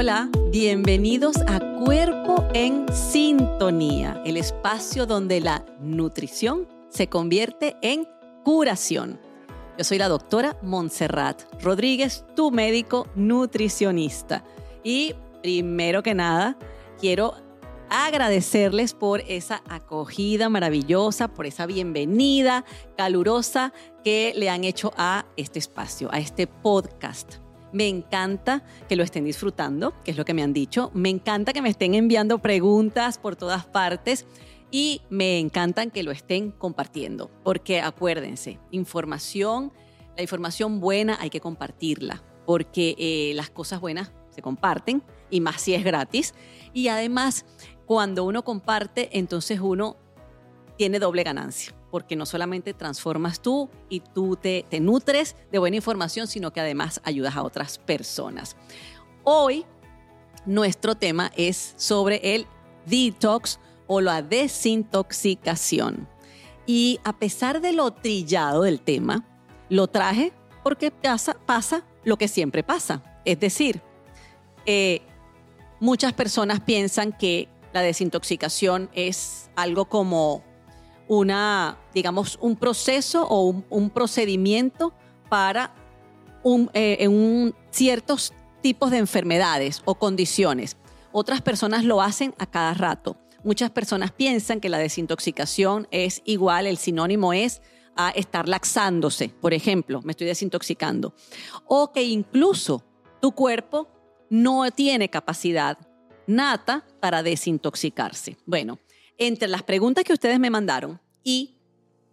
Hola, 0.00 0.30
bienvenidos 0.52 1.38
a 1.48 1.58
Cuerpo 1.84 2.46
en 2.54 2.86
Sintonía, 2.92 4.22
el 4.24 4.36
espacio 4.36 5.06
donde 5.06 5.40
la 5.40 5.66
nutrición 5.80 6.68
se 6.88 7.08
convierte 7.08 7.76
en 7.82 8.06
curación. 8.44 9.18
Yo 9.76 9.82
soy 9.82 9.98
la 9.98 10.06
doctora 10.06 10.56
Montserrat 10.62 11.42
Rodríguez, 11.60 12.24
tu 12.36 12.52
médico 12.52 13.08
nutricionista. 13.16 14.44
Y 14.84 15.16
primero 15.42 16.04
que 16.04 16.14
nada, 16.14 16.56
quiero 17.00 17.34
agradecerles 17.90 18.94
por 18.94 19.22
esa 19.26 19.64
acogida 19.68 20.48
maravillosa, 20.48 21.26
por 21.26 21.44
esa 21.44 21.66
bienvenida 21.66 22.64
calurosa 22.96 23.72
que 24.04 24.32
le 24.36 24.48
han 24.48 24.62
hecho 24.62 24.92
a 24.96 25.26
este 25.36 25.58
espacio, 25.58 26.08
a 26.12 26.20
este 26.20 26.46
podcast. 26.46 27.38
Me 27.72 27.88
encanta 27.88 28.62
que 28.88 28.96
lo 28.96 29.02
estén 29.02 29.24
disfrutando, 29.24 29.94
que 30.04 30.12
es 30.12 30.16
lo 30.16 30.24
que 30.24 30.34
me 30.34 30.42
han 30.42 30.52
dicho. 30.52 30.90
Me 30.94 31.10
encanta 31.10 31.52
que 31.52 31.62
me 31.62 31.68
estén 31.68 31.94
enviando 31.94 32.38
preguntas 32.38 33.18
por 33.18 33.36
todas 33.36 33.66
partes 33.66 34.26
y 34.70 35.02
me 35.10 35.38
encantan 35.38 35.90
que 35.90 36.02
lo 36.02 36.10
estén 36.10 36.50
compartiendo, 36.50 37.30
porque 37.42 37.80
acuérdense, 37.80 38.58
información, 38.70 39.72
la 40.16 40.22
información 40.22 40.80
buena 40.80 41.16
hay 41.20 41.30
que 41.30 41.40
compartirla, 41.40 42.22
porque 42.44 42.94
eh, 42.98 43.32
las 43.34 43.50
cosas 43.50 43.80
buenas 43.80 44.12
se 44.30 44.42
comparten 44.42 45.02
y 45.30 45.40
más 45.40 45.60
si 45.60 45.74
es 45.74 45.84
gratis. 45.84 46.34
Y 46.72 46.88
además, 46.88 47.46
cuando 47.86 48.24
uno 48.24 48.44
comparte, 48.44 49.08
entonces 49.18 49.60
uno 49.60 49.96
tiene 50.76 50.98
doble 50.98 51.22
ganancia, 51.22 51.74
porque 51.90 52.16
no 52.16 52.26
solamente 52.26 52.74
transformas 52.74 53.40
tú 53.40 53.70
y 53.88 54.00
tú 54.00 54.36
te, 54.36 54.64
te 54.68 54.80
nutres 54.80 55.36
de 55.50 55.58
buena 55.58 55.76
información, 55.76 56.26
sino 56.26 56.52
que 56.52 56.60
además 56.60 57.00
ayudas 57.04 57.36
a 57.36 57.42
otras 57.42 57.78
personas. 57.78 58.56
Hoy 59.24 59.64
nuestro 60.46 60.94
tema 60.94 61.30
es 61.36 61.74
sobre 61.76 62.34
el 62.34 62.46
detox 62.86 63.58
o 63.86 64.00
la 64.00 64.22
desintoxicación. 64.22 66.08
Y 66.66 67.00
a 67.04 67.18
pesar 67.18 67.60
de 67.60 67.72
lo 67.72 67.90
trillado 67.92 68.62
del 68.62 68.80
tema, 68.80 69.24
lo 69.68 69.88
traje 69.88 70.32
porque 70.62 70.90
pasa, 70.90 71.34
pasa 71.46 71.84
lo 72.04 72.16
que 72.16 72.28
siempre 72.28 72.62
pasa. 72.62 73.02
Es 73.24 73.40
decir, 73.40 73.82
eh, 74.66 75.02
muchas 75.80 76.12
personas 76.12 76.60
piensan 76.60 77.16
que 77.16 77.48
la 77.72 77.82
desintoxicación 77.82 78.90
es 78.94 79.50
algo 79.56 79.86
como 79.86 80.44
una, 81.08 81.78
digamos, 81.94 82.38
un 82.40 82.56
proceso 82.56 83.26
o 83.26 83.64
un, 83.70 83.90
procedimiento 83.90 84.92
para 85.28 85.74
un, 86.42 86.70
eh, 86.74 87.52
ciertos 87.70 88.32
tipos 88.60 88.90
de 88.90 88.98
enfermedades 88.98 89.82
o 89.84 89.94
condiciones. 89.96 90.76
Otras 91.12 91.40
personas 91.40 91.84
lo 91.84 92.02
hacen 92.02 92.34
a 92.38 92.46
cada 92.46 92.74
rato. 92.74 93.16
Muchas 93.42 93.70
personas 93.70 94.12
piensan 94.12 94.60
que 94.60 94.68
la 94.68 94.78
desintoxicación 94.78 95.88
es 95.90 96.22
igual, 96.24 96.66
el 96.66 96.76
sinónimo 96.76 97.32
es 97.32 97.62
a 97.96 98.10
estar 98.10 98.48
laxándose, 98.48 99.28
por 99.28 99.54
ejemplo, 99.54 100.00
me 100.02 100.12
estoy 100.12 100.26
desintoxicando. 100.28 101.14
O 101.66 101.92
que 101.92 102.04
incluso 102.04 102.84
tu 103.20 103.32
cuerpo 103.32 103.88
no 104.30 104.70
tiene 104.70 105.08
capacidad 105.08 105.78
nata 106.26 106.84
para 107.00 107.22
desintoxicarse. 107.22 108.36
Bueno, 108.46 108.78
entre 109.18 109.48
las 109.48 109.62
preguntas 109.62 110.04
que 110.04 110.12
ustedes 110.12 110.38
me 110.38 110.50
mandaron 110.50 111.00
y 111.22 111.56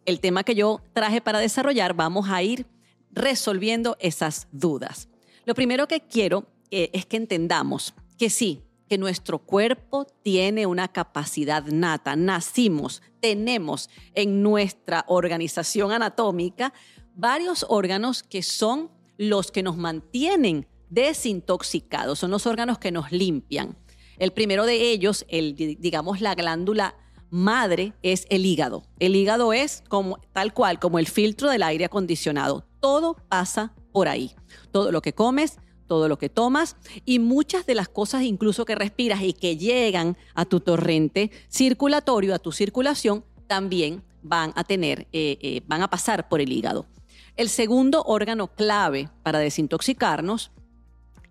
el 0.06 0.20
tema 0.20 0.44
que 0.44 0.56
yo 0.56 0.81
traje 0.94 1.22
para 1.22 1.39
desarrollar, 1.39 1.94
vamos 1.94 2.30
a 2.30 2.44
ir 2.44 2.66
resolviendo 3.11 3.95
esas 4.00 4.48
dudas. 4.52 5.08
Lo 5.45 5.56
primero 5.56 5.88
que 5.88 6.02
quiero 6.02 6.45
eh, 6.72 6.89
es 6.94 7.06
que 7.06 7.17
entendamos 7.17 7.94
que 8.17 8.30
sí, 8.30 8.64
que 8.88 8.98
nuestro 8.98 9.39
cuerpo 9.39 10.05
tiene 10.21 10.66
una 10.66 10.88
capacidad 10.88 11.64
nata, 11.66 12.16
nacimos, 12.16 13.02
tenemos 13.20 13.89
en 14.14 14.43
nuestra 14.43 15.05
organización 15.08 15.92
anatómica 15.92 16.73
varios 17.16 17.66
órganos 17.70 18.22
que 18.22 18.43
son 18.43 18.92
los 19.17 19.52
que 19.52 19.64
nos 19.64 19.77
mantienen 19.77 20.67
desintoxicados, 20.89 22.20
son 22.20 22.32
los 22.32 22.45
órganos 22.45 22.77
que 22.77 22.92
nos 22.92 23.11
limpian. 23.11 23.76
El 24.17 24.31
primero 24.31 24.65
de 24.65 24.92
ellos, 24.92 25.26
el, 25.30 25.55
digamos 25.55 26.21
la 26.21 26.36
glándula 26.36 26.95
madre, 27.30 27.93
es 28.02 28.26
el 28.30 28.45
hígado. 28.45 28.83
El 28.99 29.15
hígado 29.15 29.53
es 29.53 29.83
como, 29.89 30.20
tal 30.33 30.53
cual 30.53 30.80
como 30.80 30.99
el 30.99 31.08
filtro 31.08 31.49
del 31.49 31.64
aire 31.64 31.86
acondicionado. 31.86 32.65
Todo 32.80 33.15
pasa 33.30 33.73
por 33.92 34.08
ahí. 34.08 34.36
Todo 34.71 34.92
lo 34.92 35.02
que 35.02 35.14
comes, 35.14 35.58
todo 35.87 36.08
lo 36.08 36.17
que 36.17 36.30
tomas 36.30 36.75
y 37.05 37.20
muchas 37.20 37.65
de 37.65 37.75
las 37.75 37.89
cosas 37.89 38.23
incluso 38.23 38.65
que 38.65 38.75
respiras 38.75 39.21
y 39.21 39.33
que 39.33 39.58
llegan 39.58 40.17
a 40.33 40.45
tu 40.45 40.59
torrente 40.59 41.31
circulatorio, 41.49 42.33
a 42.33 42.39
tu 42.39 42.52
circulación, 42.52 43.23
también 43.48 44.04
van 44.21 44.52
a 44.55 44.64
tener, 44.64 45.08
eh, 45.14 45.37
eh, 45.42 45.61
van 45.67 45.83
a 45.83 45.89
pasar 45.89 46.27
por 46.27 46.42
el 46.42 46.52
hígado. 46.52 46.87
El 47.36 47.49
segundo 47.49 48.04
órgano 48.04 48.48
clave 48.48 49.09
para 49.21 49.39
desintoxicarnos 49.39 50.52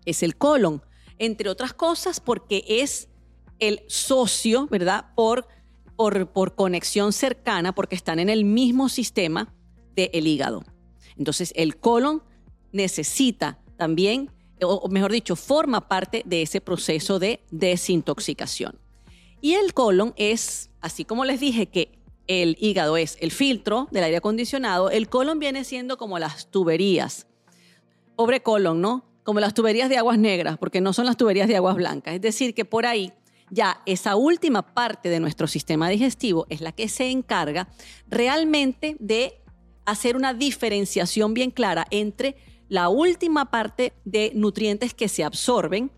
es 0.05 0.23
el 0.23 0.37
colon, 0.37 0.81
entre 1.19 1.49
otras 1.49 1.73
cosas 1.73 2.19
porque 2.19 2.63
es 2.67 3.09
el 3.59 3.81
socio, 3.87 4.67
¿verdad? 4.67 5.13
Por, 5.15 5.47
por, 5.95 6.55
conexión 6.55 7.13
cercana, 7.13 7.73
porque 7.73 7.95
están 7.95 8.19
en 8.19 8.29
el 8.29 8.43
mismo 8.43 8.89
sistema 8.89 9.53
del 9.95 10.27
hígado. 10.27 10.63
Entonces, 11.17 11.53
el 11.55 11.77
colon 11.77 12.21
necesita 12.71 13.59
también 13.77 14.29
o 14.61 14.87
mejor 14.89 15.11
dicho, 15.11 15.35
forma 15.35 15.87
parte 15.87 16.23
de 16.25 16.41
ese 16.41 16.61
proceso 16.61 17.19
de 17.19 17.41
desintoxicación. 17.51 18.79
Y 19.41 19.53
el 19.55 19.73
colon 19.73 20.13
es, 20.17 20.69
así 20.81 21.05
como 21.05 21.25
les 21.25 21.39
dije 21.39 21.67
que 21.67 21.99
el 22.27 22.57
hígado 22.59 22.97
es 22.97 23.17
el 23.19 23.31
filtro 23.31 23.87
del 23.91 24.03
aire 24.05 24.17
acondicionado, 24.17 24.89
el 24.89 25.09
colon 25.09 25.39
viene 25.39 25.63
siendo 25.63 25.97
como 25.97 26.19
las 26.19 26.49
tuberías. 26.49 27.27
Pobre 28.15 28.41
colon, 28.41 28.81
¿no? 28.81 29.05
Como 29.25 29.41
las 29.41 29.53
tuberías 29.53 29.89
de 29.89 29.97
aguas 29.97 30.17
negras, 30.17 30.57
porque 30.57 30.79
no 30.79 30.93
son 30.93 31.05
las 31.05 31.17
tuberías 31.17 31.49
de 31.49 31.57
aguas 31.57 31.75
blancas. 31.75 32.15
Es 32.15 32.21
decir, 32.21 32.53
que 32.53 32.63
por 32.63 32.85
ahí 32.85 33.11
ya 33.49 33.81
esa 33.85 34.15
última 34.15 34.61
parte 34.73 35.09
de 35.09 35.19
nuestro 35.19 35.47
sistema 35.47 35.89
digestivo 35.89 36.47
es 36.49 36.61
la 36.61 36.71
que 36.71 36.87
se 36.87 37.11
encarga 37.11 37.67
realmente 38.07 38.95
de 38.99 39.41
hacer 39.85 40.15
una 40.15 40.33
diferenciación 40.33 41.33
bien 41.33 41.51
clara 41.51 41.85
entre 41.91 42.37
la 42.69 42.89
última 42.89 43.51
parte 43.51 43.93
de 44.05 44.31
nutrientes 44.33 44.93
que 44.93 45.07
se 45.07 45.23
absorben 45.23 45.91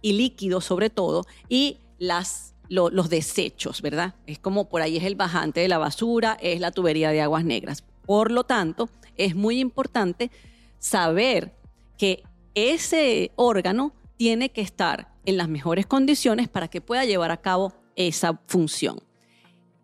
y 0.00 0.12
líquidos 0.12 0.64
sobre 0.64 0.90
todo 0.90 1.24
y 1.48 1.78
las, 1.98 2.54
los 2.68 3.08
desechos, 3.08 3.82
¿verdad? 3.82 4.14
Es 4.26 4.38
como 4.38 4.68
por 4.68 4.82
ahí 4.82 4.96
es 4.96 5.04
el 5.04 5.16
bajante 5.16 5.60
de 5.60 5.68
la 5.68 5.78
basura, 5.78 6.36
es 6.40 6.60
la 6.60 6.70
tubería 6.70 7.10
de 7.10 7.20
aguas 7.20 7.44
negras. 7.44 7.84
Por 8.06 8.30
lo 8.30 8.44
tanto, 8.44 8.88
es 9.16 9.34
muy 9.34 9.58
importante 9.60 10.30
saber 10.78 11.52
que 11.98 12.22
ese 12.54 13.32
órgano 13.36 13.94
tiene 14.16 14.50
que 14.50 14.60
estar 14.60 15.12
en 15.24 15.36
las 15.36 15.48
mejores 15.48 15.86
condiciones 15.86 16.48
para 16.48 16.68
que 16.68 16.80
pueda 16.80 17.04
llevar 17.04 17.30
a 17.30 17.40
cabo 17.40 17.72
esa 17.96 18.40
función. 18.46 19.00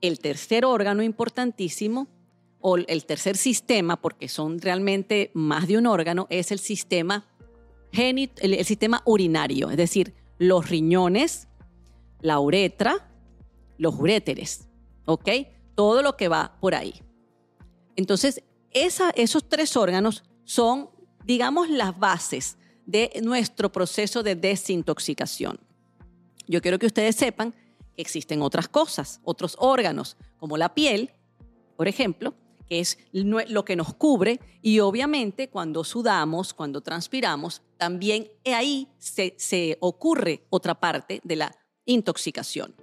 El 0.01 0.21
tercer 0.21 0.65
órgano 0.65 1.03
importantísimo 1.03 2.09
o 2.61 2.77
el 2.77 3.05
tercer 3.05 3.37
sistema, 3.37 4.01
porque 4.01 4.29
son 4.29 4.61
realmente 4.61 5.31
más 5.35 5.69
de 5.69 5.79
un 5.79 5.87
órgano, 5.87 6.27
es 6.31 6.51
el 6.51 6.59
sistema, 6.59 7.27
el, 7.93 8.65
sistema 8.65 9.03
urinario, 9.05 9.71
es 9.71 9.77
decir, 9.77 10.15
los 10.39 10.69
riñones, 10.69 11.49
la 12.21 12.41
uretra, 12.41 13.11
los 13.77 13.95
uréteres, 13.95 14.69
¿ok? 15.05 15.29
Todo 15.75 16.03
lo 16.03 16.17
que 16.17 16.29
va 16.29 16.57
por 16.61 16.75
ahí. 16.75 16.95
Entonces, 17.97 18.43
esos 18.73 19.49
tres 19.49 19.77
órganos 19.77 20.25
son, 20.45 20.91
digamos, 21.29 21.69
las 21.69 21.97
bases 21.99 22.57
de 22.87 23.21
nuestro 23.23 23.71
proceso 23.71 24.23
de 24.23 24.35
desintoxicación. 24.35 25.61
Yo 26.47 26.63
quiero 26.63 26.79
que 26.79 26.87
ustedes 26.87 27.17
sepan 27.17 27.53
que 27.95 28.01
existen 28.01 28.41
otras 28.41 28.67
cosas, 28.67 29.21
otros 29.25 29.55
órganos, 29.59 30.17
como 30.39 30.57
la 30.57 30.73
piel, 30.73 31.11
por 31.77 31.87
ejemplo, 31.87 32.33
que 32.67 32.81
es 32.81 32.97
lo 33.13 33.65
que 33.67 33.77
nos 33.77 33.93
cubre, 33.93 34.41
y 34.63 34.81
obviamente 34.81 35.51
cuando 35.51 35.85
sudamos, 35.85 36.55
cuando 36.55 36.81
transpiramos, 36.81 37.61
también 37.77 38.29
ahí 38.47 38.89
se, 38.97 39.77
ocurre 39.81 40.47
otra 40.49 40.81
parte 40.81 41.21
de 41.25 41.37
la 41.37 41.55
intoxicación. 41.85 42.75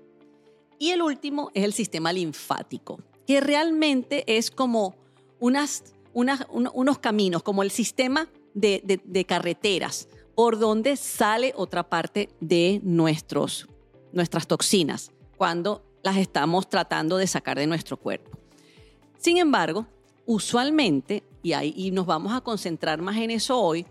Y 0.77 0.91
el 0.91 1.01
último 1.01 1.49
es 1.55 1.63
el 1.63 1.73
sistema 1.73 2.13
linfático, 2.13 2.99
que 3.25 3.41
realmente 3.41 4.37
es 4.37 4.51
como 4.51 4.93
unos 5.39 6.99
caminos, 7.01 7.41
como 7.41 7.63
el 7.63 7.71
sistema 7.71 8.29
de, 8.55 9.25
carreteras, 9.27 10.07
por 10.33 10.57
donde 10.57 10.97
sale 10.97 11.53
otra 11.55 11.83
parte 11.87 12.29
de 12.39 12.79
nuestros, 12.83 13.67
nuestras 14.11 14.47
toxinas 14.47 15.11
cuando 15.37 15.83
las 16.01 16.17
estamos 16.17 16.69
tratando 16.69 17.17
de 17.17 17.27
sacar 17.27 17.57
de 17.57 17.67
nuestro 17.67 17.97
cuerpo. 17.97 18.31
Sin 19.17 19.37
embargo, 19.37 19.85
usualmente, 20.25 21.23
y, 21.43 21.53
ahí, 21.53 21.91
nos 21.91 22.05
vamos 22.05 22.33
a 22.33 22.41
concentrar 22.41 23.01
más 23.01 23.17
en 23.17 23.31
eso 23.31 23.59
hoy, 23.59 23.85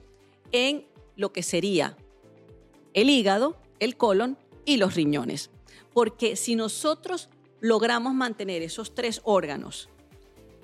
en 0.51 0.87
lo 1.17 1.33
que 1.33 1.43
sería 1.43 1.97
el 2.93 3.11
hígado, 3.11 3.57
el 3.81 3.97
colon 3.97 4.39
y 4.65 4.77
los 4.77 4.95
riñones. 4.95 5.51
Porque 5.93 6.37
si 6.37 6.57
nosotros 6.57 7.29
logramos 7.61 8.15
mantener 8.15 8.63
esos 8.63 8.95
tres 8.95 9.21
órganos 9.25 9.89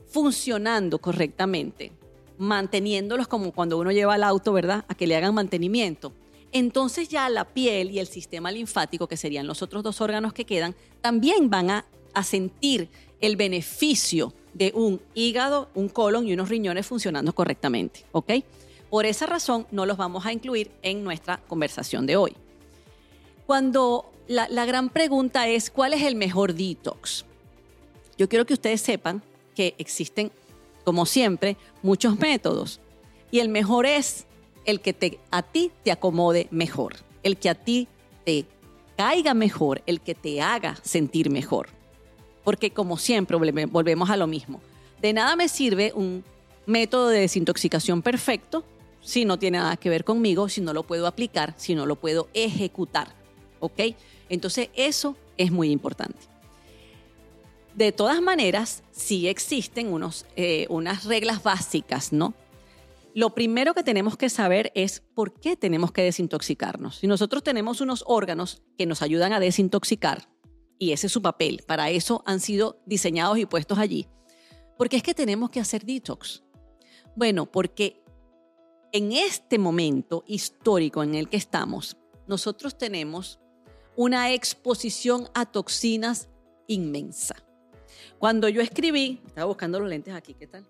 funcionando 0.07 0.99
correctamente, 0.99 1.93
manteniéndolos 2.41 3.29
como 3.29 3.53
cuando 3.53 3.79
uno 3.79 3.93
lleva 3.93 4.17
el 4.17 4.25
auto, 4.25 4.53
¿verdad? 4.55 4.87
A 4.89 4.95
que 4.95 5.07
le 5.07 5.15
hagan 5.15 5.35
mantenimiento. 5.35 6.13
Entonces 6.53 7.09
ya 7.11 7.29
la 7.29 7.45
piel 7.45 7.91
y 7.91 7.99
el 7.99 8.09
sistema 8.09 8.51
linfático, 8.51 9.07
que 9.07 9.19
serían 9.19 9.47
los 9.47 9.61
otros 9.63 9.83
dos 9.83 10.01
órganos 10.01 10.33
que 10.33 10.47
quedan, 10.47 10.75
también 11.03 11.51
van 11.51 11.71
a, 11.71 11.85
a 12.15 12.25
sentir 12.25 12.89
el 13.21 13.37
beneficio 13.37 14.33
de 14.55 14.73
un 14.75 15.03
hígado, 15.15 15.69
un 15.75 15.91
colon 15.91 16.27
y 16.27 16.33
unos 16.33 16.49
riñones 16.49 16.87
funcionando 16.87 17.35
correctamente, 17.35 18.05
¿ok? 18.13 18.33
Por 18.89 19.05
esa 19.05 19.27
razón 19.27 19.67
no 19.71 19.85
los 19.85 19.99
vamos 19.99 20.25
a 20.25 20.33
incluir 20.33 20.71
en 20.83 21.05
nuestra 21.05 21.37
conversación 21.47 22.07
de 22.07 22.17
hoy. 22.17 22.35
Cuando 23.47 24.11
la, 24.27 24.49
la 24.49 24.65
gran 24.65 24.89
pregunta 24.89 25.47
es, 25.47 25.71
¿cuál 25.71 25.93
es 25.93 26.03
el 26.03 26.17
mejor 26.17 26.55
detox? 26.55 27.27
Yo 28.17 28.29
quiero 28.31 28.47
que 28.47 28.55
ustedes 28.55 28.81
sepan 28.81 29.23
que 29.55 29.75
existen, 29.77 30.33
como 30.85 31.07
siempre, 31.07 31.57
muchos 31.83 32.19
métodos. 32.19 32.81
Y 33.31 33.41
el 33.41 33.49
mejor 33.49 33.87
es 33.87 34.27
el 34.65 34.81
que 34.81 34.93
te, 34.93 35.19
a 35.31 35.43
ti 35.43 35.71
te 35.83 35.93
acomode 35.93 36.49
mejor, 36.51 36.97
el 37.23 37.37
que 37.37 37.49
a 37.49 37.55
ti 37.55 37.89
te 38.25 38.47
caiga 38.97 39.35
mejor, 39.35 39.83
el 39.87 40.01
que 40.01 40.15
te 40.15 40.41
haga 40.41 40.77
sentir 40.83 41.31
mejor. 41.31 41.69
Porque 42.45 42.71
como 42.71 42.97
siempre 42.97 43.37
volvemos 43.37 44.11
a 44.11 44.17
lo 44.17 44.27
mismo. 44.27 44.61
De 45.01 45.13
nada 45.13 45.37
me 45.37 45.49
sirve 45.49 45.93
un 45.95 46.25
método 46.67 47.09
de 47.09 47.21
desintoxicación 47.21 48.03
perfecto 48.03 48.65
si 49.01 49.25
no 49.25 49.39
tiene 49.39 49.59
nada 49.59 49.77
que 49.77 49.89
ver 49.89 50.05
conmigo, 50.05 50.49
si 50.49 50.61
no 50.61 50.73
lo 50.73 50.83
puedo 50.83 51.07
aplicar, 51.07 51.55
si 51.57 51.75
no 51.75 51.87
lo 51.87 51.97
puedo 51.97 52.29
ejecutar. 52.35 53.15
¿Ok? 53.61 53.81
Entonces 54.29 54.69
eso 54.75 55.17
es 55.37 55.51
muy 55.51 55.71
importante. 55.71 56.30
De 57.75 57.93
todas 57.93 58.21
maneras, 58.21 58.83
sí 58.91 59.29
existen 59.29 59.93
unos, 59.93 60.27
eh, 60.37 60.67
unas 60.69 61.05
reglas 61.05 61.43
básicas, 61.43 62.13
¿no? 62.13 62.35
Lo 63.15 63.35
primero 63.35 63.75
que 63.75 63.83
tenemos 63.83 64.17
que 64.17 64.29
saber 64.29 64.71
es 64.75 65.03
por 65.15 65.35
qué 65.41 65.57
tenemos 65.57 65.91
que 65.91 66.03
desintoxicarnos. 66.03 66.99
Si 66.99 67.07
nosotros 67.07 67.43
tenemos 67.43 67.81
unos 67.81 68.05
órganos 68.07 68.63
que 68.79 68.87
nos 68.87 69.03
ayudan 69.03 69.33
a 69.33 69.41
desintoxicar, 69.41 70.29
y 70.79 70.93
ese 70.93 71.09
es 71.09 71.13
su 71.13 71.21
papel, 71.21 71.63
para 71.67 71.91
eso 71.91 72.23
han 72.25 72.41
sido 72.41 72.81
diseñados 72.87 73.39
y 73.39 73.47
puestos 73.47 73.79
allí, 73.79 74.07
¿por 74.79 74.89
qué 74.89 74.97
es 74.97 75.03
que 75.03 75.15
tenemos 75.15 75.51
que 75.51 75.61
hacer 75.61 75.85
detox? 75.85 76.45
Bueno, 77.17 77.51
porque 77.51 78.03
en 78.93 79.13
este 79.13 79.59
momento 79.59 80.25
histórico 80.27 81.03
en 81.03 81.15
el 81.15 81.29
que 81.29 81.37
estamos, 81.37 81.97
nosotros 82.29 82.79
tenemos 82.79 83.41
una 83.97 84.33
exposición 84.33 85.29
a 85.35 85.47
toxinas 85.47 86.29
inmensa. 86.69 87.35
Cuando 88.21 88.51
yo 88.51 88.61
escribí, 88.61 89.19
estaba 89.27 89.47
buscando 89.47 89.81
los 89.81 89.89
lentes 89.89 90.13
aquí, 90.13 90.35
¿qué 90.35 90.47
tal? 90.47 90.67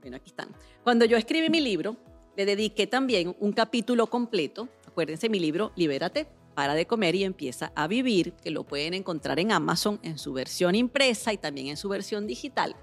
Bueno, 0.00 0.16
aquí 0.16 0.30
están. 0.30 0.54
Cuando 0.84 1.04
yo 1.04 1.16
escribí 1.16 1.50
mi 1.50 1.60
libro, 1.60 1.96
le 2.36 2.46
dediqué 2.46 2.86
también 2.86 3.34
un 3.40 3.52
capítulo 3.52 4.06
completo. 4.06 4.68
Acuérdense, 4.86 5.28
mi 5.28 5.40
libro, 5.40 5.72
Libérate, 5.74 6.28
para 6.54 6.74
de 6.74 6.86
comer 6.86 7.16
y 7.16 7.24
empieza 7.24 7.72
a 7.74 7.88
vivir, 7.88 8.34
que 8.34 8.52
lo 8.52 8.62
pueden 8.62 8.94
encontrar 8.94 9.40
en 9.40 9.50
Amazon 9.50 9.98
en 10.04 10.18
su 10.18 10.32
versión 10.32 10.76
impresa 10.76 11.32
y 11.32 11.36
también 11.36 11.66
en 11.66 11.76
su 11.76 11.88
versión 11.88 12.28
digital. 12.28 12.76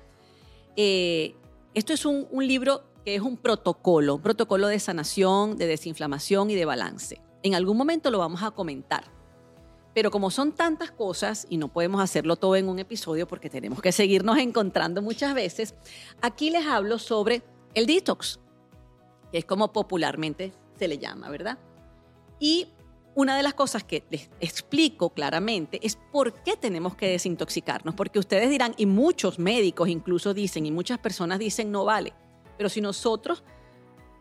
Eh, 0.76 1.34
esto 1.74 1.94
es 1.94 2.06
un, 2.06 2.28
un 2.32 2.46
libro 2.46 2.84
que 3.06 3.16
es 3.16 3.22
un 3.22 3.38
protocolo, 3.38 4.16
un 4.16 4.22
protocolo 4.22 4.68
de 4.68 4.80
sanación, 4.80 5.56
de 5.56 5.68
desinflamación 5.68 6.50
y 6.50 6.56
de 6.56 6.66
balance. 6.66 7.22
En 7.44 7.56
algún 7.56 7.78
momento 7.78 8.12
lo 8.12 8.18
vamos 8.18 8.44
a 8.44 8.52
comentar. 8.52 9.06
Pero 9.94 10.10
como 10.10 10.32
son 10.32 10.54
tantas 10.54 10.92
cosas 10.92 11.46
y 11.50 11.58
no 11.58 11.68
podemos 11.68 12.02
hacerlo 12.02 12.38
todo 12.38 12.56
en 12.56 12.70
un 12.70 12.80
episodio 12.80 13.28
porque 13.28 13.50
tenemos 13.50 13.82
que 13.82 13.92
seguirnos 13.92 14.38
encontrando 14.38 15.02
muchas 15.02 15.34
veces, 15.34 15.76
aquí 16.22 16.50
les 16.50 16.66
hablo 16.66 16.98
sobre 16.98 17.44
el 17.74 17.86
detox, 17.86 18.40
que 19.32 19.40
es 19.40 19.46
como 19.46 19.74
popularmente 19.74 20.54
se 20.78 20.88
le 20.88 20.98
llama, 20.98 21.30
¿verdad? 21.30 21.58
Y 22.40 22.70
una 23.14 23.36
de 23.36 23.44
las 23.44 23.54
cosas 23.54 23.84
que 23.84 24.06
les 24.10 24.30
explico 24.40 25.10
claramente 25.10 25.80
es 25.84 25.98
por 26.12 26.34
qué 26.44 26.56
tenemos 26.56 26.96
que 26.96 27.10
desintoxicarnos, 27.10 27.94
porque 27.94 28.20
ustedes 28.20 28.50
dirán, 28.50 28.74
y 28.78 28.86
muchos 28.86 29.38
médicos 29.38 29.90
incluso 29.90 30.34
dicen, 30.34 30.66
y 30.66 30.72
muchas 30.72 30.98
personas 31.00 31.38
dicen, 31.40 31.72
no 31.72 31.84
vale, 31.84 32.14
pero 32.58 32.70
si 32.70 32.80
nosotros 32.80 33.44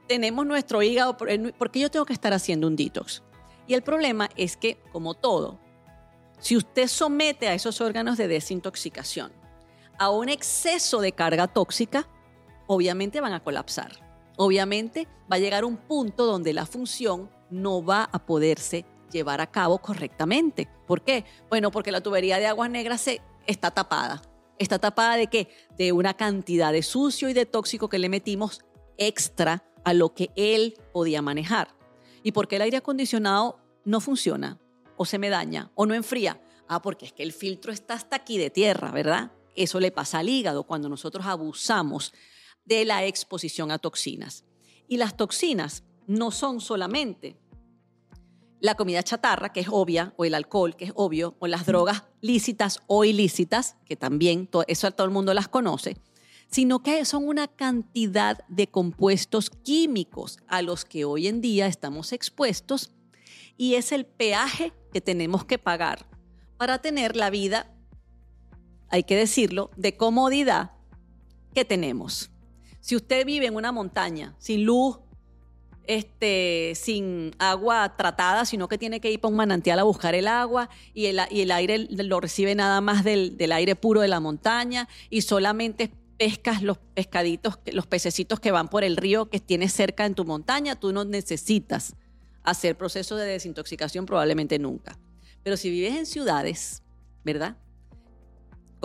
tenemos 0.08 0.44
nuestro 0.44 0.82
hígado, 0.82 1.16
¿por 1.16 1.70
qué 1.70 1.78
yo 1.78 1.90
tengo 1.90 2.04
que 2.04 2.12
estar 2.12 2.32
haciendo 2.32 2.66
un 2.66 2.74
detox? 2.74 3.22
Y 3.70 3.74
el 3.74 3.82
problema 3.82 4.28
es 4.34 4.56
que, 4.56 4.78
como 4.90 5.14
todo, 5.14 5.60
si 6.40 6.56
usted 6.56 6.88
somete 6.88 7.46
a 7.46 7.54
esos 7.54 7.80
órganos 7.80 8.18
de 8.18 8.26
desintoxicación 8.26 9.30
a 9.96 10.10
un 10.10 10.28
exceso 10.28 11.00
de 11.00 11.12
carga 11.12 11.46
tóxica, 11.46 12.08
obviamente 12.66 13.20
van 13.20 13.32
a 13.32 13.44
colapsar. 13.44 13.92
Obviamente 14.36 15.06
va 15.32 15.36
a 15.36 15.38
llegar 15.38 15.64
un 15.64 15.76
punto 15.76 16.26
donde 16.26 16.52
la 16.52 16.66
función 16.66 17.30
no 17.48 17.84
va 17.84 18.10
a 18.10 18.26
poderse 18.26 18.86
llevar 19.12 19.40
a 19.40 19.52
cabo 19.52 19.78
correctamente. 19.78 20.68
¿Por 20.88 21.02
qué? 21.04 21.24
Bueno, 21.48 21.70
porque 21.70 21.92
la 21.92 22.00
tubería 22.00 22.40
de 22.40 22.48
aguas 22.48 22.70
negras 22.70 23.06
está 23.46 23.70
tapada. 23.70 24.20
¿Está 24.58 24.80
tapada 24.80 25.16
de 25.16 25.28
qué? 25.28 25.48
De 25.78 25.92
una 25.92 26.14
cantidad 26.14 26.72
de 26.72 26.82
sucio 26.82 27.28
y 27.28 27.34
de 27.34 27.46
tóxico 27.46 27.88
que 27.88 28.00
le 28.00 28.08
metimos 28.08 28.64
extra 28.98 29.62
a 29.84 29.94
lo 29.94 30.12
que 30.12 30.30
él 30.34 30.74
podía 30.92 31.22
manejar. 31.22 31.78
¿Y 32.22 32.32
por 32.32 32.48
qué 32.48 32.56
el 32.56 32.62
aire 32.62 32.78
acondicionado 32.78 33.58
no 33.84 34.00
funciona? 34.00 34.58
¿O 34.96 35.04
se 35.04 35.18
me 35.18 35.30
daña? 35.30 35.70
¿O 35.74 35.86
no 35.86 35.94
enfría? 35.94 36.40
Ah, 36.68 36.82
porque 36.82 37.06
es 37.06 37.12
que 37.12 37.22
el 37.22 37.32
filtro 37.32 37.72
está 37.72 37.94
hasta 37.94 38.16
aquí 38.16 38.38
de 38.38 38.50
tierra, 38.50 38.90
¿verdad? 38.90 39.32
Eso 39.56 39.80
le 39.80 39.90
pasa 39.90 40.18
al 40.18 40.28
hígado 40.28 40.64
cuando 40.64 40.88
nosotros 40.88 41.26
abusamos 41.26 42.12
de 42.64 42.84
la 42.84 43.04
exposición 43.04 43.70
a 43.70 43.78
toxinas. 43.78 44.44
Y 44.86 44.96
las 44.96 45.16
toxinas 45.16 45.84
no 46.06 46.30
son 46.30 46.60
solamente 46.60 47.36
la 48.60 48.74
comida 48.74 49.02
chatarra, 49.02 49.52
que 49.52 49.60
es 49.60 49.68
obvia, 49.70 50.12
o 50.16 50.24
el 50.24 50.34
alcohol, 50.34 50.76
que 50.76 50.86
es 50.86 50.92
obvio, 50.94 51.34
o 51.38 51.46
las 51.46 51.66
drogas 51.66 52.04
lícitas 52.20 52.80
o 52.86 53.04
ilícitas, 53.04 53.76
que 53.86 53.96
también 53.96 54.48
eso 54.68 54.90
todo 54.90 55.06
el 55.06 55.12
mundo 55.12 55.32
las 55.32 55.48
conoce, 55.48 55.96
sino 56.50 56.82
que 56.82 57.04
son 57.04 57.26
una 57.26 57.48
cantidad 57.48 58.44
de 58.48 58.66
compuestos 58.66 59.50
químicos 59.50 60.38
a 60.48 60.62
los 60.62 60.84
que 60.84 61.04
hoy 61.04 61.28
en 61.28 61.40
día 61.40 61.66
estamos 61.66 62.12
expuestos 62.12 62.92
y 63.56 63.74
es 63.74 63.92
el 63.92 64.04
peaje 64.04 64.72
que 64.92 65.00
tenemos 65.00 65.44
que 65.44 65.58
pagar 65.58 66.06
para 66.56 66.78
tener 66.78 67.16
la 67.16 67.30
vida, 67.30 67.72
hay 68.88 69.04
que 69.04 69.16
decirlo, 69.16 69.70
de 69.76 69.96
comodidad 69.96 70.72
que 71.54 71.64
tenemos. 71.64 72.30
Si 72.80 72.96
usted 72.96 73.24
vive 73.24 73.46
en 73.46 73.54
una 73.54 73.72
montaña 73.72 74.34
sin 74.38 74.64
luz, 74.64 74.98
este, 75.86 76.72
sin 76.76 77.34
agua 77.38 77.96
tratada, 77.96 78.44
sino 78.44 78.68
que 78.68 78.78
tiene 78.78 79.00
que 79.00 79.10
ir 79.10 79.20
para 79.20 79.30
un 79.30 79.36
manantial 79.36 79.78
a 79.78 79.82
buscar 79.82 80.14
el 80.14 80.28
agua 80.28 80.68
y 80.94 81.06
el, 81.06 81.20
y 81.30 81.40
el 81.40 81.50
aire 81.50 81.78
lo 81.78 82.20
recibe 82.20 82.54
nada 82.54 82.80
más 82.80 83.04
del, 83.04 83.36
del, 83.36 83.52
aire 83.52 83.74
puro 83.74 84.00
de 84.00 84.08
la 84.08 84.20
montaña 84.20 84.88
y 85.08 85.22
solamente 85.22 85.90
pescas 86.20 86.62
los 86.62 86.76
pescaditos, 86.76 87.58
los 87.72 87.86
pececitos 87.86 88.40
que 88.40 88.50
van 88.50 88.68
por 88.68 88.84
el 88.84 88.98
río 88.98 89.30
que 89.30 89.40
tienes 89.40 89.72
cerca 89.72 90.04
en 90.04 90.14
tu 90.14 90.26
montaña, 90.26 90.76
tú 90.76 90.92
no 90.92 91.06
necesitas 91.06 91.96
hacer 92.42 92.76
proceso 92.76 93.16
de 93.16 93.24
desintoxicación 93.24 94.04
probablemente 94.04 94.58
nunca. 94.58 94.98
Pero 95.42 95.56
si 95.56 95.70
vives 95.70 95.96
en 95.96 96.04
ciudades, 96.04 96.82
¿verdad? 97.24 97.56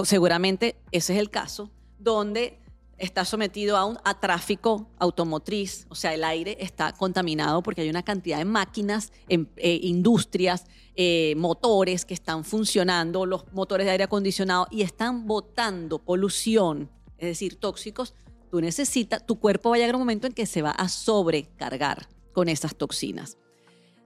Seguramente 0.05 0.77
ese 0.93 1.11
es 1.11 1.19
el 1.19 1.29
caso, 1.29 1.69
donde 1.99 2.57
está 2.97 3.25
sometido 3.25 3.75
a, 3.75 3.83
un, 3.83 3.97
a 4.05 4.17
tráfico 4.17 4.87
automotriz, 4.97 5.87
o 5.89 5.95
sea, 5.95 6.13
el 6.13 6.23
aire 6.23 6.55
está 6.61 6.93
contaminado 6.93 7.61
porque 7.61 7.81
hay 7.81 7.89
una 7.89 8.03
cantidad 8.03 8.37
de 8.37 8.45
máquinas, 8.45 9.11
en, 9.27 9.49
eh, 9.57 9.77
industrias, 9.83 10.67
eh, 10.95 11.33
motores 11.35 12.05
que 12.05 12.13
están 12.13 12.45
funcionando, 12.45 13.25
los 13.25 13.51
motores 13.51 13.87
de 13.87 13.91
aire 13.91 14.05
acondicionado 14.05 14.67
y 14.71 14.83
están 14.83 15.27
botando 15.27 15.99
polución 15.99 16.95
es 17.17 17.27
decir, 17.27 17.59
tóxicos, 17.59 18.13
tú 18.49 18.61
necesitas, 18.61 19.25
tu 19.25 19.39
cuerpo 19.39 19.69
va 19.69 19.75
a 19.75 19.79
llegar 19.79 19.95
un 19.95 20.01
momento 20.01 20.27
en 20.27 20.33
que 20.33 20.45
se 20.45 20.61
va 20.61 20.71
a 20.71 20.89
sobrecargar 20.89 22.07
con 22.33 22.49
esas 22.49 22.75
toxinas. 22.75 23.37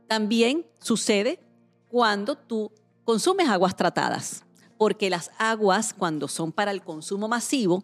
También 0.08 0.66
sucede 0.80 1.40
cuando 1.88 2.36
tú 2.36 2.72
consumes 3.04 3.50
aguas 3.50 3.76
tratadas, 3.76 4.46
porque 4.78 5.10
las 5.10 5.32
aguas 5.38 5.94
cuando 5.94 6.28
son 6.28 6.52
para 6.52 6.72
el 6.72 6.84
consumo 6.84 7.28
masivo, 7.28 7.84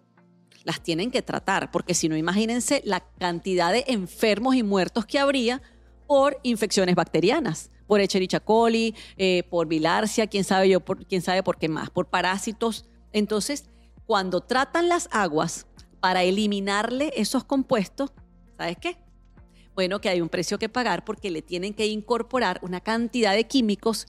las 0.63 0.81
tienen 0.81 1.11
que 1.11 1.21
tratar, 1.21 1.71
porque 1.71 1.93
si 1.93 2.09
no, 2.09 2.17
imagínense 2.17 2.81
la 2.85 3.01
cantidad 3.19 3.71
de 3.71 3.85
enfermos 3.87 4.55
y 4.55 4.63
muertos 4.63 5.05
que 5.05 5.19
habría 5.19 5.61
por 6.07 6.39
infecciones 6.43 6.95
bacterianas, 6.95 7.71
por 7.87 7.99
Echerichia 7.99 8.39
coli, 8.39 8.95
eh, 9.17 9.43
por 9.49 9.67
bilarcia, 9.67 10.27
quién 10.27 10.43
sabe 10.43 10.69
yo, 10.69 10.83
quién 10.83 11.21
sabe 11.21 11.43
por 11.43 11.57
qué 11.57 11.69
más, 11.69 11.89
por 11.91 12.07
parásitos. 12.07 12.85
Entonces, 13.11 13.69
cuando 14.05 14.41
tratan 14.41 14.89
las 14.89 15.09
aguas 15.11 15.67
para 15.99 16.23
eliminarle 16.23 17.11
esos 17.15 17.43
compuestos, 17.43 18.11
¿sabes 18.57 18.77
qué? 18.79 18.97
Bueno, 19.73 19.99
que 19.99 20.09
hay 20.09 20.21
un 20.21 20.29
precio 20.29 20.57
que 20.57 20.69
pagar 20.69 21.03
porque 21.03 21.31
le 21.31 21.41
tienen 21.41 21.73
que 21.73 21.87
incorporar 21.87 22.59
una 22.61 22.79
cantidad 22.79 23.33
de 23.33 23.45
químicos 23.45 24.07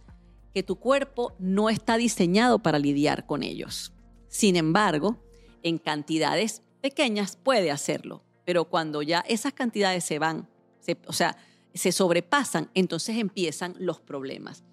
que 0.55 0.63
tu 0.63 0.77
cuerpo 0.77 1.35
no 1.39 1.69
está 1.69 1.97
diseñado 1.97 2.61
para 2.61 2.79
lidiar 2.79 3.27
con 3.27 3.43
ellos. 3.43 3.93
Sin 4.29 4.57
embargo, 4.57 5.23
en 5.63 5.79
cantidades 5.79 6.63
pequeñas 6.81 7.37
puede 7.37 7.71
hacerlo, 7.71 8.23
pero 8.45 8.67
cuando 8.67 9.03
ya 9.03 9.21
esas 9.21 9.53
cantidades 9.55 10.05
se 10.05 10.19
van, 10.19 10.49
o 11.07 11.13
sea, 11.13 11.37
se 11.75 11.93
sobrepasan, 11.93 12.71
entonces 12.75 13.17
empiezan 13.17 13.75
los 13.79 14.01
problemas. 14.01 14.65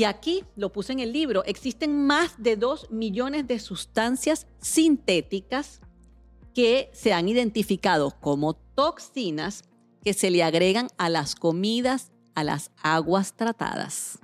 Y 0.00 0.04
aquí 0.04 0.44
lo 0.56 0.72
puse 0.72 0.94
en 0.94 1.00
el 1.00 1.12
libro, 1.12 1.44
existen 1.44 2.06
más 2.06 2.42
de 2.42 2.56
2 2.56 2.90
millones 2.90 3.46
de 3.46 3.58
sustancias 3.58 4.46
sintéticas 4.58 5.82
que 6.54 6.88
se 6.94 7.12
han 7.12 7.28
identificado 7.28 8.18
como 8.18 8.54
toxinas 8.54 9.62
que 10.02 10.14
se 10.14 10.30
le 10.30 10.42
agregan 10.42 10.88
a 10.96 11.10
las 11.10 11.34
comidas, 11.34 12.12
a 12.34 12.44
las 12.44 12.70
aguas 12.82 13.36
tratadas. 13.36 14.18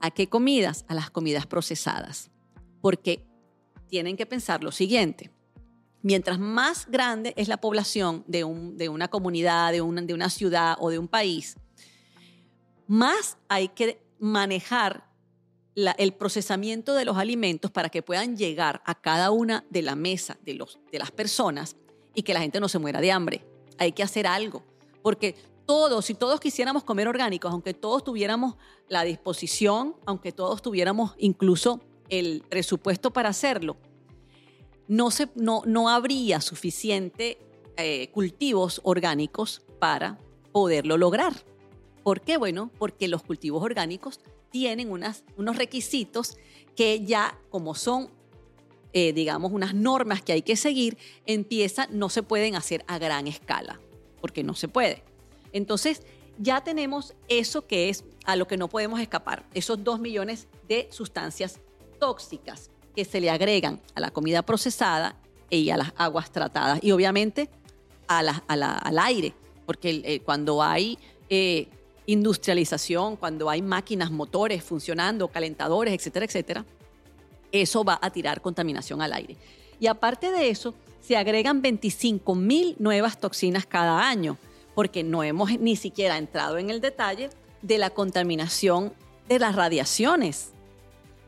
¿A 0.00 0.10
qué 0.10 0.28
comidas? 0.28 0.84
A 0.88 0.94
las 0.96 1.08
comidas 1.08 1.46
procesadas. 1.46 2.32
Porque 2.80 3.24
tienen 3.86 4.16
que 4.16 4.26
pensar 4.26 4.64
lo 4.64 4.72
siguiente. 4.72 5.30
Mientras 6.02 6.40
más 6.40 6.90
grande 6.90 7.32
es 7.36 7.46
la 7.46 7.58
población 7.58 8.24
de, 8.26 8.42
una 8.42 9.06
comunidad, 9.06 9.70
de 9.70 9.82
de 10.02 10.14
una 10.14 10.30
ciudad 10.30 10.74
o 10.80 10.90
de 10.90 10.98
un 10.98 11.06
país, 11.06 11.58
más 12.88 13.38
hay 13.48 13.68
que 13.68 14.03
manejar 14.24 15.04
el 15.76 16.14
procesamiento 16.14 16.94
de 16.94 17.04
los 17.04 17.18
alimentos 17.18 17.70
para 17.70 17.90
que 17.90 18.00
puedan 18.00 18.38
llegar 18.38 18.80
a 18.86 18.94
cada 18.94 19.30
una 19.30 19.66
de 19.68 19.82
la 19.82 19.96
mesa 19.96 20.38
de, 20.42 20.54
los, 20.54 20.78
de 20.90 20.98
las 20.98 21.10
personas 21.10 21.76
y 22.14 22.22
que 22.22 22.32
la 22.32 22.40
gente 22.40 22.58
no 22.58 22.68
se 22.68 22.78
muera 22.78 23.02
de 23.02 23.12
hambre. 23.12 23.44
Hay 23.76 23.92
que 23.92 24.02
hacer 24.02 24.26
algo, 24.26 24.64
porque 25.02 25.34
todos, 25.66 26.06
si 26.06 26.14
todos 26.14 26.40
quisiéramos 26.40 26.84
comer 26.84 27.06
orgánicos, 27.06 27.52
aunque 27.52 27.74
todos 27.74 28.02
tuviéramos 28.02 28.56
la 28.88 29.02
disposición, 29.04 29.94
aunque 30.06 30.32
todos 30.32 30.62
tuviéramos 30.62 31.14
incluso 31.18 31.82
el 32.08 32.42
presupuesto 32.48 33.12
para 33.12 33.28
hacerlo, 33.28 33.76
no, 34.88 35.10
se, 35.10 35.28
no, 35.34 35.62
no 35.66 35.90
habría 35.90 36.40
suficiente 36.40 37.36
eh, 37.76 38.08
cultivos 38.10 38.80
orgánicos 38.84 39.60
para 39.78 40.18
poderlo 40.50 40.96
lograr. 40.96 41.34
¿Por 42.04 42.20
qué? 42.20 42.36
Bueno, 42.36 42.70
porque 42.78 43.08
los 43.08 43.22
cultivos 43.22 43.62
orgánicos 43.62 44.20
tienen 44.50 44.90
unos 44.90 45.56
requisitos 45.56 46.36
que 46.76 47.02
ya 47.04 47.36
como 47.48 47.74
son, 47.74 48.10
eh, 48.92 49.14
digamos, 49.14 49.52
unas 49.52 49.74
normas 49.74 50.22
que 50.22 50.34
hay 50.34 50.42
que 50.42 50.54
seguir, 50.54 50.98
empieza, 51.26 51.88
no 51.90 52.10
se 52.10 52.22
pueden 52.22 52.56
hacer 52.56 52.84
a 52.86 52.98
gran 52.98 53.26
escala, 53.26 53.80
porque 54.20 54.44
no 54.44 54.54
se 54.54 54.68
puede. 54.68 55.02
Entonces, 55.52 56.02
ya 56.38 56.62
tenemos 56.62 57.14
eso 57.28 57.66
que 57.66 57.88
es 57.88 58.04
a 58.26 58.36
lo 58.36 58.46
que 58.46 58.58
no 58.58 58.68
podemos 58.68 59.00
escapar, 59.00 59.46
esos 59.54 59.82
dos 59.82 59.98
millones 59.98 60.46
de 60.68 60.88
sustancias 60.90 61.58
tóxicas 61.98 62.70
que 62.94 63.06
se 63.06 63.20
le 63.20 63.30
agregan 63.30 63.80
a 63.94 64.00
la 64.00 64.10
comida 64.10 64.42
procesada 64.42 65.16
y 65.48 65.70
a 65.70 65.76
las 65.78 65.92
aguas 65.96 66.30
tratadas 66.30 66.80
y 66.82 66.90
obviamente 66.92 67.48
al 68.08 68.98
aire, 68.98 69.34
porque 69.64 70.02
eh, 70.04 70.20
cuando 70.20 70.62
hay 70.62 70.98
eh, 71.30 71.68
industrialización, 72.06 73.16
cuando 73.16 73.48
hay 73.48 73.62
máquinas, 73.62 74.10
motores 74.10 74.62
funcionando, 74.62 75.28
calentadores, 75.28 75.94
etcétera, 75.94 76.26
etcétera, 76.26 76.64
eso 77.52 77.84
va 77.84 77.98
a 78.00 78.10
tirar 78.10 78.40
contaminación 78.40 79.00
al 79.00 79.12
aire. 79.12 79.36
Y 79.80 79.86
aparte 79.86 80.30
de 80.30 80.48
eso, 80.50 80.74
se 81.00 81.16
agregan 81.16 81.62
25 81.62 82.34
mil 82.34 82.76
nuevas 82.78 83.20
toxinas 83.20 83.66
cada 83.66 84.08
año, 84.08 84.38
porque 84.74 85.02
no 85.02 85.22
hemos 85.22 85.58
ni 85.60 85.76
siquiera 85.76 86.18
entrado 86.18 86.58
en 86.58 86.70
el 86.70 86.80
detalle 86.80 87.30
de 87.62 87.78
la 87.78 87.90
contaminación 87.90 88.92
de 89.28 89.38
las 89.38 89.54
radiaciones. 89.54 90.50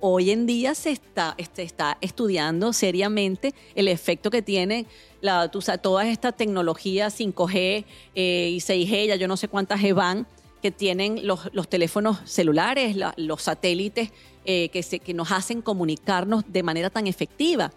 Hoy 0.00 0.30
en 0.30 0.46
día 0.46 0.74
se 0.74 0.90
está, 0.90 1.34
este, 1.38 1.66
estudiando 2.00 2.72
seriamente 2.72 3.54
el 3.74 3.88
efecto 3.88 4.30
que 4.30 4.42
tiene 4.42 4.86
la, 5.20 5.50
todas 5.50 6.06
estas 6.06 6.36
tecnologías 6.36 7.18
5G 7.18 7.84
eh, 8.14 8.50
y 8.52 8.58
6G, 8.58 9.06
ya 9.06 9.16
yo 9.16 9.26
no 9.26 9.36
sé 9.36 9.48
cuántas 9.48 9.80
van, 9.94 10.26
que 10.66 10.72
tienen 10.72 11.24
los, 11.24 11.68
teléfonos 11.68 12.18
celulares, 12.24 12.96
los 13.16 13.42
satélites 13.42 14.10
eh, 14.44 14.68
que, 14.70 14.82
que 14.82 15.14
nos 15.14 15.30
hacen 15.30 15.62
comunicarnos 15.62 16.42
de 16.48 16.64
manera 16.64 16.90
tan 16.90 17.06
efectiva. 17.06 17.72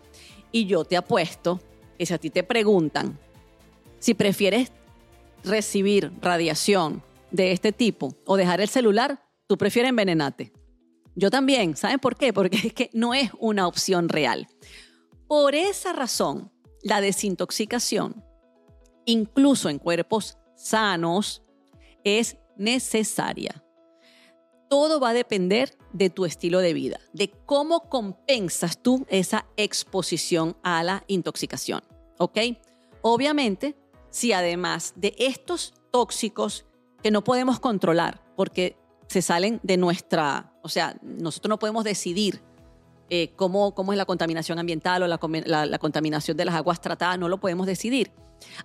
Y 0.51 0.65
yo 0.65 0.85
te 0.85 0.97
apuesto 0.97 1.61
que 1.99 2.07
si 2.07 2.13
a 2.15 2.17
ti 2.17 2.31
te 2.31 2.41
preguntan 2.41 3.19
si 3.99 4.15
prefieres 4.15 4.71
recibir 5.43 6.11
radiación 6.19 7.03
de 7.29 7.51
este 7.51 7.71
tipo 7.71 8.15
o 8.25 8.37
dejar 8.37 8.59
el 8.59 8.69
celular, 8.69 9.23
tú 9.45 9.55
prefieres 9.55 9.89
envenenarte. 9.89 10.51
Yo 11.13 11.29
también. 11.29 11.75
¿Saben 11.75 11.99
por 11.99 12.15
qué? 12.15 12.33
Porque 12.33 12.57
es 12.57 12.73
que 12.73 12.89
no 12.93 13.13
es 13.13 13.29
una 13.37 13.67
opción 13.67 14.09
real. 14.09 14.47
Por 15.27 15.53
esa 15.53 15.93
razón, 15.93 16.51
la 16.81 17.01
desintoxicación, 17.01 18.23
incluso 19.05 19.69
en 19.69 19.77
cuerpos 19.77 20.39
sanos, 20.55 21.43
es 22.03 22.37
necesaria. 22.59 23.63
Todo 24.69 24.99
va 24.99 25.09
a 25.09 25.13
depender 25.13 25.75
de 25.93 26.11
tu 26.11 26.25
estilo 26.25 26.59
de 26.59 26.73
vida, 26.73 26.99
de 27.13 27.31
cómo 27.45 27.89
compensas 27.89 28.81
tú 28.83 29.05
esa 29.09 29.47
exposición 29.57 30.55
a 30.61 30.83
la 30.83 31.03
intoxicación. 31.07 31.81
¿Ok? 32.19 32.37
Obviamente, 33.01 33.75
si 34.09 34.33
además 34.33 34.93
de 34.95 35.15
estos 35.17 35.73
tóxicos 35.91 36.65
que 37.01 37.11
no 37.11 37.23
podemos 37.23 37.59
controlar 37.59 38.21
porque 38.35 38.77
se 39.07 39.21
salen 39.21 39.59
de 39.63 39.77
nuestra, 39.77 40.53
o 40.61 40.69
sea, 40.69 40.95
nosotros 41.01 41.49
no 41.49 41.59
podemos 41.59 41.83
decidir 41.83 42.43
eh, 43.09 43.33
cómo, 43.35 43.73
cómo, 43.73 43.91
es 43.91 43.97
la 43.97 44.05
contaminación 44.05 44.59
ambiental 44.59 45.01
o 45.01 45.07
la, 45.07 45.17
la 45.65 45.79
contaminación 45.79 46.37
de 46.37 46.45
las 46.45 46.53
aguas 46.53 46.79
tratadas, 46.79 47.17
no 47.17 47.27
lo 47.27 47.39
podemos 47.39 47.65
decidir. 47.65 48.11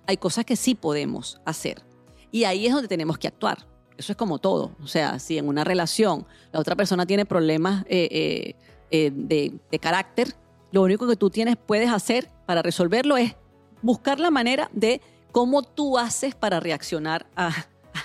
Hay 0.05 0.17
cosas 0.17 0.45
que 0.45 0.55
sí 0.55 0.75
podemos 0.75 1.41
hacer. 1.45 1.83
Y 2.31 2.43
ahí 2.43 2.67
es 2.67 2.73
donde 2.73 2.87
tenemos 2.87 3.17
que 3.17 3.27
actuar. 3.27 3.65
Eso 3.97 4.11
es 4.13 4.17
como 4.17 4.39
todo. 4.39 4.75
O 4.83 4.87
sea, 4.87 5.19
si 5.19 5.37
en 5.37 5.47
una 5.47 5.63
relación 5.63 6.25
la 6.51 6.59
otra 6.59 6.75
persona 6.75 7.05
tiene 7.05 7.25
problemas 7.25 7.85
eh, 7.87 8.07
eh, 8.11 8.55
eh, 8.91 9.11
de, 9.13 9.79
carácter, 9.79 10.33
lo 10.71 10.81
único 10.81 11.07
que 11.07 11.15
tú 11.15 11.29
tienes, 11.29 11.55
puedes 11.57 11.89
hacer 11.89 12.29
para 12.45 12.61
resolverlo 12.61 13.17
es 13.17 13.35
buscar 13.81 14.19
la 14.19 14.31
manera 14.31 14.69
de 14.73 15.01
cómo 15.31 15.63
tú 15.63 15.97
haces 15.97 16.35
para 16.35 16.59
reaccionar 16.59 17.27
a, 17.35 17.51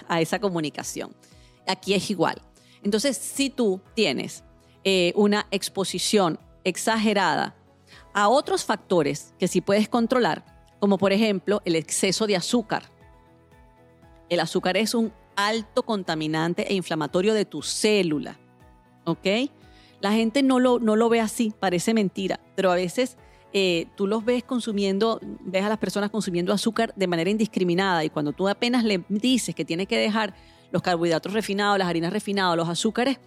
a 0.08 0.20
esa 0.20 0.38
comunicación. 0.38 1.14
Aquí 1.66 1.94
es 1.94 2.10
igual. 2.10 2.40
Entonces, 2.82 3.16
si 3.16 3.50
tú 3.50 3.80
tienes 3.94 4.44
una 5.14 5.46
exposición 5.50 6.38
exagerada 6.64 7.54
a 8.14 8.28
otros 8.28 8.64
factores 8.64 9.34
que 9.38 9.46
sí 9.46 9.60
puedes 9.60 9.88
controlar, 9.88 10.44
como 10.80 10.98
por 10.98 11.12
ejemplo 11.12 11.62
el 11.64 11.76
exceso 11.76 12.26
de 12.26 12.36
azúcar. 12.36 12.84
El 14.28 14.40
azúcar 14.40 14.76
es 14.76 14.94
un 14.94 15.12
alto 15.36 15.82
contaminante 15.82 16.70
e 16.70 16.74
inflamatorio 16.74 17.34
de 17.34 17.44
tu 17.44 17.62
célula. 17.62 18.38
¿Ok? 19.04 19.26
La 20.00 20.12
gente 20.12 20.42
no 20.42 20.60
lo, 20.60 20.78
no 20.78 20.96
lo 20.96 21.08
ve 21.08 21.20
así, 21.20 21.52
parece 21.58 21.94
mentira, 21.94 22.40
pero 22.56 22.70
a 22.70 22.74
veces 22.74 23.16
eh, 23.52 23.86
tú 23.96 24.06
los 24.06 24.24
ves 24.24 24.44
consumiendo, 24.44 25.20
ves 25.22 25.64
a 25.64 25.68
las 25.68 25.78
personas 25.78 26.10
consumiendo 26.10 26.52
azúcar 26.52 26.94
de 26.94 27.06
manera 27.06 27.30
indiscriminada 27.30 28.04
y 28.04 28.10
cuando 28.10 28.32
tú 28.32 28.48
apenas 28.48 28.84
le 28.84 29.04
dices 29.08 29.54
que 29.54 29.64
tiene 29.64 29.86
que 29.86 29.98
dejar 29.98 30.34
los 30.70 30.82
carbohidratos 30.82 31.32
refinados, 31.32 31.78
las 31.78 31.88
harinas 31.88 32.12
refinadas, 32.12 32.56
los 32.56 32.68
azúcares, 32.68 33.18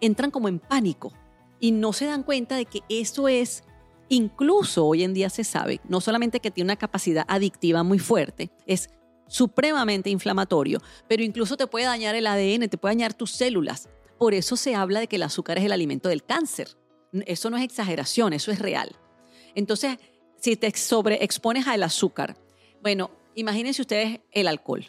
entran 0.00 0.30
como 0.30 0.48
en 0.48 0.58
pánico 0.58 1.12
y 1.60 1.72
no 1.72 1.92
se 1.92 2.06
dan 2.06 2.22
cuenta 2.22 2.56
de 2.56 2.64
que 2.64 2.80
eso 2.88 3.28
es, 3.28 3.64
incluso 4.08 4.86
hoy 4.86 5.04
en 5.04 5.12
día 5.12 5.28
se 5.28 5.44
sabe, 5.44 5.80
no 5.88 6.00
solamente 6.00 6.40
que 6.40 6.50
tiene 6.50 6.68
una 6.68 6.76
capacidad 6.76 7.26
adictiva 7.28 7.82
muy 7.82 7.98
fuerte, 7.98 8.50
es 8.66 8.90
supremamente 9.28 10.10
inflamatorio, 10.10 10.80
pero 11.08 11.22
incluso 11.22 11.56
te 11.56 11.66
puede 11.66 11.86
dañar 11.86 12.14
el 12.14 12.26
ADN, 12.26 12.68
te 12.68 12.78
puede 12.78 12.94
dañar 12.94 13.14
tus 13.14 13.32
células. 13.32 13.88
Por 14.18 14.34
eso 14.34 14.56
se 14.56 14.74
habla 14.74 15.00
de 15.00 15.08
que 15.08 15.16
el 15.16 15.22
azúcar 15.22 15.58
es 15.58 15.64
el 15.64 15.72
alimento 15.72 16.08
del 16.08 16.24
cáncer. 16.24 16.68
Eso 17.26 17.50
no 17.50 17.56
es 17.56 17.64
exageración, 17.64 18.32
eso 18.32 18.50
es 18.50 18.58
real. 18.58 18.96
Entonces, 19.54 19.98
si 20.40 20.56
te 20.56 20.70
sobreexpones 20.76 21.66
al 21.66 21.82
azúcar, 21.82 22.36
bueno, 22.82 23.10
imagínense 23.34 23.82
ustedes 23.82 24.20
el 24.32 24.48
alcohol. 24.48 24.86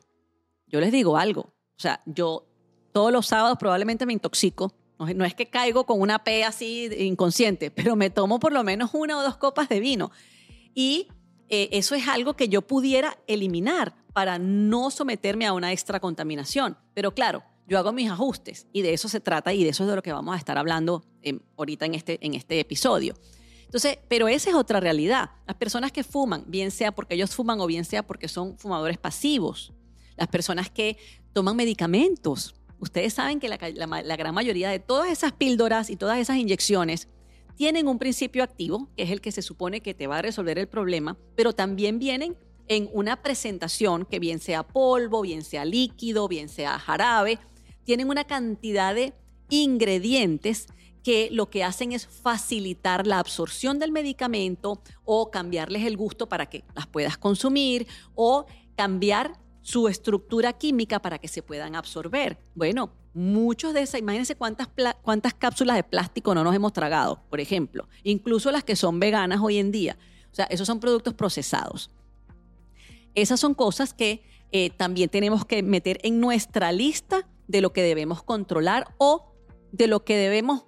Yo 0.68 0.80
les 0.80 0.92
digo 0.92 1.18
algo, 1.18 1.42
o 1.42 1.80
sea, 1.80 2.02
yo 2.06 2.48
todos 2.92 3.12
los 3.12 3.28
sábados 3.28 3.58
probablemente 3.60 4.06
me 4.06 4.14
intoxico. 4.14 4.74
No 4.98 5.24
es 5.26 5.36
que 5.36 5.48
caigo 5.48 5.86
con 5.86 6.02
una 6.02 6.24
P 6.24 6.44
así 6.44 6.90
inconsciente, 6.98 7.70
pero 7.72 7.96
me 7.96 8.10
tomo 8.10 8.40
por 8.40 8.52
lo 8.52 8.64
menos 8.64 8.90
una 8.94 9.18
o 9.18 9.22
dos 9.22 9.38
copas 9.38 9.70
de 9.70 9.80
vino. 9.80 10.12
Y 10.74 11.08
eh, 11.50 11.70
eso 11.72 11.96
es 11.96 12.08
algo 12.08 12.36
que 12.36 12.50
yo 12.50 12.64
pudiera 12.64 13.18
eliminar 13.28 13.96
para 14.18 14.40
no 14.40 14.90
someterme 14.90 15.46
a 15.46 15.54
una 15.54 15.72
extra 15.72 16.00
contaminación. 16.00 16.76
Pero 16.96 17.14
claro, 17.14 17.44
yo 17.68 17.78
hago 17.78 17.94
mis 17.94 18.10
ajustes 18.10 18.66
y 18.74 18.82
de 18.82 18.92
eso 18.92 19.08
se 19.10 19.20
trata 19.20 19.54
y 19.54 19.64
de 19.64 19.70
eso 19.70 19.84
es 19.84 19.90
de 19.92 19.96
lo 19.96 20.02
que 20.02 20.12
vamos 20.12 20.34
a 20.34 20.40
estar 20.40 20.58
hablando 20.58 21.06
em, 21.22 21.40
ahorita 21.56 21.86
en 21.86 21.94
este, 21.94 22.18
en 22.26 22.34
este 22.34 22.60
episodio. 22.60 23.14
Entonces, 23.66 24.00
pero 24.08 24.28
esa 24.28 24.50
es 24.50 24.56
otra 24.56 24.80
realidad. 24.80 25.30
Las 25.46 25.56
personas 25.58 25.92
que 25.92 26.04
fuman, 26.04 26.46
bien 26.48 26.72
sea 26.72 26.92
porque 26.94 27.14
ellos 27.14 27.36
fuman 27.36 27.60
o 27.62 27.68
bien 27.68 27.86
sea 27.86 28.02
porque 28.02 28.28
son 28.28 28.58
fumadores 28.58 28.98
pasivos, 28.98 29.72
las 30.16 30.30
personas 30.30 30.72
que 30.72 30.98
toman 31.32 31.56
medicamentos. 31.56 32.56
Ustedes 32.80 33.14
saben 33.14 33.40
que 33.40 33.50
la 33.50 34.16
gran 34.18 34.34
mayoría 34.34 34.72
de 34.72 34.80
todas 34.80 35.12
esas 35.12 35.32
píldoras 35.34 35.92
y 35.92 35.96
todas 35.96 36.18
esas 36.18 36.38
inyecciones 36.38 37.08
tienen 37.56 37.88
un 37.88 38.00
principio 38.00 38.44
activo, 38.44 38.90
que 38.96 39.04
es 39.04 39.12
el 39.12 39.22
que 39.22 39.32
se 39.32 39.44
supone 39.44 39.82
que 39.82 39.94
te 39.94 40.08
va 40.08 40.18
a 40.18 40.22
resolver 40.24 40.58
el 40.58 40.68
problema, 40.68 41.18
pero 41.36 41.54
también 41.54 42.00
vienen 42.00 42.36
en 42.68 42.90
una 42.94 43.22
presentación 43.22 44.06
que 44.06 44.20
bien 44.20 44.40
sea 44.40 44.64
polvo, 44.64 45.22
bien 45.22 45.44
sea 45.44 45.66
líquido, 45.66 46.28
bien 46.28 46.50
sea 46.50 46.80
jarabe, 46.80 47.40
tienen 47.84 48.10
una 48.10 48.26
cantidad 48.26 48.94
de 48.94 49.14
ingredientes 49.50 50.68
que 51.04 51.30
lo 51.32 51.50
que 51.50 51.64
hacen 51.64 51.94
es 51.94 52.06
facilitar 52.06 53.08
la 53.08 53.20
absorción 53.20 53.80
del 53.80 53.94
medicamento 53.94 54.82
o 55.06 55.32
cambiarles 55.32 55.86
el 55.86 55.96
gusto 55.96 56.28
para 56.28 56.48
que 56.48 56.66
las 56.76 56.86
puedas 56.88 57.18
consumir 57.18 57.88
o 58.14 58.46
cambiar 58.76 59.40
su 59.62 59.88
estructura 59.88 60.54
química 60.54 61.02
para 61.02 61.18
que 61.18 61.28
se 61.28 61.42
puedan 61.42 61.76
absorber. 61.76 62.38
Bueno, 62.56 62.92
muchos 63.14 63.74
de 63.74 63.82
esas, 63.82 64.00
imagínense 64.00 64.36
cuántas, 64.36 64.68
cuántas 65.02 65.34
cápsulas 65.34 65.78
de 65.78 65.84
plástico 65.84 66.36
no 66.36 66.44
nos 66.44 66.56
hemos 66.56 66.74
tragado, 66.74 67.22
por 67.30 67.40
ejemplo, 67.40 67.88
incluso 68.04 68.52
las 68.52 68.64
que 68.64 68.76
son 68.76 69.00
veganas 69.00 69.40
hoy 69.42 69.58
en 69.58 69.72
día. 69.72 69.98
O 70.32 70.36
sea, 70.36 70.46
esos 70.46 70.68
son 70.68 70.80
productos 70.80 71.14
procesados. 71.14 71.90
Esas 73.18 73.40
son 73.40 73.56
cosas 73.56 73.96
que 73.96 74.22
eh, 74.52 74.70
también 74.70 75.10
tenemos 75.10 75.44
que 75.44 75.64
meter 75.64 76.00
en 76.04 76.20
nuestra 76.20 76.72
lista 76.72 77.28
de 77.48 77.62
lo 77.62 77.74
que 77.74 77.82
debemos 77.82 78.22
controlar 78.22 78.94
o 79.00 79.34
de 79.72 79.88
lo 79.88 80.06
que 80.06 80.16
debemos 80.16 80.66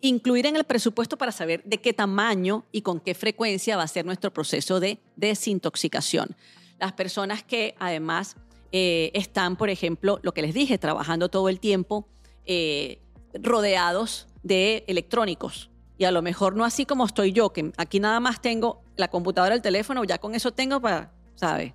incluir 0.00 0.46
en 0.46 0.56
el 0.56 0.64
presupuesto 0.64 1.18
para 1.18 1.30
saber 1.30 1.62
de 1.64 1.82
qué 1.82 1.92
tamaño 1.92 2.64
y 2.72 2.80
con 2.80 3.00
qué 3.00 3.14
frecuencia 3.14 3.76
va 3.76 3.82
a 3.82 3.88
ser 3.88 4.06
nuestro 4.06 4.32
proceso 4.32 4.80
de 4.80 4.98
desintoxicación. 5.16 6.34
Las 6.78 6.94
personas 6.94 7.42
que 7.42 7.74
además 7.78 8.36
eh, 8.72 9.10
están, 9.12 9.56
por 9.56 9.68
ejemplo, 9.68 10.20
lo 10.22 10.32
que 10.32 10.40
les 10.40 10.54
dije, 10.54 10.78
trabajando 10.78 11.28
todo 11.28 11.50
el 11.50 11.60
tiempo 11.60 12.08
eh, 12.46 13.02
rodeados 13.34 14.26
de 14.42 14.84
electrónicos. 14.86 15.70
Y 15.98 16.04
a 16.04 16.10
lo 16.10 16.22
mejor 16.22 16.56
no 16.56 16.64
así 16.64 16.86
como 16.86 17.04
estoy 17.04 17.32
yo, 17.32 17.52
que 17.52 17.72
aquí 17.76 18.00
nada 18.00 18.20
más 18.20 18.40
tengo 18.40 18.82
la 18.96 19.08
computadora, 19.08 19.54
el 19.54 19.60
teléfono, 19.60 20.02
ya 20.04 20.16
con 20.16 20.34
eso 20.34 20.50
tengo 20.52 20.80
para, 20.80 21.13
¿sabes? 21.34 21.72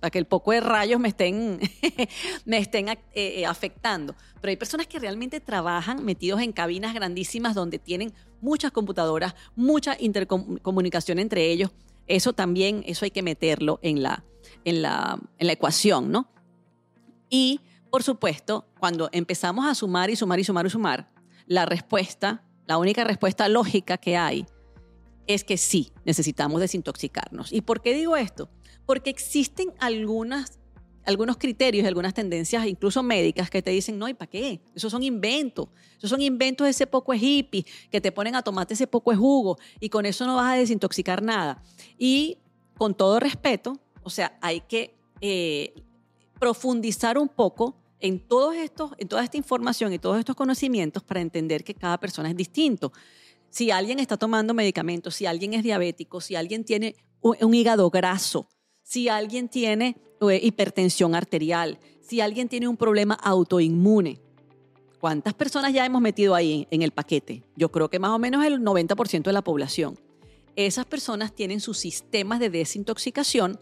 Para 0.00 0.10
que 0.10 0.18
el 0.18 0.26
poco 0.26 0.52
de 0.52 0.60
rayos 0.60 1.00
me 1.00 1.08
estén, 1.08 1.58
me 2.44 2.58
estén 2.58 2.86
eh, 3.14 3.46
afectando. 3.46 4.14
Pero 4.40 4.50
hay 4.50 4.56
personas 4.56 4.86
que 4.86 4.98
realmente 4.98 5.40
trabajan 5.40 6.04
metidos 6.04 6.40
en 6.40 6.52
cabinas 6.52 6.94
grandísimas 6.94 7.54
donde 7.54 7.78
tienen 7.78 8.12
muchas 8.40 8.72
computadoras, 8.72 9.34
mucha 9.56 9.96
intercomunicación 9.98 11.18
entre 11.18 11.50
ellos. 11.50 11.70
Eso 12.06 12.34
también, 12.34 12.84
eso 12.86 13.06
hay 13.06 13.10
que 13.10 13.22
meterlo 13.22 13.78
en 13.82 14.02
la, 14.02 14.24
en 14.64 14.82
la, 14.82 15.18
en 15.38 15.46
la 15.46 15.52
ecuación, 15.54 16.10
¿no? 16.12 16.28
Y, 17.30 17.60
por 17.90 18.02
supuesto, 18.02 18.66
cuando 18.78 19.08
empezamos 19.12 19.66
a 19.66 19.74
sumar 19.74 20.10
y 20.10 20.16
sumar 20.16 20.38
y 20.38 20.44
sumar 20.44 20.66
y 20.66 20.70
sumar, 20.70 21.10
la 21.46 21.64
respuesta, 21.64 22.44
la 22.66 22.78
única 22.78 23.04
respuesta 23.04 23.48
lógica 23.48 23.96
que 23.96 24.16
hay 24.16 24.46
es 25.26 25.44
que 25.44 25.56
sí, 25.56 25.92
necesitamos 26.04 26.60
desintoxicarnos. 26.60 27.52
¿Y 27.52 27.62
por 27.62 27.80
qué 27.80 27.94
digo 27.94 28.16
esto? 28.16 28.50
Porque 28.86 29.10
existen 29.10 29.72
algunas, 29.78 30.58
algunos 31.04 31.36
criterios, 31.36 31.86
algunas 31.86 32.14
tendencias, 32.14 32.66
incluso 32.66 33.02
médicas, 33.02 33.50
que 33.50 33.62
te 33.62 33.70
dicen, 33.70 33.98
no, 33.98 34.08
¿y 34.08 34.14
para 34.14 34.30
qué? 34.30 34.60
Esos 34.74 34.90
son 34.90 35.02
inventos. 35.02 35.68
Esos 35.98 36.10
son 36.10 36.20
inventos 36.20 36.66
de 36.66 36.70
ese 36.70 36.86
poco 36.86 37.12
es 37.12 37.22
hippie, 37.22 37.64
que 37.90 38.00
te 38.00 38.12
ponen 38.12 38.34
a 38.34 38.42
tomarte 38.42 38.74
ese 38.74 38.86
poco 38.86 39.14
jugo 39.16 39.58
y 39.80 39.88
con 39.88 40.06
eso 40.06 40.26
no 40.26 40.36
vas 40.36 40.52
a 40.52 40.56
desintoxicar 40.56 41.22
nada. 41.22 41.62
Y 41.98 42.38
con 42.76 42.94
todo 42.94 43.20
respeto, 43.20 43.78
o 44.02 44.10
sea, 44.10 44.38
hay 44.40 44.60
que 44.60 44.94
eh, 45.20 45.74
profundizar 46.38 47.16
un 47.18 47.28
poco 47.28 47.76
en, 48.00 48.20
todos 48.20 48.54
estos, 48.56 48.92
en 48.98 49.08
toda 49.08 49.24
esta 49.24 49.38
información 49.38 49.92
y 49.92 49.98
todos 49.98 50.18
estos 50.18 50.36
conocimientos 50.36 51.02
para 51.02 51.20
entender 51.20 51.64
que 51.64 51.74
cada 51.74 51.98
persona 51.98 52.28
es 52.28 52.36
distinto. 52.36 52.92
Si 53.48 53.70
alguien 53.70 53.98
está 53.98 54.16
tomando 54.16 54.52
medicamentos, 54.52 55.14
si 55.14 55.24
alguien 55.24 55.54
es 55.54 55.62
diabético, 55.62 56.20
si 56.20 56.36
alguien 56.36 56.64
tiene 56.64 56.96
un, 57.22 57.54
hígado 57.54 57.88
graso, 57.88 58.46
si 58.84 59.08
alguien 59.08 59.48
tiene 59.48 59.96
eh, 60.20 60.40
hipertensión 60.42 61.14
arterial, 61.14 61.78
si 62.00 62.20
alguien 62.20 62.48
tiene 62.48 62.68
un 62.68 62.76
problema 62.76 63.14
autoinmune, 63.14 64.20
¿cuántas 65.00 65.34
personas 65.34 65.72
ya 65.72 65.84
hemos 65.84 66.02
metido 66.02 66.34
ahí 66.34 66.68
en 66.70 66.82
el 66.82 66.92
paquete? 66.92 67.42
Yo 67.56 67.72
creo 67.72 67.88
que 67.88 67.98
más 67.98 68.10
o 68.10 68.18
menos 68.18 68.44
el 68.44 68.60
90% 68.60 69.22
de 69.22 69.32
la 69.32 69.42
población. 69.42 69.98
Esas 70.54 70.84
personas 70.84 71.34
tienen 71.34 71.60
sus 71.60 71.78
sistemas 71.78 72.38
de 72.38 72.50
desintoxicación 72.50 73.58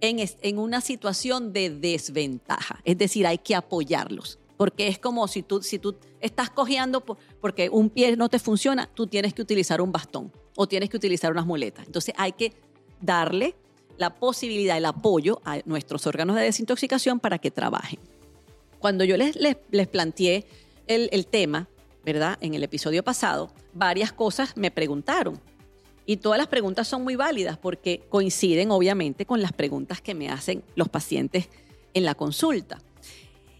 en, 0.00 0.58
una 0.58 0.80
situación 0.80 1.52
de 1.52 1.70
desventaja. 1.70 2.80
Es 2.84 2.98
decir, 2.98 3.26
hay 3.26 3.38
que 3.38 3.54
apoyarlos. 3.54 4.40
Porque 4.56 4.88
es 4.88 4.98
como 4.98 5.28
si 5.28 5.42
tú, 5.42 5.62
si 5.62 5.78
tú 5.78 5.96
estás 6.20 6.50
cojeando 6.50 7.04
porque 7.40 7.68
un 7.68 7.90
pie 7.90 8.16
no 8.16 8.28
te 8.28 8.38
funciona, 8.38 8.88
tú 8.92 9.06
tienes 9.06 9.34
que 9.34 9.42
utilizar 9.42 9.80
un 9.80 9.92
bastón 9.92 10.32
o 10.56 10.66
tienes 10.66 10.88
que 10.88 10.96
utilizar 10.96 11.30
unas 11.30 11.46
muletas. 11.46 11.86
Entonces 11.86 12.14
hay 12.16 12.32
que 12.32 12.52
darle 13.00 13.54
la 13.98 14.14
posibilidad, 14.14 14.76
el 14.76 14.86
apoyo 14.86 15.40
a 15.44 15.60
nuestros 15.64 16.06
órganos 16.06 16.36
de 16.36 16.42
desintoxicación 16.42 17.20
para 17.20 17.38
que 17.38 17.50
trabajen. 17.50 17.98
Cuando 18.78 19.04
yo 19.04 19.16
les, 19.16 19.36
les, 19.36 19.88
planteé 19.88 20.46
el, 20.86 21.08
el 21.12 21.26
tema, 21.26 21.68
¿verdad? 22.04 22.36
En 22.40 22.54
el 22.54 22.64
episodio 22.64 23.04
pasado, 23.04 23.52
varias 23.72 24.12
cosas 24.12 24.56
me 24.56 24.70
preguntaron. 24.70 25.40
Y 26.04 26.16
todas 26.16 26.38
las 26.38 26.48
preguntas 26.48 26.88
son 26.88 27.04
muy 27.04 27.14
válidas 27.14 27.58
porque 27.58 28.02
coinciden 28.08 28.72
obviamente 28.72 29.24
con 29.24 29.40
las 29.40 29.52
preguntas 29.52 30.00
que 30.00 30.14
me 30.14 30.28
hacen 30.28 30.64
los 30.74 30.88
pacientes 30.88 31.48
en 31.94 32.04
la 32.04 32.16
consulta. 32.16 32.78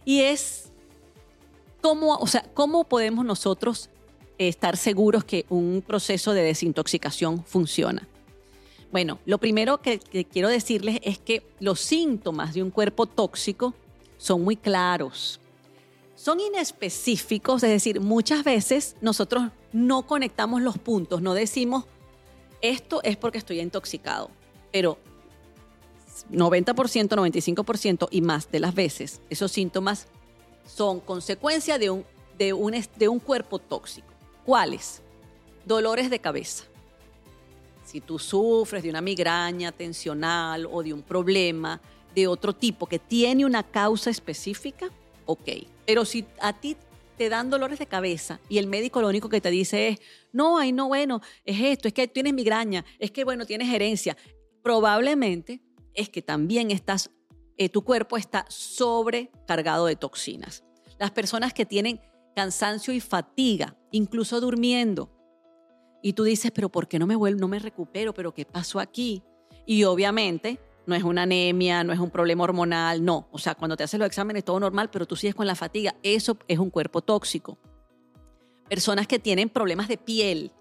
Y 0.03 0.21
es 0.21 0.71
cómo, 1.81 2.17
o 2.17 2.27
sea, 2.27 2.43
cómo 2.53 2.83
podemos 2.83 3.25
nosotros 3.25 3.89
estar 4.37 4.77
seguros 4.77 5.23
que 5.23 5.45
un 5.49 5.83
proceso 5.85 6.33
de 6.33 6.43
desintoxicación 6.43 7.43
funciona. 7.45 8.07
Bueno, 8.93 9.17
lo 9.25 9.39
primero 9.39 9.81
que, 9.81 9.97
quiero 9.99 10.49
decirles 10.49 10.99
es 11.01 11.17
que 11.17 11.41
los 11.59 11.79
síntomas 11.79 12.53
de 12.53 12.61
un 12.61 12.69
cuerpo 12.69 13.07
tóxico 13.07 13.73
son 14.17 14.43
muy 14.43 14.55
claros. 14.55 15.39
Son 16.13 16.39
inespecíficos, 16.39 17.63
es 17.63 17.71
decir, 17.71 17.99
muchas 18.01 18.43
veces 18.43 18.95
nosotros 19.01 19.45
no 19.71 20.03
conectamos 20.03 20.61
los 20.61 20.77
puntos, 20.77 21.23
no 21.23 21.33
decimos 21.33 21.85
esto 22.61 23.01
es 23.01 23.17
porque 23.17 23.39
estoy 23.39 23.61
intoxicado, 23.61 24.29
pero 24.71 24.99
90%, 26.31 26.75
95% 26.75 28.07
y 28.11 28.21
más 28.21 28.51
de 28.51 28.59
las 28.59 28.75
veces 28.75 29.21
esos 29.31 29.51
síntomas 29.51 30.05
son 30.67 30.99
consecuencia 30.99 31.79
de 31.79 31.89
un, 31.89 32.05
de 32.37 32.53
un, 32.53 32.75
de 32.95 33.07
un 33.07 33.19
cuerpo 33.19 33.57
tóxico. 33.57 34.07
¿Cuáles? 34.45 35.01
Dolores 35.65 36.11
de 36.11 36.19
cabeza. 36.19 36.65
Si 37.93 38.01
tú 38.01 38.17
sufres 38.17 38.81
de 38.81 38.89
una 38.89 39.01
migraña 39.01 39.71
tensional 39.71 40.65
o 40.65 40.81
de 40.81 40.91
un 40.91 41.03
problema 41.03 41.79
de 42.15 42.25
otro 42.25 42.51
tipo 42.51 42.87
que 42.87 42.97
tiene 42.97 43.45
una 43.45 43.61
causa 43.61 44.09
específica, 44.09 44.89
ok. 45.27 45.47
Pero 45.85 46.03
si 46.03 46.25
a 46.41 46.53
ti 46.53 46.75
te 47.19 47.29
dan 47.29 47.51
dolores 47.51 47.77
de 47.77 47.85
cabeza 47.85 48.39
y 48.49 48.57
el 48.57 48.65
médico 48.65 48.99
lo 48.99 49.09
único 49.09 49.29
que 49.29 49.41
te 49.41 49.51
dice 49.51 49.89
es, 49.89 49.99
no, 50.31 50.57
ay, 50.57 50.71
no, 50.71 50.87
bueno, 50.87 51.21
es 51.45 51.61
esto, 51.61 51.87
es 51.87 51.93
que 51.93 52.07
tienes 52.07 52.33
migraña, 52.33 52.83
es 52.97 53.11
que, 53.11 53.23
bueno, 53.25 53.45
tienes 53.45 53.71
herencia. 53.71 54.17
Probablemente 54.63 55.61
es 55.93 56.09
que 56.09 56.23
también 56.23 56.71
estás, 56.71 57.11
eh, 57.57 57.69
tu 57.69 57.83
cuerpo 57.83 58.17
está 58.17 58.47
sobrecargado 58.49 59.85
de 59.85 59.95
toxinas. 59.95 60.63
Las 60.97 61.11
personas 61.11 61.53
que 61.53 61.67
tienen 61.67 62.01
cansancio 62.35 62.91
y 62.91 62.99
fatiga, 62.99 63.77
incluso 63.91 64.41
durmiendo, 64.41 65.12
y 66.03 66.13
tú 66.13 66.25
dices, 66.25 66.51
pero 66.51 66.69
¿por 66.69 66.87
qué 66.87 66.99
no 66.99 67.07
me 67.07 67.15
vuelvo, 67.15 67.39
no 67.39 67.47
me 67.47 67.57
recupero? 67.57 68.13
¿Pero 68.13 68.33
qué 68.33 68.45
pasó 68.45 68.81
aquí? 68.81 69.23
Y 69.65 69.85
obviamente 69.85 70.59
no 70.85 70.95
es 70.95 71.03
una 71.03 71.23
anemia, 71.23 71.81
no 71.85 71.93
es 71.93 71.99
un 71.99 72.11
problema 72.11 72.43
hormonal, 72.43 73.03
no. 73.03 73.29
O 73.31 73.39
sea, 73.39 73.55
cuando 73.55 73.77
te 73.77 73.85
haces 73.85 73.97
los 73.97 74.07
exámenes 74.07 74.43
todo 74.43 74.59
normal, 74.59 74.89
pero 74.91 75.05
tú 75.05 75.15
sigues 75.15 75.33
con 75.33 75.47
la 75.47 75.55
fatiga, 75.55 75.95
eso 76.03 76.37
es 76.49 76.59
un 76.59 76.69
cuerpo 76.69 77.01
tóxico. 77.01 77.57
Personas 78.69 79.07
que 79.07 79.17
tienen 79.17 79.47
problemas 79.47 79.87
de 79.87 79.97
piel, 79.97 80.51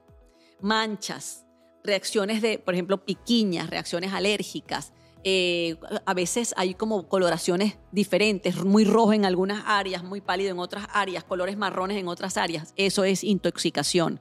manchas, 0.60 1.44
reacciones 1.82 2.40
de, 2.40 2.60
por 2.60 2.74
ejemplo, 2.74 3.04
piquiñas, 3.04 3.68
reacciones 3.68 4.12
alérgicas. 4.12 4.92
Eh, 5.24 5.76
a 6.06 6.14
veces 6.14 6.54
hay 6.56 6.74
como 6.74 7.08
coloraciones 7.08 7.78
diferentes, 7.90 8.64
muy 8.64 8.84
rojo 8.84 9.12
en 9.12 9.24
algunas 9.24 9.64
áreas, 9.66 10.04
muy 10.04 10.20
pálido 10.20 10.52
en 10.52 10.60
otras 10.60 10.86
áreas, 10.92 11.24
colores 11.24 11.56
marrones 11.56 11.96
en 11.96 12.06
otras 12.06 12.36
áreas. 12.36 12.74
Eso 12.76 13.02
es 13.02 13.24
intoxicación. 13.24 14.20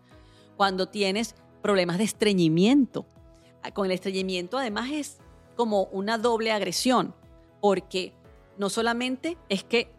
Cuando 0.61 0.87
tienes 0.87 1.33
problemas 1.63 1.97
de 1.97 2.03
estreñimiento, 2.03 3.07
con 3.73 3.87
el 3.87 3.93
estreñimiento 3.93 4.59
además 4.59 4.91
es 4.91 5.17
como 5.55 5.85
una 5.85 6.19
doble 6.19 6.51
agresión, 6.51 7.15
porque 7.59 8.13
no 8.59 8.69
solamente 8.69 9.39
es 9.49 9.63
que 9.63 9.91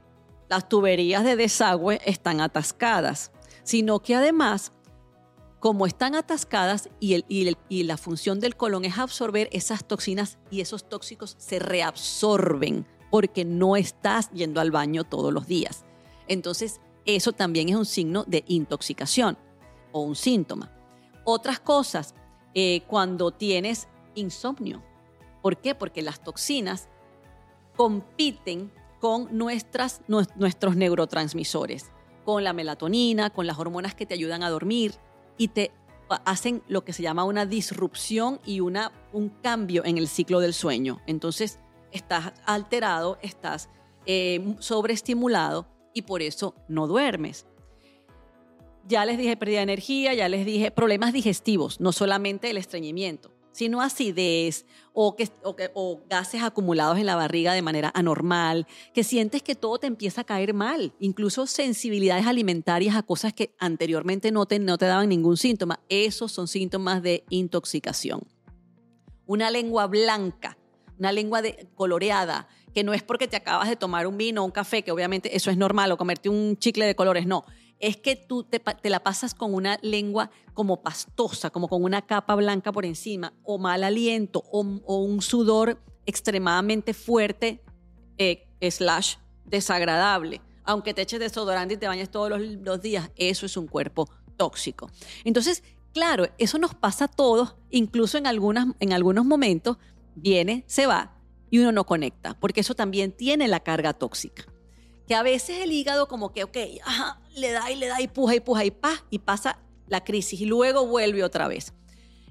las 0.48 0.68
tuberías 0.68 1.24
de 1.24 1.34
desagüe 1.34 2.00
están 2.06 2.40
atascadas, 2.40 3.32
sino 3.64 3.98
que 3.98 4.14
además, 4.14 4.72
como 5.58 5.84
están 5.84 6.14
atascadas 6.14 6.90
y, 7.00 7.14
el, 7.14 7.56
y, 7.68 7.82
la 7.82 7.96
función 7.96 8.38
del 8.38 8.54
colon 8.54 8.84
es 8.84 8.98
absorber 8.98 9.48
esas 9.50 9.84
toxinas 9.84 10.38
y 10.48 10.60
esos 10.60 10.88
tóxicos 10.88 11.34
se 11.40 11.58
reabsorben 11.58 12.86
porque 13.10 13.44
no 13.44 13.74
estás 13.74 14.30
yendo 14.30 14.60
al 14.60 14.70
baño 14.70 15.02
todos 15.02 15.32
los 15.32 15.48
días. 15.48 15.84
Entonces, 16.28 16.80
eso 17.04 17.32
también 17.32 17.68
es 17.68 17.74
un 17.74 17.84
signo 17.84 18.22
de 18.28 18.44
intoxicación 18.46 19.36
o 19.92 20.00
un 20.00 20.16
síntoma. 20.16 20.70
Otras 21.24 21.60
cosas, 21.60 22.14
eh, 22.54 22.82
cuando 22.86 23.30
tienes 23.30 23.88
insomnio. 24.14 24.82
¿Por 25.40 25.58
qué? 25.58 25.74
Porque 25.74 26.02
las 26.02 26.22
toxinas 26.22 26.88
compiten 27.76 28.72
con 29.00 29.36
nuestras, 29.36 30.02
nuestros 30.06 30.76
neurotransmisores, 30.76 31.90
con 32.24 32.44
la 32.44 32.52
melatonina, 32.52 33.30
con 33.30 33.46
las 33.46 33.58
hormonas 33.58 33.94
que 33.94 34.06
te 34.06 34.14
ayudan 34.14 34.42
a 34.42 34.50
dormir 34.50 34.94
y 35.36 35.48
te 35.48 35.72
hacen 36.24 36.62
lo 36.68 36.84
que 36.84 36.92
se 36.92 37.02
llama 37.02 37.24
una 37.24 37.46
disrupción 37.46 38.40
y 38.44 38.60
una, 38.60 38.92
un 39.12 39.30
cambio 39.30 39.84
en 39.84 39.98
el 39.98 40.08
ciclo 40.08 40.40
del 40.40 40.54
sueño. 40.54 41.00
Entonces, 41.06 41.58
estás 41.90 42.32
alterado, 42.44 43.18
estás 43.22 43.70
eh, 44.06 44.54
sobreestimulado 44.58 45.66
y 45.94 46.02
por 46.02 46.22
eso 46.22 46.54
no 46.68 46.86
duermes. 46.86 47.46
Ya 48.86 49.04
les 49.04 49.16
dije 49.16 49.36
pérdida 49.36 49.58
de 49.58 49.64
energía, 49.64 50.14
ya 50.14 50.28
les 50.28 50.44
dije 50.44 50.70
problemas 50.70 51.12
digestivos, 51.12 51.80
no 51.80 51.92
solamente 51.92 52.50
el 52.50 52.56
estreñimiento, 52.56 53.32
sino 53.52 53.80
acidez 53.80 54.66
o, 54.92 55.14
que, 55.14 55.28
o, 55.74 56.00
gases 56.08 56.42
acumulados 56.42 56.98
en 56.98 57.06
la 57.06 57.14
barriga 57.14 57.52
de 57.52 57.62
manera 57.62 57.92
anormal, 57.94 58.66
que 58.92 59.04
sientes 59.04 59.42
que 59.42 59.54
todo 59.54 59.78
te 59.78 59.86
empieza 59.86 60.22
a 60.22 60.24
caer 60.24 60.52
mal, 60.52 60.94
incluso 60.98 61.46
sensibilidades 61.46 62.26
alimentarias 62.26 62.96
a 62.96 63.02
cosas 63.02 63.32
que 63.32 63.54
anteriormente 63.58 64.32
no 64.32 64.46
te, 64.46 64.58
no 64.58 64.78
te 64.78 64.86
daban 64.86 65.08
ningún 65.08 65.36
síntoma. 65.36 65.80
Esos 65.88 66.32
son 66.32 66.48
síntomas 66.48 67.02
de 67.02 67.24
intoxicación. 67.30 68.22
Una 69.26 69.50
lengua 69.50 69.86
blanca, 69.86 70.58
una 70.98 71.12
lengua 71.12 71.40
de, 71.40 71.68
coloreada, 71.74 72.48
que 72.74 72.84
no 72.84 72.94
es 72.94 73.02
porque 73.02 73.28
te 73.28 73.36
acabas 73.36 73.68
de 73.68 73.76
tomar 73.76 74.06
un 74.06 74.16
vino 74.16 74.42
o 74.42 74.44
un 74.44 74.50
café, 74.50 74.82
que 74.82 74.92
obviamente 74.92 75.36
eso 75.36 75.50
es 75.50 75.56
normal, 75.56 75.92
o 75.92 75.96
comerte 75.96 76.28
un 76.28 76.56
chicle 76.56 76.86
de 76.86 76.94
colores, 76.94 77.26
no. 77.26 77.44
Es 77.82 77.96
que 77.96 78.14
tú 78.14 78.44
te, 78.44 78.62
la 78.88 79.02
pasas 79.02 79.34
con 79.34 79.52
una 79.52 79.76
lengua 79.82 80.30
como 80.54 80.82
pastosa, 80.82 81.50
como 81.50 81.66
con 81.66 81.82
una 81.82 82.00
capa 82.00 82.36
blanca 82.36 82.70
por 82.70 82.86
encima, 82.86 83.32
o 83.42 83.58
mal 83.58 83.82
aliento, 83.82 84.44
o, 84.52 84.60
un 84.60 85.20
sudor 85.20 85.82
extremadamente 86.06 86.94
fuerte, 86.94 87.60
eh, 88.18 88.46
slash 88.70 89.16
desagradable. 89.44 90.40
Aunque 90.62 90.94
te 90.94 91.02
eches 91.02 91.18
desodorante 91.18 91.74
y 91.74 91.76
te 91.76 91.88
bañes 91.88 92.08
todos 92.08 92.30
los, 92.40 92.80
días, 92.80 93.10
eso 93.16 93.46
es 93.46 93.56
un 93.56 93.66
cuerpo 93.66 94.08
tóxico. 94.36 94.88
Entonces, 95.24 95.64
claro, 95.92 96.28
eso 96.38 96.58
nos 96.58 96.76
pasa 96.76 97.06
a 97.06 97.08
todos, 97.08 97.56
incluso 97.70 98.16
en, 98.16 98.28
algunas, 98.28 98.68
en 98.78 98.92
algunos 98.92 99.24
momentos, 99.24 99.78
viene, 100.14 100.62
se 100.68 100.86
va, 100.86 101.16
y 101.50 101.58
uno 101.58 101.72
no 101.72 101.84
conecta, 101.84 102.38
porque 102.38 102.60
eso 102.60 102.76
también 102.76 103.10
tiene 103.10 103.48
la 103.48 103.58
carga 103.58 103.92
tóxica. 103.92 104.51
Que 105.06 105.14
a 105.14 105.22
veces 105.22 105.58
el 105.62 105.72
hígado 105.72 106.08
como 106.08 106.32
que, 106.32 106.44
ok, 106.44 106.56
le 107.36 107.50
da 107.50 107.70
y 107.70 107.76
le 107.76 107.86
da 107.86 108.00
y 108.00 108.08
puja 108.08 108.34
y 108.34 108.40
puja 108.40 108.64
y 108.64 108.70
pa, 108.70 109.04
y 109.10 109.18
pasa 109.18 109.58
la 109.86 110.04
crisis 110.04 110.40
y 110.40 110.46
luego 110.46 110.86
vuelve 110.86 111.24
otra 111.24 111.48
vez. 111.48 111.72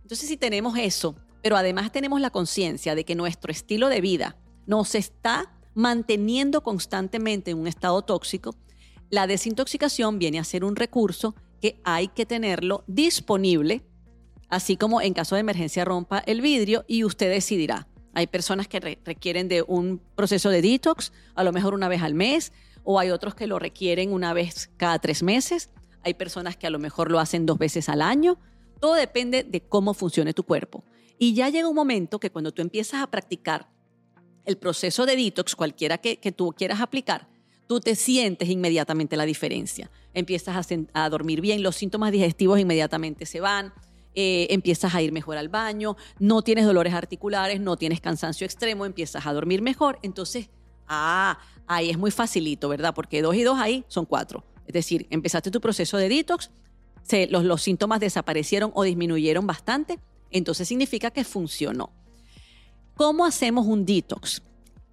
Entonces 0.02 0.28
si 0.28 0.38
tenemos 0.38 0.78
eso, 0.78 1.16
pero 1.42 1.58
además 1.58 1.92
tenemos 1.92 2.22
la 2.22 2.30
conciencia 2.30 2.96
de 2.96 3.06
que 3.06 3.16
nuestro 3.16 3.52
estilo 3.52 3.90
de 3.90 4.02
vida 4.02 4.38
nos 4.66 4.96
está 4.96 5.54
manteniendo 5.74 6.62
constantemente 6.64 7.52
en 7.52 7.60
un 7.60 7.68
estado 7.68 8.02
tóxico, 8.02 8.56
la 9.10 9.28
desintoxicación 9.28 10.20
viene 10.20 10.40
a 10.40 10.44
ser 10.44 10.64
un 10.64 10.76
recurso 10.76 11.36
que 11.62 11.80
hay 11.84 12.08
que 12.08 12.26
tenerlo 12.26 12.84
disponible, 12.88 13.84
así 14.50 14.78
como 14.78 15.02
en 15.02 15.14
caso 15.14 15.36
de 15.36 15.42
emergencia 15.42 15.86
rompa 15.86 16.20
el 16.20 16.42
vidrio 16.42 16.86
y 16.88 17.04
usted 17.04 17.30
decidirá 17.30 17.88
hay 18.14 18.28
personas 18.28 18.68
que 18.68 18.80
requieren 18.80 19.48
de 19.48 19.62
un 19.62 20.02
proceso 20.16 20.50
de 20.50 20.62
detox, 20.62 21.14
a 21.34 21.44
lo 21.44 21.54
mejor 21.54 21.74
una 21.74 21.88
vez 21.88 22.02
al 22.02 22.14
mes, 22.14 22.52
o 22.84 23.00
hay 23.00 23.10
otros 23.10 23.36
que 23.36 23.48
lo 23.48 23.60
requieren 23.60 24.12
una 24.12 24.34
vez 24.34 24.70
cada 24.78 25.00
tres 25.00 25.24
meses. 25.24 25.70
Hay 26.04 26.16
personas 26.16 26.58
que 26.58 26.68
a 26.68 26.72
lo 26.72 26.80
mejor 26.80 27.12
lo 27.12 27.20
hacen 27.20 27.46
dos 27.46 27.58
veces 27.58 27.88
al 27.90 28.02
año. 28.02 28.38
Todo 28.80 28.96
depende 28.96 29.44
de 29.44 29.62
cómo 29.62 29.94
funcione 29.94 30.34
tu 30.34 30.44
cuerpo. 30.44 30.84
Y 31.18 31.34
ya 31.36 31.50
llega 31.50 31.70
un 31.70 31.76
momento 31.76 32.20
que 32.20 32.32
cuando 32.32 32.52
tú 32.52 32.62
empiezas 32.62 33.02
a 33.02 33.08
practicar 33.08 33.70
el 34.46 34.58
proceso 34.58 35.06
de 35.06 35.16
detox, 35.16 35.56
cualquiera 35.56 36.00
que, 36.00 36.18
tú 36.36 36.54
quieras 36.58 36.82
aplicar, 36.82 37.28
tú 37.68 37.80
te 37.80 37.96
sientes 37.96 38.50
inmediatamente 38.50 39.16
la 39.16 39.26
diferencia. 39.26 39.92
Empiezas 40.14 40.72
a, 40.72 41.04
a 41.04 41.10
dormir 41.10 41.40
bien, 41.40 41.62
los 41.62 41.76
síntomas 41.76 42.12
digestivos 42.12 42.60
inmediatamente 42.60 43.26
se 43.28 43.40
van 43.40 43.72
eh, 44.16 44.48
empiezas 44.50 44.94
a 44.94 45.02
ir 45.02 45.12
mejor 45.12 45.38
al 45.38 45.50
baño, 45.50 45.96
no 46.20 46.42
tienes 46.42 46.66
dolores 46.66 46.94
articulares, 46.94 47.62
no 47.62 47.78
tienes 47.78 48.02
cansancio 48.02 48.46
extremo, 48.46 48.86
empiezas 48.86 49.26
a 49.26 49.34
dormir 49.34 49.62
mejor. 49.62 50.00
Entonces, 50.04 50.50
ah, 50.88 51.40
ahí 51.68 51.90
es 51.90 51.98
muy 51.98 52.12
facilito, 52.12 52.70
¿verdad? 52.70 52.94
Porque 52.94 53.22
dos 53.22 53.36
y 53.36 53.44
dos 53.44 53.60
ahí 53.60 53.86
son 53.88 54.06
cuatro. 54.06 54.44
Es 54.68 54.74
decir, 54.74 55.08
empezaste 55.10 55.52
tu 55.52 55.62
proceso 55.62 55.98
de 55.98 56.10
detox, 56.10 56.52
los, 57.30 57.44
los 57.44 57.62
síntomas 57.62 58.00
desaparecieron 58.00 58.72
o 58.74 58.84
disminuyeron 58.84 59.48
bastante, 59.48 60.00
entonces 60.30 60.68
significa 60.68 61.12
que 61.12 61.24
funcionó. 61.24 61.92
¿Cómo 62.96 63.26
hacemos 63.26 63.66
un 63.66 63.86
detox? 63.86 64.44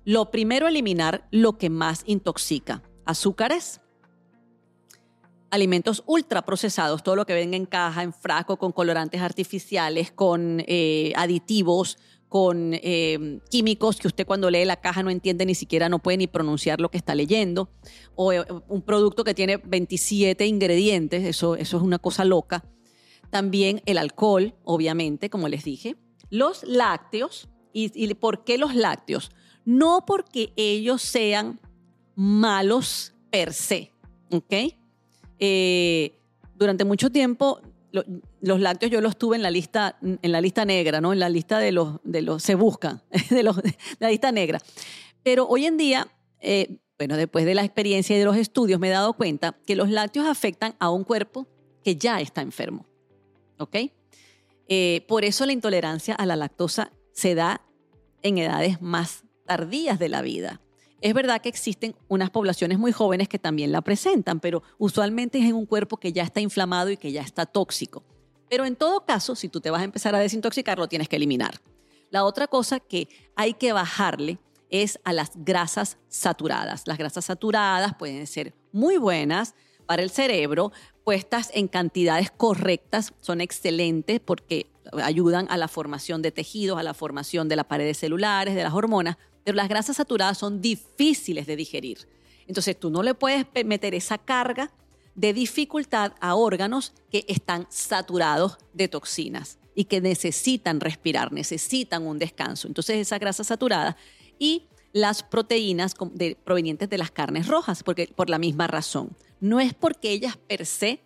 Lo 0.05 0.31
primero, 0.31 0.67
eliminar 0.67 1.29
lo 1.31 1.59
que 1.59 1.69
más 1.69 2.03
intoxica. 2.07 2.83
Azúcares, 3.05 3.81
alimentos 5.51 6.03
ultraprocesados, 6.07 7.03
todo 7.03 7.17
lo 7.17 7.27
que 7.27 7.35
venga 7.35 7.57
en 7.57 7.67
caja, 7.67 8.03
en 8.03 8.13
frasco, 8.13 8.59
con 8.59 8.73
colorantes 8.73 9.21
artificiales, 9.21 10.13
con 10.13 10.63
eh, 10.67 11.13
aditivos, 11.17 11.99
con 12.29 12.73
eh, 12.75 13.41
químicos 13.51 13.99
que 13.99 14.07
usted 14.07 14.27
cuando 14.27 14.51
lee 14.51 14.65
la 14.67 14.81
caja 14.81 15.03
no 15.03 15.11
entiende 15.11 15.47
ni 15.47 15.55
siquiera, 15.55 15.89
no 15.89 15.99
puede 15.99 16.19
ni 16.19 16.27
pronunciar 16.27 16.81
lo 16.81 16.91
que 16.91 16.99
está 16.99 17.15
leyendo, 17.15 17.71
o 18.15 18.33
eh, 18.33 18.45
un 18.69 18.83
producto 18.83 19.25
que 19.25 19.35
tiene 19.35 19.57
27 19.57 20.47
ingredientes, 20.47 21.25
eso, 21.25 21.57
eso 21.57 21.77
es 21.79 21.83
una 21.83 21.99
cosa 21.99 22.25
loca. 22.25 22.65
También 23.31 23.83
el 23.87 23.99
alcohol, 23.99 24.55
obviamente, 24.65 25.31
como 25.31 25.49
les 25.49 25.65
dije. 25.65 25.97
Los 26.31 26.63
lácteos, 26.65 27.49
¿y, 27.73 27.91
y 27.95 28.13
por 28.15 28.45
qué 28.45 28.59
los 28.59 28.75
lácteos? 28.75 29.31
No 29.65 30.05
porque 30.07 30.53
ellos 30.57 31.03
sean 31.03 31.61
malos 32.15 33.15
per 33.31 33.53
se, 33.53 33.93
¿ok? 34.31 34.55
Eh, 35.38 36.18
durante 36.55 36.85
mucho 36.85 37.11
tiempo 37.11 37.61
los 38.40 38.61
lácteos 38.61 38.92
yo 38.92 39.01
los 39.01 39.16
tuve 39.16 39.37
en 39.37 39.42
la 39.42 39.51
lista, 39.51 39.98
en 40.03 40.33
la 40.33 40.40
lista 40.40 40.64
negra, 40.64 41.01
¿no? 41.01 41.12
En 41.12 41.20
la 41.20 41.29
lista 41.29 41.59
de 41.59 41.72
los, 41.72 42.01
de 42.05 42.22
los 42.22 42.42
se 42.42 42.55
buscan, 42.55 43.03
de, 43.31 43.42
los, 43.42 43.61
la 43.98 44.11
lista 44.11 44.33
negra. 44.33 44.61
Pero 45.22 45.46
hoy 45.46 45.66
en 45.66 45.77
día, 45.77 46.09
eh, 46.40 46.79
bueno, 46.98 47.16
después 47.16 47.44
de 47.44 47.55
la 47.55 47.64
experiencia 47.64 48.14
y 48.14 48.18
de 48.18 48.24
los 48.24 48.37
estudios 48.37 48.79
me 48.81 48.88
he 48.88 48.90
dado 48.92 49.14
cuenta 49.14 49.57
que 49.66 49.77
los 49.77 49.90
lácteos 49.90 50.27
afectan 50.27 50.74
a 50.79 50.90
un 50.90 51.05
cuerpo 51.05 51.46
que 51.83 51.96
ya 51.96 52.20
está 52.20 52.42
enfermo, 52.42 52.87
¿ok? 53.59 53.77
Eh, 54.68 55.05
por 55.09 55.24
eso 55.24 55.46
la 55.46 55.53
intolerancia 55.53 56.14
a 56.14 56.27
la 56.27 56.37
lactosa 56.37 56.92
se 57.12 57.35
da 57.35 57.62
en 58.22 58.38
edades 58.38 58.83
más 58.83 59.24
tardías 59.46 59.98
de 59.98 60.09
la 60.11 60.20
vida. 60.20 60.61
Es 61.01 61.15
verdad 61.15 61.41
que 61.41 61.49
existen 61.49 61.95
unas 62.09 62.31
poblaciones 62.31 62.79
muy 62.79 62.91
jóvenes 62.91 63.29
que 63.29 63.39
también 63.39 63.71
la 63.71 63.83
presentan, 63.83 64.41
pero 64.41 64.63
usualmente 64.79 65.39
es 65.39 65.45
en 65.45 65.55
un 65.55 65.67
cuerpo 65.67 65.97
que 65.97 66.13
ya 66.13 66.25
está 66.25 66.41
inflamado 66.41 66.91
y 66.91 66.97
que 66.97 67.13
ya 67.13 67.23
está 67.23 67.47
tóxico. 67.47 68.03
Pero 68.51 68.65
en 68.65 68.75
todo 68.75 69.05
caso, 69.05 69.37
si 69.37 69.49
tú 69.49 69.61
te 69.61 69.71
vas 69.71 69.83
a 69.83 69.85
empezar 69.85 70.15
a 70.15 70.19
desintoxicar, 70.19 70.79
lo 70.79 70.89
tienes 70.89 71.09
que 71.09 71.17
eliminar. 71.17 71.61
La 72.11 72.25
otra 72.25 72.49
cosa 72.49 72.81
que 72.81 73.09
hay 73.37 73.55
que 73.55 73.73
bajarle 73.73 74.39
es 74.71 74.99
a 75.05 75.13
las 75.13 75.31
grasas 75.35 75.99
saturadas. 76.09 76.83
Las 76.87 76.99
grasas 76.99 77.27
saturadas 77.27 77.95
pueden 77.95 78.27
ser 78.27 78.55
muy 78.73 78.97
buenas 78.97 79.55
para 79.87 80.03
el 80.03 80.11
cerebro, 80.11 80.73
puestas 81.05 81.51
en 81.55 81.69
cantidades 81.69 82.31
correctas, 82.31 83.15
son 83.21 83.41
excelentes 83.41 84.21
porque 84.21 84.71
ayudan 85.03 85.47
a 85.51 85.57
la 85.57 85.69
formación 85.69 86.23
de 86.23 86.31
tejidos, 86.33 86.79
a 86.79 86.83
la 86.83 86.93
formación 86.93 87.49
de 87.49 87.57
las 87.57 87.67
paredes 87.67 87.99
celulares, 87.99 88.55
de 88.55 88.63
las 88.63 88.75
hormonas, 88.75 89.17
pero 89.49 89.57
las 89.57 89.71
grasas 89.71 89.97
saturadas 89.97 90.37
son 90.37 90.61
difíciles 90.61 91.47
de 91.47 91.57
digerir. 91.57 92.07
Entonces 92.47 92.79
tú 92.79 92.91
no 92.91 93.03
le 93.03 93.15
puedes 93.15 93.47
meter 93.65 93.95
esa 93.95 94.19
carga 94.19 94.71
de 95.15 95.33
dificultad 95.33 96.13
a 96.21 96.35
órganos 96.35 96.93
que 97.11 97.25
están 97.29 97.67
saturados 97.71 98.59
de 98.75 98.89
toxinas 98.89 99.57
y 99.75 99.85
que 99.87 100.03
necesitan 100.03 100.81
respirar, 100.81 101.33
necesitan 101.33 102.07
un 102.07 102.19
descanso. 102.19 102.69
Entonces 102.69 102.99
esa 102.99 103.19
grasa 103.19 103.43
saturada 103.43 103.97
y 104.39 104.67
las 104.93 105.23
proteínas 105.23 105.95
provenientes 106.45 106.91
de 106.91 106.99
las 106.99 107.11
carnes 107.11 107.47
rojas, 107.47 107.83
porque 107.83 108.13
por 108.15 108.29
la 108.29 108.39
misma 108.39 108.67
razón. 108.67 109.17
No 109.41 109.61
es 109.61 109.73
porque 109.73 110.11
ellas 110.11 110.37
per 110.37 110.67
se 110.67 111.01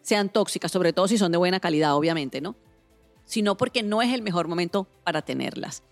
sean 0.00 0.30
tóxicas, 0.30 0.72
sobre 0.72 0.94
todo 0.94 1.08
si 1.08 1.18
son 1.18 1.30
de 1.30 1.36
buena 1.36 1.60
calidad, 1.60 1.94
obviamente, 1.94 2.40
¿no? 2.40 2.56
Sino 3.26 3.58
porque 3.58 3.82
no 3.82 4.00
es 4.00 4.14
el 4.14 4.22
mejor 4.22 4.48
momento 4.48 4.88
para 5.04 5.20
tenerlas. 5.20 5.82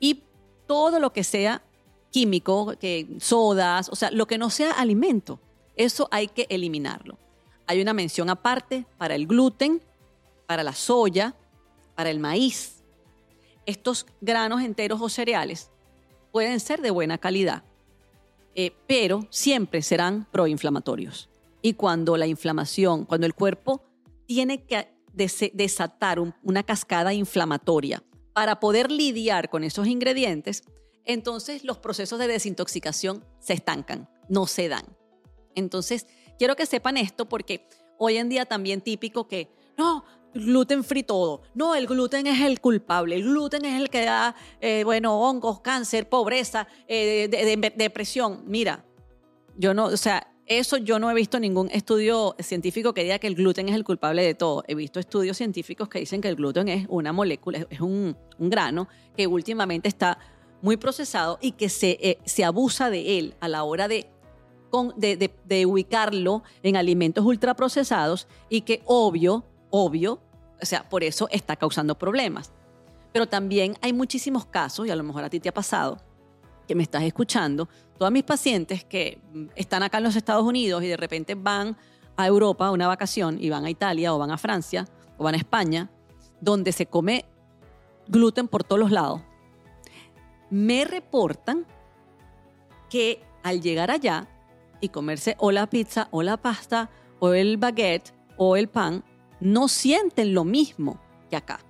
Y 0.00 0.24
todo 0.68 1.00
lo 1.00 1.12
que 1.12 1.24
sea 1.24 1.62
químico, 2.10 2.74
que 2.78 3.08
sodas, 3.18 3.88
o 3.88 3.96
sea, 3.96 4.12
lo 4.12 4.26
que 4.26 4.38
no 4.38 4.50
sea 4.50 4.72
alimento, 4.72 5.40
eso 5.74 6.08
hay 6.12 6.28
que 6.28 6.46
eliminarlo. 6.50 7.18
Hay 7.66 7.80
una 7.80 7.92
mención 7.92 8.30
aparte 8.30 8.86
para 8.98 9.14
el 9.14 9.26
gluten, 9.26 9.82
para 10.46 10.62
la 10.62 10.72
soya, 10.72 11.34
para 11.96 12.10
el 12.10 12.20
maíz. 12.20 12.82
Estos 13.66 14.06
granos 14.20 14.62
enteros 14.62 15.00
o 15.00 15.08
cereales 15.08 15.70
pueden 16.32 16.60
ser 16.60 16.80
de 16.80 16.90
buena 16.90 17.18
calidad, 17.18 17.62
eh, 18.54 18.72
pero 18.86 19.26
siempre 19.30 19.82
serán 19.82 20.26
proinflamatorios. 20.30 21.28
Y 21.62 21.74
cuando 21.74 22.16
la 22.16 22.26
inflamación, 22.26 23.04
cuando 23.04 23.26
el 23.26 23.34
cuerpo 23.34 23.82
tiene 24.26 24.62
que 24.62 24.88
desatar 25.12 26.20
una 26.42 26.62
cascada 26.62 27.12
inflamatoria 27.12 28.02
para 28.38 28.60
poder 28.60 28.92
lidiar 28.92 29.50
con 29.50 29.64
esos 29.64 29.88
ingredientes, 29.88 30.62
entonces 31.04 31.64
los 31.64 31.78
procesos 31.78 32.20
de 32.20 32.28
desintoxicación 32.28 33.24
se 33.40 33.54
estancan, 33.54 34.08
no 34.28 34.46
se 34.46 34.68
dan. 34.68 34.96
Entonces, 35.56 36.06
quiero 36.38 36.54
que 36.54 36.64
sepan 36.64 36.98
esto 36.98 37.28
porque 37.28 37.66
hoy 37.98 38.16
en 38.16 38.28
día 38.28 38.46
también 38.46 38.80
típico 38.80 39.26
que, 39.26 39.50
no, 39.76 40.04
gluten 40.32 40.84
free 40.84 41.02
todo. 41.02 41.42
No, 41.52 41.74
el 41.74 41.88
gluten 41.88 42.28
es 42.28 42.40
el 42.40 42.60
culpable. 42.60 43.16
El 43.16 43.24
gluten 43.24 43.64
es 43.64 43.80
el 43.80 43.90
que 43.90 44.04
da, 44.04 44.36
eh, 44.60 44.84
bueno, 44.84 45.20
hongos, 45.20 45.60
cáncer, 45.60 46.08
pobreza, 46.08 46.68
eh, 46.86 47.28
depresión. 47.74 48.44
Mira, 48.46 48.84
yo 49.56 49.74
no, 49.74 49.86
o 49.86 49.96
sea, 49.96 50.32
eso 50.48 50.76
yo 50.78 50.98
no 50.98 51.10
he 51.10 51.14
visto 51.14 51.38
ningún 51.38 51.70
estudio 51.70 52.34
científico 52.40 52.94
que 52.94 53.02
diga 53.02 53.18
que 53.18 53.26
el 53.26 53.34
gluten 53.34 53.68
es 53.68 53.74
el 53.74 53.84
culpable 53.84 54.22
de 54.22 54.34
todo. 54.34 54.64
He 54.66 54.74
visto 54.74 54.98
estudios 54.98 55.36
científicos 55.36 55.88
que 55.88 56.00
dicen 56.00 56.20
que 56.20 56.28
el 56.28 56.36
gluten 56.36 56.68
es 56.68 56.86
una 56.88 57.12
molécula, 57.12 57.66
es 57.70 57.80
un, 57.80 58.16
grano 58.38 58.88
que 59.16 59.26
últimamente 59.26 59.88
está 59.88 60.18
muy 60.62 60.76
procesado 60.76 61.38
y 61.40 61.52
que 61.52 61.68
se, 61.68 61.98
eh, 62.00 62.18
se 62.24 62.44
abusa 62.44 62.90
de 62.90 63.18
él 63.18 63.34
a 63.40 63.48
la 63.48 63.64
hora 63.64 63.88
de 63.88 64.08
de, 64.96 65.30
de, 65.46 65.64
ubicarlo 65.64 66.42
en 66.62 66.76
alimentos 66.76 67.24
ultraprocesados 67.24 68.28
y 68.50 68.60
que 68.60 68.82
obvio 68.84 69.42
obvio, 69.70 70.20
o 70.60 70.66
sea, 70.66 70.88
por 70.88 71.04
eso 71.04 71.28
está 71.30 71.56
causando 71.56 71.96
problemas. 71.96 72.52
Pero 73.12 73.26
también 73.26 73.76
hay 73.80 73.92
muchísimos 73.92 74.46
casos, 74.46 74.86
y 74.86 74.90
a 74.90 74.96
lo 74.96 75.02
mejor 75.02 75.24
a 75.24 75.30
ti 75.30 75.40
te 75.40 75.48
ha 75.48 75.54
pasado, 75.54 75.98
que 76.66 76.74
me 76.74 76.82
estás 76.82 77.02
escuchando, 77.02 77.68
todos 77.98 78.12
mis 78.12 78.22
pacientes 78.22 78.84
que 78.84 79.20
están 79.56 79.82
acá 79.82 79.98
en 79.98 80.04
los 80.04 80.16
Estados 80.16 80.44
Unidos 80.44 80.82
y 80.82 80.86
de 80.86 80.96
repente 80.96 81.34
van 81.34 81.76
a 82.16 82.26
Europa 82.26 82.70
una 82.70 82.86
vacación 82.88 83.38
y 83.40 83.50
van 83.50 83.64
a 83.64 83.70
Italia 83.70 84.14
o 84.14 84.18
van 84.18 84.30
a 84.30 84.38
Francia 84.38 84.86
o 85.16 85.24
van 85.24 85.34
a 85.34 85.38
España, 85.38 85.90
donde 86.40 86.72
se 86.72 86.86
come 86.86 87.24
gluten 88.08 88.48
por 88.48 88.64
todos 88.64 88.80
los 88.80 88.90
lados, 88.90 89.20
me 90.50 90.84
reportan 90.84 91.66
que 92.88 93.20
al 93.42 93.60
llegar 93.60 93.90
allá 93.90 94.28
y 94.80 94.88
comerse 94.88 95.36
o 95.38 95.50
la 95.50 95.68
pizza 95.68 96.08
o 96.10 96.22
la 96.22 96.36
pasta 96.36 96.90
o 97.18 97.34
el 97.34 97.56
baguette 97.56 98.14
o 98.36 98.56
el 98.56 98.68
pan, 98.68 99.04
no 99.40 99.68
sienten 99.68 100.34
lo 100.34 100.44
mismo 100.44 101.00
que 101.28 101.36
acá. 101.36 101.60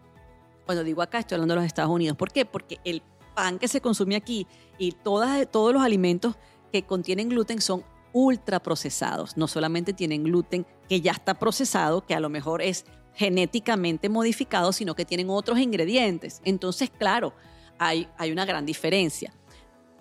Cuando 0.67 0.85
digo 0.85 1.03
acá, 1.03 1.19
estoy 1.19 1.37
hablando 1.37 1.55
de 1.55 1.61
los 1.61 1.67
Estados 1.67 1.91
Unidos. 1.91 2.17
¿Por 2.17 2.31
qué? 2.31 2.45
Porque 2.45 2.79
el 2.85 3.03
pan 3.39 3.61
que 3.61 3.69
se 3.69 3.81
consume 3.81 4.17
aquí 4.17 4.49
y 4.79 4.91
todos 4.91 5.73
los 5.73 5.83
alimentos 5.83 6.35
que 6.73 6.83
contienen 6.83 7.29
gluten 7.29 7.61
son 7.61 7.85
ultraprocesados. 8.13 9.37
No 9.37 9.47
solamente 9.47 9.93
tienen 9.93 10.25
gluten 10.25 10.67
que 10.89 11.01
ya 11.01 11.13
está 11.13 11.35
procesado, 11.35 12.05
que 12.05 12.17
a 12.17 12.21
lo 12.21 12.31
mejor 12.31 12.63
es 12.63 12.85
genéticamente 13.15 14.09
modificado, 14.09 14.73
sino 14.73 14.97
que 14.97 15.05
tienen 15.05 15.31
otros 15.31 15.61
ingredientes. 15.61 16.41
Entonces, 16.45 16.91
claro, 16.91 17.33
hay, 17.79 18.09
hay 18.19 18.33
una 18.33 18.45
gran 18.45 18.67
diferencia. 18.67 19.33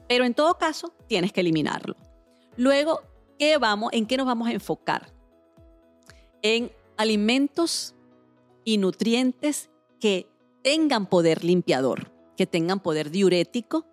Pero 0.09 0.25
en 0.25 0.33
todo 0.33 0.57
caso, 0.57 0.91
tienes 1.05 1.31
que 1.31 1.41
eliminarlo. 1.41 1.95
Luego, 2.55 3.01
¿qué 3.37 3.59
vamos, 3.59 3.91
¿en 3.93 4.07
qué 4.07 4.17
nos 4.17 4.25
vamos 4.25 4.47
a 4.47 4.51
enfocar? 4.51 5.13
En 6.41 6.71
alimentos 6.97 7.93
y 8.63 8.79
nutrientes 8.79 9.69
que 9.99 10.27
tengan 10.63 11.05
poder 11.05 11.43
limpiador, 11.43 12.16
que 12.37 12.45
tengan 12.45 12.79
poder 12.79 13.11
diurético, 13.11 13.85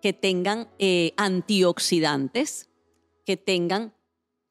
que 0.00 0.12
tengan 0.12 0.68
eh, 0.78 1.12
antioxidantes, 1.16 2.70
que 3.26 3.36
tengan 3.36 3.92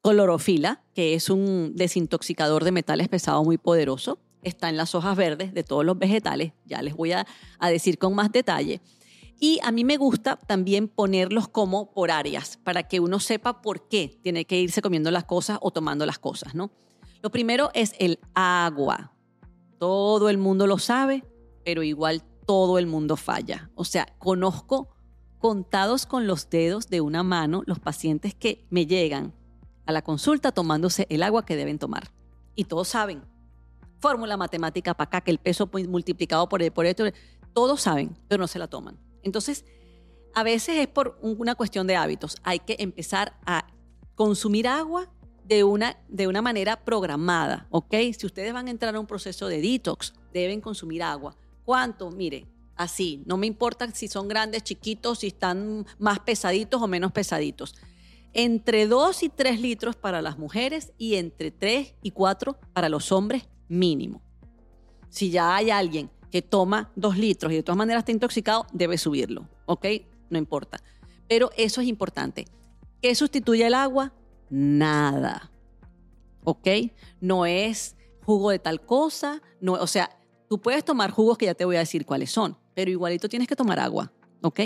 clorofila, 0.03 0.83
que 0.93 1.15
es 1.15 1.29
un 1.29 1.73
desintoxicador 1.75 2.63
de 2.63 2.71
metales 2.71 3.07
pesados 3.07 3.43
muy 3.43 3.57
poderoso. 3.57 4.19
Está 4.43 4.69
en 4.69 4.77
las 4.77 4.93
hojas 4.93 5.17
verdes 5.17 5.53
de 5.53 5.63
todos 5.63 5.83
los 5.83 5.97
vegetales, 5.97 6.53
ya 6.65 6.81
les 6.81 6.95
voy 6.95 7.13
a, 7.13 7.25
a 7.59 7.69
decir 7.69 7.97
con 7.97 8.13
más 8.13 8.31
detalle. 8.31 8.81
Y 9.39 9.59
a 9.63 9.71
mí 9.71 9.83
me 9.83 9.97
gusta 9.97 10.35
también 10.35 10.87
ponerlos 10.87 11.47
como 11.47 11.91
por 11.91 12.11
áreas, 12.11 12.57
para 12.57 12.83
que 12.83 12.99
uno 12.99 13.19
sepa 13.19 13.61
por 13.61 13.87
qué 13.87 14.19
tiene 14.21 14.45
que 14.45 14.59
irse 14.59 14.81
comiendo 14.81 15.11
las 15.11 15.25
cosas 15.25 15.59
o 15.61 15.71
tomando 15.71 16.05
las 16.05 16.19
cosas, 16.19 16.55
¿no? 16.55 16.71
Lo 17.21 17.31
primero 17.31 17.69
es 17.73 17.93
el 17.99 18.19
agua. 18.33 19.13
Todo 19.79 20.29
el 20.29 20.37
mundo 20.37 20.65
lo 20.65 20.79
sabe, 20.79 21.23
pero 21.63 21.83
igual 21.83 22.23
todo 22.47 22.79
el 22.79 22.87
mundo 22.87 23.17
falla. 23.17 23.69
O 23.75 23.85
sea, 23.85 24.07
conozco 24.17 24.87
contados 25.37 26.07
con 26.07 26.25
los 26.25 26.49
dedos 26.49 26.89
de 26.89 27.01
una 27.01 27.21
mano 27.21 27.61
los 27.67 27.79
pacientes 27.79 28.33
que 28.33 28.65
me 28.71 28.87
llegan 28.87 29.33
a 29.85 29.91
la 29.91 30.01
consulta 30.01 30.51
tomándose 30.51 31.05
el 31.09 31.21
agua 31.21 31.45
que 31.45 31.55
deben 31.55 31.77
tomar. 31.77 32.09
Y 32.55 32.63
todos 32.63 32.87
saben. 32.87 33.21
Fórmula 33.99 34.37
matemática 34.37 34.93
para 34.93 35.07
acá, 35.07 35.21
que 35.21 35.31
el 35.31 35.39
peso 35.39 35.69
multiplicado 35.87 36.47
por, 36.47 36.63
el, 36.63 36.71
por 36.71 36.85
esto, 36.85 37.03
todos 37.53 37.81
saben, 37.81 38.17
pero 38.27 38.41
no 38.41 38.47
se 38.47 38.59
la 38.59 38.67
toman. 38.67 38.97
Entonces, 39.23 39.65
a 40.33 40.43
veces 40.43 40.77
es 40.77 40.87
por 40.87 41.19
una 41.21 41.55
cuestión 41.55 41.85
de 41.85 41.97
hábitos. 41.97 42.37
Hay 42.43 42.59
que 42.59 42.77
empezar 42.79 43.37
a 43.45 43.67
consumir 44.15 44.67
agua 44.67 45.09
de 45.43 45.63
una, 45.63 45.97
de 46.07 46.27
una 46.27 46.41
manera 46.41 46.85
programada, 46.85 47.67
¿ok? 47.71 47.93
Si 48.17 48.25
ustedes 48.25 48.53
van 48.53 48.67
a 48.67 48.71
entrar 48.71 48.95
a 48.95 48.99
un 48.99 49.07
proceso 49.07 49.47
de 49.47 49.61
detox, 49.61 50.13
deben 50.31 50.61
consumir 50.61 51.03
agua. 51.03 51.35
¿Cuánto? 51.67 52.11
Mire, 52.11 52.47
así, 52.77 53.23
no 53.25 53.35
me 53.35 53.45
importa 53.45 53.91
si 53.91 54.07
son 54.07 54.29
grandes, 54.29 54.63
chiquitos, 54.63 55.19
si 55.19 55.27
están 55.27 55.85
más 55.99 56.19
pesaditos 56.19 56.81
o 56.81 56.87
menos 56.87 57.11
pesaditos. 57.11 57.75
Entre 58.31 58.87
2 58.87 59.23
y 59.23 59.27
3 59.27 59.59
litros 59.59 59.97
para 59.97 60.21
las 60.21 60.37
mujeres 60.37 60.93
y 60.97 61.15
entre 61.15 61.51
3 61.51 61.95
y 62.01 62.11
4 62.11 62.57
para 62.71 62.87
los 62.87 63.11
hombres 63.11 63.49
mínimo. 63.67 64.21
Si 65.09 65.29
ya 65.29 65.57
hay 65.57 65.69
alguien 65.69 66.09
que 66.31 66.41
toma 66.41 66.93
2 66.95 67.17
litros 67.17 67.51
y 67.51 67.55
de 67.55 67.63
todas 67.63 67.77
maneras 67.77 68.03
está 68.03 68.13
intoxicado, 68.13 68.65
debe 68.71 68.97
subirlo, 68.97 69.49
¿ok? 69.65 69.87
No 70.29 70.37
importa. 70.37 70.81
Pero 71.27 71.49
eso 71.57 71.81
es 71.81 71.87
importante. 71.87 72.45
¿Qué 73.01 73.13
sustituye 73.13 73.67
el 73.67 73.73
agua? 73.73 74.13
nada. 74.49 75.51
¿Ok? 76.45 76.67
No 77.19 77.45
es 77.45 77.97
jugo 78.23 78.51
de 78.51 78.59
tal 78.59 78.85
cosa, 78.85 79.41
no, 79.59 79.73
o 79.73 79.87
sea, 79.87 80.17
tú 80.49 80.59
puedes 80.59 80.83
tomar 80.83 81.11
jugos 81.11 81.37
que 81.37 81.45
ya 81.45 81.53
te 81.53 81.65
voy 81.65 81.75
a 81.75 81.79
decir 81.79 82.05
cuáles 82.05 82.31
son, 82.31 82.57
pero 82.73 82.91
igualito 82.91 83.29
tienes 83.29 83.47
que 83.47 83.55
tomar 83.55 83.79
agua, 83.79 84.11
¿ok? 84.41 84.61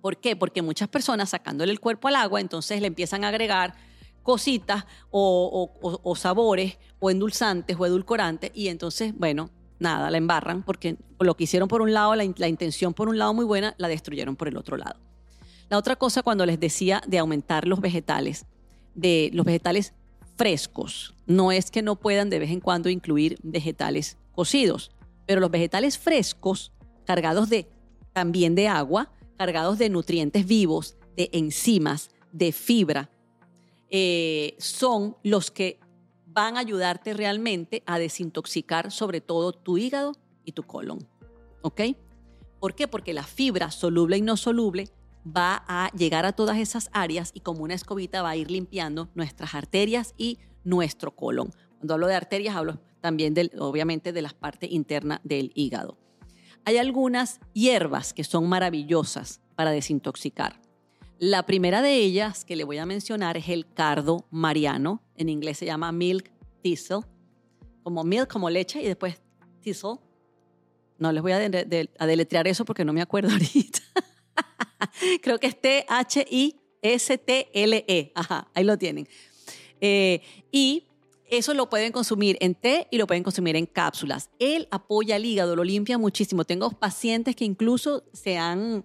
¿Por 0.00 0.18
qué? 0.18 0.36
Porque 0.36 0.62
muchas 0.62 0.88
personas 0.88 1.30
sacándole 1.30 1.72
el 1.72 1.80
cuerpo 1.80 2.08
al 2.08 2.16
agua, 2.16 2.40
entonces 2.40 2.80
le 2.80 2.86
empiezan 2.86 3.24
a 3.24 3.28
agregar 3.28 3.74
cositas 4.22 4.84
o, 5.10 6.14
sabores 6.16 6.78
o 6.98 7.10
endulzantes 7.10 7.76
o 7.78 7.86
edulcorantes 7.86 8.50
y 8.54 8.68
entonces, 8.68 9.14
bueno, 9.16 9.50
nada, 9.78 10.10
la 10.10 10.18
embarran 10.18 10.62
porque 10.62 10.96
lo 11.20 11.36
que 11.36 11.44
hicieron 11.44 11.68
por 11.68 11.82
un 11.82 11.92
lado, 11.92 12.14
la, 12.14 12.24
la 12.36 12.48
intención 12.48 12.94
por 12.94 13.08
un 13.08 13.18
lado 13.18 13.34
muy 13.34 13.44
buena, 13.44 13.74
la 13.78 13.88
destruyeron 13.88 14.36
por 14.36 14.48
el 14.48 14.56
otro 14.56 14.76
lado. 14.76 14.98
La 15.68 15.78
otra 15.78 15.96
cosa 15.96 16.22
cuando 16.22 16.46
les 16.46 16.60
decía 16.60 17.02
de 17.06 17.18
aumentar 17.18 17.66
los 17.66 17.80
vegetales, 17.80 18.46
de 18.94 19.30
los 19.32 19.44
vegetales 19.44 19.94
frescos. 20.36 21.14
No 21.26 21.50
es 21.50 21.70
que 21.70 21.82
no 21.82 21.96
puedan 21.96 22.30
de 22.30 22.38
vez 22.38 22.50
en 22.50 22.60
cuando 22.60 22.88
incluir 22.88 23.38
vegetales 23.42 24.16
cocidos, 24.36 24.92
pero 25.26 25.40
los 25.40 25.50
vegetales 25.50 25.98
frescos, 25.98 26.72
cargados 27.04 27.48
de 27.48 27.68
también 28.12 28.54
de 28.54 28.68
agua, 28.68 29.10
cargados 29.36 29.78
de 29.78 29.88
nutrientes 29.88 30.46
vivos, 30.46 30.96
de 31.16 31.28
enzimas, 31.32 32.10
de 32.32 32.52
fibra, 32.52 33.10
eh, 33.90 34.54
son 34.58 35.16
los 35.22 35.50
que 35.50 35.80
van 36.26 36.56
a 36.56 36.60
ayudarte 36.60 37.14
realmente 37.14 37.82
a 37.86 37.98
desintoxicar 37.98 38.92
sobre 38.92 39.20
todo 39.20 39.52
tu 39.52 39.78
hígado 39.78 40.12
y 40.44 40.52
tu 40.52 40.62
colon. 40.62 40.98
¿Ok? 41.62 41.80
¿Por 42.60 42.74
qué? 42.74 42.88
Porque 42.88 43.12
la 43.12 43.22
fibra 43.24 43.70
soluble 43.70 44.18
y 44.18 44.22
no 44.22 44.36
soluble 44.36 44.88
va 45.26 45.64
a 45.66 45.90
llegar 45.92 46.24
a 46.26 46.32
todas 46.32 46.58
esas 46.58 46.90
áreas 46.92 47.32
y 47.34 47.40
como 47.40 47.64
una 47.64 47.74
escobita 47.74 48.22
va 48.22 48.30
a 48.30 48.36
ir 48.36 48.50
limpiando 48.50 49.08
nuestras 49.14 49.54
arterias 49.54 50.14
y 50.16 50.38
nuestro 50.62 51.14
colon. 51.14 51.52
Cuando 51.78 51.94
hablo 51.94 52.06
de 52.06 52.14
arterias 52.14 52.54
hablo 52.54 52.80
también 53.06 53.34
del, 53.34 53.52
obviamente 53.60 54.12
de 54.12 54.20
las 54.20 54.34
partes 54.34 54.72
internas 54.72 55.20
del 55.22 55.52
hígado. 55.54 55.96
Hay 56.64 56.76
algunas 56.78 57.38
hierbas 57.52 58.12
que 58.12 58.24
son 58.24 58.48
maravillosas 58.48 59.40
para 59.54 59.70
desintoxicar. 59.70 60.60
La 61.20 61.46
primera 61.46 61.82
de 61.82 61.94
ellas 61.94 62.44
que 62.44 62.56
le 62.56 62.64
voy 62.64 62.78
a 62.78 62.84
mencionar 62.84 63.36
es 63.36 63.48
el 63.48 63.72
cardo 63.72 64.26
mariano, 64.32 65.04
en 65.14 65.28
inglés 65.28 65.58
se 65.58 65.66
llama 65.66 65.92
milk 65.92 66.32
thistle, 66.62 67.02
como 67.84 68.02
milk 68.02 68.26
como 68.28 68.50
leche 68.50 68.82
y 68.82 68.86
después 68.86 69.20
thistle. 69.60 70.00
No 70.98 71.12
les 71.12 71.22
voy 71.22 71.30
a, 71.30 71.36
a 71.36 72.06
deletrear 72.06 72.48
eso 72.48 72.64
porque 72.64 72.84
no 72.84 72.92
me 72.92 73.02
acuerdo 73.02 73.30
ahorita. 73.34 73.82
Creo 75.22 75.38
que 75.38 75.46
es 75.46 75.60
T-H-I-S-T-L-E. 75.60 76.02
Ajá, 78.16 78.48
ahí 78.52 78.64
lo 78.64 78.76
tienen. 78.76 79.06
Eh, 79.80 80.22
y 80.50 80.88
eso 81.28 81.54
lo 81.54 81.68
pueden 81.68 81.92
consumir 81.92 82.36
en 82.40 82.54
té 82.54 82.86
y 82.90 82.98
lo 82.98 83.06
pueden 83.06 83.22
consumir 83.22 83.56
en 83.56 83.66
cápsulas. 83.66 84.30
Él 84.38 84.68
apoya 84.70 85.16
el 85.16 85.24
hígado, 85.24 85.56
lo 85.56 85.64
limpia 85.64 85.98
muchísimo. 85.98 86.44
Tengo 86.44 86.70
pacientes 86.70 87.34
que 87.34 87.44
incluso 87.44 88.04
se 88.12 88.38
han, 88.38 88.84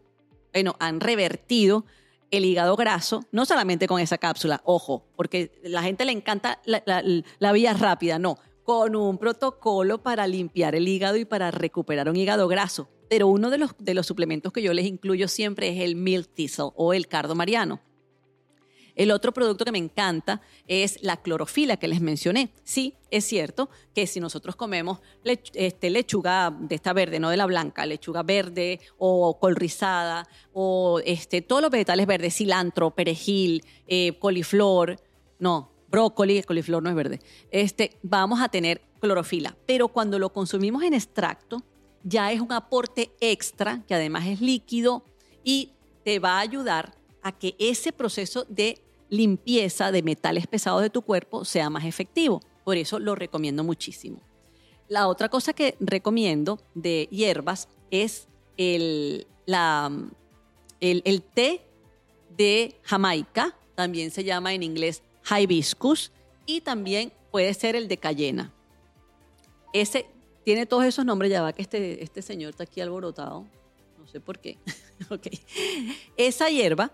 bueno, 0.54 0.76
han 0.80 1.00
revertido 1.00 1.86
el 2.32 2.46
hígado 2.46 2.76
graso, 2.76 3.26
no 3.32 3.46
solamente 3.46 3.88
con 3.88 4.00
esa 4.00 4.18
cápsula, 4.18 4.62
ojo, 4.64 5.06
porque 5.16 5.52
la 5.64 5.84
gente 5.84 6.06
le 6.06 6.14
encanta 6.14 6.62
la, 6.66 7.52
vía 7.52 7.74
rápida, 7.74 8.20
no, 8.20 8.38
con 8.64 8.96
un 8.96 9.18
protocolo 9.18 10.02
para 10.02 10.28
limpiar 10.28 10.74
el 10.74 10.88
hígado 10.88 11.18
y 11.18 11.26
para 11.26 11.52
recuperar 11.52 12.10
un 12.10 12.16
hígado 12.16 12.48
graso. 12.48 12.90
Pero 13.10 13.28
uno 13.28 13.50
de 13.50 13.58
los, 13.58 13.76
de 13.78 13.94
los 13.94 14.08
suplementos 14.08 14.54
que 14.54 14.62
yo 14.62 14.74
les 14.74 14.86
incluyo 14.86 15.28
siempre 15.28 15.70
es 15.70 15.82
el 15.82 15.98
milk 15.98 16.30
thistle 16.34 16.70
o 16.76 16.94
el 16.94 17.08
cardo 17.08 17.36
mariano. 17.36 17.82
El 18.96 19.12
otro 19.12 19.32
producto 19.32 19.66
que 19.66 19.72
me 19.72 19.78
encanta 19.78 20.42
es 20.68 21.02
la 21.02 21.18
clorofila 21.18 21.78
que 21.78 21.88
les 21.88 22.02
mencioné. 22.02 22.52
Sí, 22.64 22.96
es 23.10 23.26
cierto 23.26 23.70
que 23.94 24.08
si 24.08 24.20
nosotros 24.20 24.56
comemos 24.56 25.00
este, 25.24 25.90
lechuga 25.90 26.56
de 26.58 26.76
esta 26.76 26.94
verde, 26.94 27.20
no 27.20 27.30
de 27.30 27.38
la 27.38 27.46
blanca, 27.46 27.86
lechuga 27.86 28.24
verde 28.24 28.80
o 28.98 29.40
col 29.40 29.56
rizada 29.56 30.28
o 30.54 31.02
este, 31.06 31.42
todos 31.42 31.62
los 31.62 31.72
vegetales 31.72 32.08
verdes, 32.08 32.36
cilantro, 32.36 32.92
perejil, 32.92 33.64
eh, 33.88 34.18
coliflor, 34.20 34.98
no, 35.40 35.72
brócoli, 35.90 36.42
coliflor 36.44 36.82
no 36.82 36.90
es 36.90 36.96
verde, 36.96 37.20
este, 37.52 37.98
vamos 38.02 38.42
a 38.42 38.50
tener 38.50 38.82
clorofila. 39.00 39.56
Pero 39.66 39.90
cuando 39.90 40.20
lo 40.20 40.32
consumimos 40.32 40.84
en 40.84 40.94
extracto, 40.94 41.64
ya 42.04 42.32
es 42.32 42.40
un 42.40 42.52
aporte 42.52 43.12
extra 43.20 43.84
que 43.88 43.94
además 43.94 44.28
es 44.28 44.42
líquido 44.42 45.04
y 45.44 45.74
te 46.04 46.20
va 46.20 46.38
a 46.38 46.40
ayudar 46.40 46.96
a 47.24 47.32
que 47.32 47.56
ese 47.60 47.92
proceso 47.92 48.46
de 48.50 48.82
limpieza 49.10 49.92
de 49.92 50.04
metales 50.04 50.48
pesados 50.48 50.82
de 50.82 50.90
tu 50.90 51.02
cuerpo 51.02 51.46
sea 51.46 51.70
más 51.70 51.86
efectivo. 51.86 52.42
Por 52.64 52.78
eso 52.78 52.98
lo 53.00 53.14
recomiendo 53.14 53.64
muchísimo. 53.64 54.22
La 54.88 55.08
otra 55.08 55.30
cosa 55.30 55.54
que 55.54 55.76
recomiendo 55.80 56.60
de 56.76 57.08
hierbas 57.12 57.68
es 57.92 58.28
el, 58.58 59.28
la, 59.46 59.92
el, 60.80 61.22
té 61.22 61.62
de 62.38 62.76
Jamaica, 62.84 63.56
también 63.76 64.12
se 64.12 64.24
llama 64.24 64.54
en 64.54 64.64
inglés 64.64 65.04
hibiscus, 65.30 66.12
y 66.46 66.62
también 66.62 67.12
puede 67.32 67.54
ser 67.54 67.76
el 67.76 67.88
de 67.88 67.98
cayena. 67.98 68.54
Ese 69.74 70.06
tiene 70.44 70.66
todos 70.66 70.86
esos 70.86 71.06
nombres, 71.06 71.32
ya 71.32 71.42
va 71.42 71.54
que 71.54 71.62
este, 71.62 72.04
este 72.04 72.22
señor 72.22 72.52
está 72.52 72.64
aquí 72.64 72.82
alborotado, 72.82 73.46
no 73.98 74.08
sé 74.08 74.20
por 74.20 74.40
qué. 74.40 74.58
okay. 75.10 75.40
Esa 76.18 76.50
hierba 76.50 76.92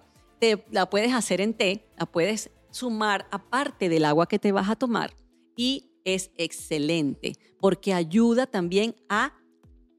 la 0.71 0.89
puedes 0.89 1.13
hacer 1.13 1.41
en 1.41 1.53
té, 1.53 1.87
la 1.97 2.05
puedes 2.05 2.49
sumar 2.71 3.27
aparte 3.31 3.89
del 3.89 4.05
agua 4.05 4.27
que 4.27 4.39
te 4.39 4.51
vas 4.51 4.69
a 4.69 4.75
tomar 4.75 5.15
y 5.55 5.91
es 6.05 6.31
excelente 6.37 7.33
porque 7.59 7.93
ayuda 7.93 8.45
también 8.45 8.95
a 9.09 9.33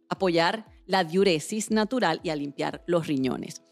apoyar 0.09 0.67
la 0.87 1.05
diuresis 1.05 1.71
natural 1.71 2.21
y 2.23 2.31
a 2.31 2.37
limpiar 2.37 2.83
los 2.87 3.07
riñones. 3.07 3.63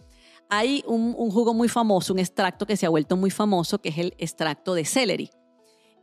Hay 0.48 0.85
un, 0.87 1.14
jugo 1.14 1.55
muy 1.55 1.68
famoso, 1.68 2.12
un 2.12 2.18
extracto 2.20 2.66
que 2.66 2.76
se 2.76 2.87
ha 2.87 2.90
vuelto 2.90 3.16
muy 3.16 3.31
famoso, 3.31 3.81
que 3.81 3.88
es 3.88 3.98
el 3.98 4.14
extracto 4.18 4.74
de 4.74 4.85
celery. 4.85 5.31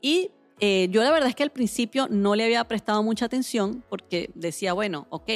Y 0.02 0.32
eh, 0.60 0.90
yo 0.92 1.04
la 1.04 1.12
verdad 1.12 1.30
es 1.30 1.36
que 1.36 1.44
al 1.44 1.52
principio 1.52 2.08
no 2.10 2.36
le 2.36 2.44
había 2.44 2.68
prestado 2.68 3.04
mucha 3.04 3.26
atención 3.26 3.86
porque 3.90 4.32
decía, 4.34 4.74
bueno, 4.74 5.08
ok, 5.12 5.30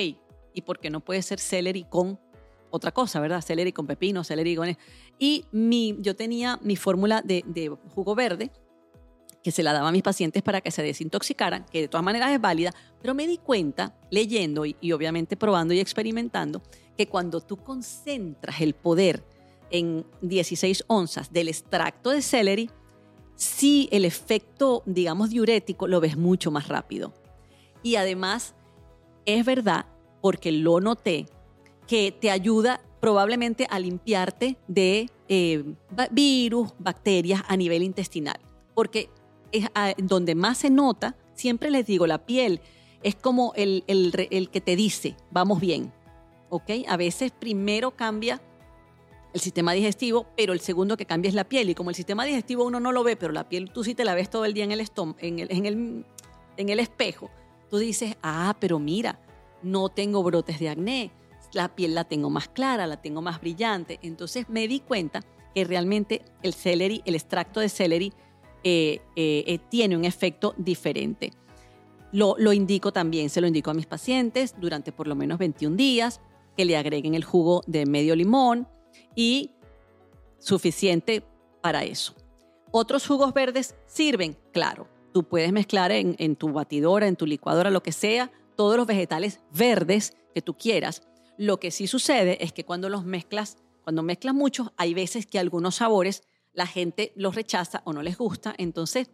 ¿y 0.53 0.61
por 0.61 0.79
qué 0.79 0.89
no 0.89 0.99
puede 0.99 1.21
ser 1.21 1.39
celery 1.39 1.85
con 1.85 2.19
otra 2.69 2.91
cosa, 2.91 3.19
¿verdad? 3.19 3.41
Celery 3.41 3.71
con 3.71 3.87
pepino, 3.87 4.23
celery 4.23 4.55
con... 4.55 4.77
Y 5.19 5.45
mi, 5.51 5.97
yo 5.99 6.15
tenía 6.15 6.59
mi 6.61 6.75
fórmula 6.75 7.21
de, 7.21 7.77
jugo 7.93 8.15
verde, 8.15 8.51
que 9.43 9.51
se 9.51 9.63
la 9.63 9.73
daba 9.73 9.89
a 9.89 9.91
mis 9.91 10.03
pacientes 10.03 10.43
para 10.43 10.61
que 10.61 10.71
se 10.71 10.83
desintoxicaran, 10.83 11.65
que 11.71 11.81
de 11.81 11.87
todas 11.87 12.03
maneras 12.03 12.31
es 12.31 12.41
válida, 12.41 12.73
pero 13.01 13.13
me 13.13 13.27
di 13.27 13.37
cuenta, 13.37 13.97
leyendo 14.11 14.65
y, 14.65 14.91
obviamente 14.91 15.37
probando 15.37 15.73
y 15.73 15.79
experimentando, 15.79 16.61
que 16.97 17.07
cuando 17.07 17.39
tú 17.41 17.57
concentras 17.57 18.59
el 18.61 18.73
poder 18.73 19.23
en 19.69 20.05
16 20.21 20.85
onzas 20.87 21.31
del 21.31 21.47
extracto 21.47 22.09
de 22.09 22.21
celery, 22.21 22.69
sí 23.35 23.87
el 23.91 24.05
efecto, 24.05 24.83
digamos, 24.85 25.29
diurético 25.29 25.87
lo 25.87 26.01
ves 26.01 26.17
mucho 26.17 26.51
más 26.51 26.67
rápido. 26.67 27.13
Y 27.83 27.95
además, 27.95 28.55
es 29.25 29.45
verdad, 29.45 29.85
porque 30.21 30.51
lo 30.51 30.81
noté, 30.81 31.27
que 31.87 32.11
te 32.11 32.29
ayuda 32.29 32.81
probablemente 32.99 33.67
a 33.69 33.79
limpiarte 33.79 34.57
de 34.67 35.09
eh, 35.29 35.63
virus, 36.11 36.73
bacterias 36.79 37.41
a 37.47 37.55
nivel 37.55 37.83
intestinal. 37.83 38.39
Porque 38.73 39.09
es 39.51 39.67
donde 39.97 40.35
más 40.35 40.59
se 40.59 40.69
nota, 40.69 41.15
siempre 41.33 41.71
les 41.71 41.85
digo, 41.85 42.05
la 42.07 42.25
piel 42.25 42.61
es 43.03 43.15
como 43.15 43.53
el, 43.55 43.83
el, 43.87 44.49
que 44.49 44.61
te 44.61 44.75
dice, 44.75 45.15
vamos 45.31 45.59
bien. 45.59 45.93
¿Ok? 46.49 46.71
A 46.87 46.97
veces 46.97 47.31
primero 47.31 47.91
cambia 47.91 48.41
el 49.33 49.41
sistema 49.41 49.73
digestivo, 49.73 50.27
pero 50.35 50.53
el 50.53 50.59
segundo 50.61 50.97
que 50.97 51.05
cambia 51.05 51.29
es 51.29 51.35
la 51.35 51.43
piel. 51.43 51.69
Y 51.69 51.75
como 51.75 51.89
el 51.89 51.95
sistema 51.95 52.25
digestivo 52.25 52.65
uno 52.65 52.79
no 52.79 52.91
lo 52.91 53.03
ve, 53.03 53.15
pero 53.15 53.33
la 53.33 53.47
piel 53.47 53.71
tú 53.71 53.83
sí 53.83 53.95
te 53.95 54.05
la 54.05 54.15
ves 54.15 54.29
todo 54.29 54.45
el 54.45 54.53
día 54.53 54.63
en 54.63 54.71
el, 54.71 54.81
en 55.19 55.39
el, 55.39 55.51
en 55.51 55.65
el, 55.65 56.05
en 56.57 56.69
el 56.69 56.79
espejo, 56.79 57.29
tú 57.69 57.77
dices, 57.77 58.15
ah, 58.23 58.55
pero 58.59 58.79
mira, 58.79 59.19
no 59.61 59.89
tengo 59.89 60.23
brotes 60.23 60.59
de 60.59 60.69
acné, 60.69 61.11
la 61.53 61.75
piel 61.75 61.95
la 61.95 62.03
tengo 62.03 62.29
más 62.29 62.47
clara, 62.47 62.87
la 62.87 63.01
tengo 63.01 63.21
más 63.21 63.39
brillante. 63.41 63.99
Entonces 64.01 64.49
me 64.49 64.67
di 64.67 64.79
cuenta 64.79 65.21
que 65.53 65.63
realmente 65.63 66.21
el 66.43 66.53
celery, 66.53 67.01
el 67.05 67.15
extracto 67.15 67.59
de 67.59 67.69
celery, 67.69 68.13
eh, 68.63 69.01
eh, 69.15 69.43
eh, 69.47 69.59
tiene 69.69 69.95
un 69.95 70.05
efecto 70.05 70.53
diferente. 70.57 71.31
Lo, 72.11 72.35
lo, 72.37 72.53
indico 72.53 72.91
también, 72.91 73.29
se 73.29 73.41
lo 73.41 73.47
indico 73.47 73.71
a 73.71 73.73
mis 73.73 73.85
pacientes 73.85 74.55
durante 74.59 74.91
por 74.91 75.07
lo 75.07 75.15
menos 75.15 75.37
21 75.37 75.75
días, 75.75 76.21
que 76.55 76.65
le 76.65 76.77
agreguen 76.77 77.15
el 77.15 77.23
jugo 77.23 77.61
de 77.67 77.85
medio 77.85 78.15
limón 78.15 78.67
y 79.15 79.51
suficiente 80.39 81.23
para 81.61 81.83
eso. 81.83 82.15
Otros 82.71 83.05
jugos 83.05 83.33
verdes 83.33 83.75
sirven, 83.85 84.37
claro. 84.51 84.87
Tú 85.13 85.23
puedes 85.23 85.51
mezclar 85.51 85.91
en, 85.91 86.15
en 86.19 86.35
tu 86.35 86.49
batidora, 86.49 87.07
en 87.07 87.15
tu 87.15 87.25
licuadora, 87.25 87.69
lo 87.69 87.83
que 87.83 87.91
sea, 87.91 88.31
todos 88.55 88.77
los 88.77 88.87
vegetales 88.87 89.39
verdes 89.51 90.15
que 90.33 90.41
tú 90.41 90.57
quieras 90.57 91.07
lo 91.37 91.59
que 91.59 91.71
sí 91.71 91.87
sucede 91.87 92.43
es 92.43 92.51
que 92.51 92.65
cuando 92.65 92.89
los 92.89 93.05
mezclas, 93.05 93.57
cuando 93.83 94.03
mezclas 94.03 94.35
muchos, 94.35 94.71
hay 94.77 94.93
veces 94.93 95.25
que 95.25 95.39
algunos 95.39 95.75
sabores 95.75 96.23
la 96.53 96.67
gente 96.67 97.13
los 97.15 97.35
rechaza 97.35 97.81
o 97.85 97.93
no 97.93 98.01
les 98.01 98.17
gusta, 98.17 98.53
entonces 98.57 99.09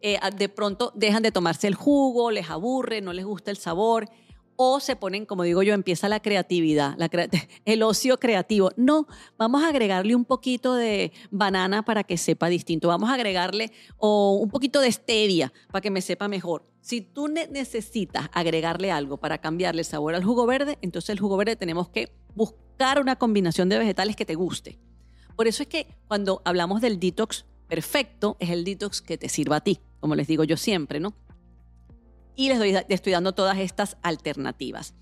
eh, 0.00 0.18
de 0.36 0.48
pronto 0.50 0.92
dejan 0.94 1.22
de 1.22 1.32
tomarse 1.32 1.66
el 1.66 1.74
jugo, 1.74 2.30
les 2.30 2.50
aburre, 2.50 3.00
no 3.00 3.12
les 3.12 3.24
gusta 3.24 3.50
el 3.50 3.56
sabor 3.56 4.08
o 4.56 4.80
se 4.80 4.96
ponen, 4.96 5.26
como 5.26 5.42
digo 5.42 5.62
yo, 5.62 5.74
empieza 5.74 6.08
la 6.08 6.20
creatividad, 6.20 6.96
el 7.64 7.82
ocio 7.82 8.18
creativo. 8.18 8.70
No, 8.76 9.06
vamos 9.36 9.62
a 9.62 9.68
agregarle 9.68 10.14
un 10.14 10.24
poquito 10.24 10.74
de 10.74 11.12
banana 11.30 11.84
para 11.84 12.04
que 12.04 12.16
sepa 12.16 12.48
distinto. 12.48 12.88
Vamos 12.88 13.10
a 13.10 13.14
agregarle 13.14 13.72
o 13.96 14.38
un 14.40 14.50
poquito 14.50 14.80
de 14.80 14.90
stevia 14.90 15.52
para 15.70 15.80
que 15.80 15.90
me 15.90 16.00
sepa 16.00 16.28
mejor. 16.28 16.64
Si 16.80 17.00
tú 17.00 17.28
necesitas 17.28 18.28
agregarle 18.32 18.90
algo 18.90 19.16
para 19.16 19.38
cambiarle 19.38 19.80
el 19.80 19.86
sabor 19.86 20.14
al 20.14 20.24
jugo 20.24 20.46
verde, 20.46 20.78
entonces 20.82 21.10
el 21.10 21.20
jugo 21.20 21.36
verde 21.36 21.56
tenemos 21.56 21.88
que 21.88 22.12
buscar 22.34 23.00
una 23.00 23.16
combinación 23.16 23.68
de 23.68 23.78
vegetales 23.78 24.16
que 24.16 24.26
te 24.26 24.34
guste. 24.34 24.78
Por 25.34 25.46
eso 25.46 25.62
es 25.62 25.68
que 25.68 25.86
cuando 26.06 26.42
hablamos 26.44 26.80
del 26.80 27.00
detox 27.00 27.46
perfecto, 27.68 28.36
es 28.38 28.50
el 28.50 28.64
detox 28.64 29.00
que 29.00 29.16
te 29.16 29.28
sirva 29.28 29.56
a 29.56 29.60
ti, 29.60 29.80
como 30.00 30.14
les 30.14 30.26
digo 30.26 30.44
yo 30.44 30.56
siempre, 30.56 31.00
¿no? 31.00 31.14
Y 32.36 32.48
les, 32.48 32.84
estoy 32.88 33.12
dando 33.12 33.32
todas 33.32 33.58
estas 33.58 33.96
alternativas. 34.02 34.94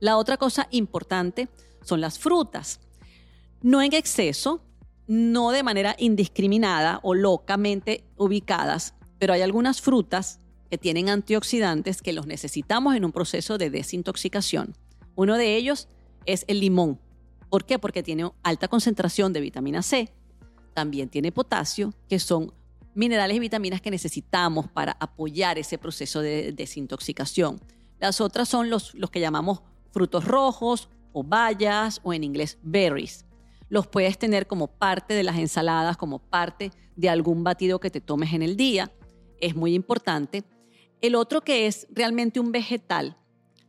La 0.00 0.16
otra 0.16 0.36
cosa 0.36 0.68
importante 0.70 1.48
son 1.82 2.00
las 2.00 2.18
frutas. 2.18 2.80
No 3.62 3.82
en 3.82 3.92
exceso, 3.94 4.62
no 5.06 5.50
de 5.50 5.62
manera 5.62 5.96
indiscriminada 5.98 7.00
o 7.02 7.14
locamente 7.14 8.04
ubicadas, 8.16 8.94
pero 9.18 9.32
hay 9.32 9.42
algunas 9.42 9.80
frutas 9.80 10.40
que 10.70 10.78
tienen 10.78 11.08
antioxidantes 11.08 12.02
que 12.02 12.12
los 12.12 12.26
necesitamos 12.26 12.96
en 12.96 13.04
un 13.04 13.12
proceso 13.12 13.56
de 13.56 13.70
desintoxicación. 13.70 14.74
Uno 15.14 15.36
de 15.36 15.56
ellos 15.56 15.88
es 16.26 16.44
el 16.48 16.60
limón. 16.60 17.00
¿Por 17.48 17.64
qué? 17.64 17.78
Porque 17.78 18.02
tiene 18.02 18.30
alta 18.42 18.68
concentración 18.68 19.32
de 19.32 19.40
vitamina 19.40 19.82
C, 19.82 20.12
también 20.74 21.08
tiene 21.08 21.32
potasio, 21.32 21.94
que 22.08 22.18
son 22.18 22.52
minerales 22.96 23.36
y 23.36 23.40
vitaminas 23.40 23.80
que 23.80 23.90
necesitamos 23.90 24.68
para 24.68 24.96
apoyar 24.98 25.58
ese 25.58 25.78
proceso 25.78 26.22
de 26.22 26.52
desintoxicación. 26.52 27.60
Las 28.00 28.20
otras 28.20 28.48
son 28.48 28.70
los, 28.70 28.94
los 28.94 29.10
que 29.10 29.20
llamamos 29.20 29.60
frutos 29.92 30.24
rojos 30.24 30.88
o 31.12 31.22
bayas 31.22 32.00
o 32.02 32.12
en 32.12 32.24
inglés 32.24 32.58
berries. 32.62 33.24
Los 33.68 33.86
puedes 33.86 34.18
tener 34.18 34.46
como 34.46 34.68
parte 34.68 35.14
de 35.14 35.22
las 35.22 35.36
ensaladas, 35.36 35.96
como 35.96 36.18
parte 36.18 36.70
de 36.96 37.08
algún 37.08 37.44
batido 37.44 37.80
que 37.80 37.90
te 37.90 38.00
tomes 38.00 38.32
en 38.32 38.42
el 38.42 38.56
día. 38.56 38.90
Es 39.40 39.54
muy 39.54 39.74
importante. 39.74 40.44
El 41.02 41.14
otro 41.16 41.42
que 41.42 41.66
es 41.66 41.86
realmente 41.90 42.40
un 42.40 42.50
vegetal, 42.50 43.18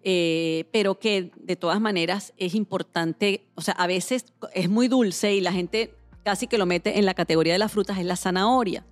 eh, 0.03 0.69
pero 0.71 0.99
que 0.99 1.31
de 1.35 1.55
todas 1.57 1.81
maneras 1.81 2.33
es 2.37 2.55
importante, 2.55 3.49
o 3.55 3.61
sea, 3.61 3.73
a 3.73 3.87
veces 3.87 4.25
es 4.53 4.69
muy 4.69 4.87
dulce 4.87 5.35
y 5.35 5.41
la 5.41 5.51
gente 5.51 5.93
casi 6.23 6.47
que 6.47 6.57
lo 6.57 6.65
mete 6.65 6.97
en 6.97 7.05
la 7.05 7.13
categoría 7.13 7.53
de 7.53 7.59
las 7.59 7.71
frutas, 7.71 7.97
es 7.97 8.05
la 8.05 8.15
zanahoria 8.15 8.85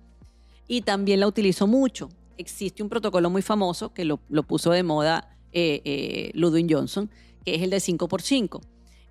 y 0.68 0.82
también 0.82 1.20
la 1.20 1.26
utilizo 1.26 1.66
mucho. 1.66 2.08
Existe 2.38 2.82
un 2.82 2.88
protocolo 2.88 3.30
muy 3.30 3.42
famoso 3.42 3.92
que 3.92 4.04
lo, 4.04 4.18
puso 4.46 4.70
de 4.70 4.82
moda 4.82 5.36
eh, 5.52 5.80
eh, 5.84 6.30
Ludwig 6.34 6.66
Johnson, 6.68 7.10
que 7.44 7.54
es 7.54 7.62
el 7.62 7.70
de 7.70 7.78
5x5. 7.78 8.60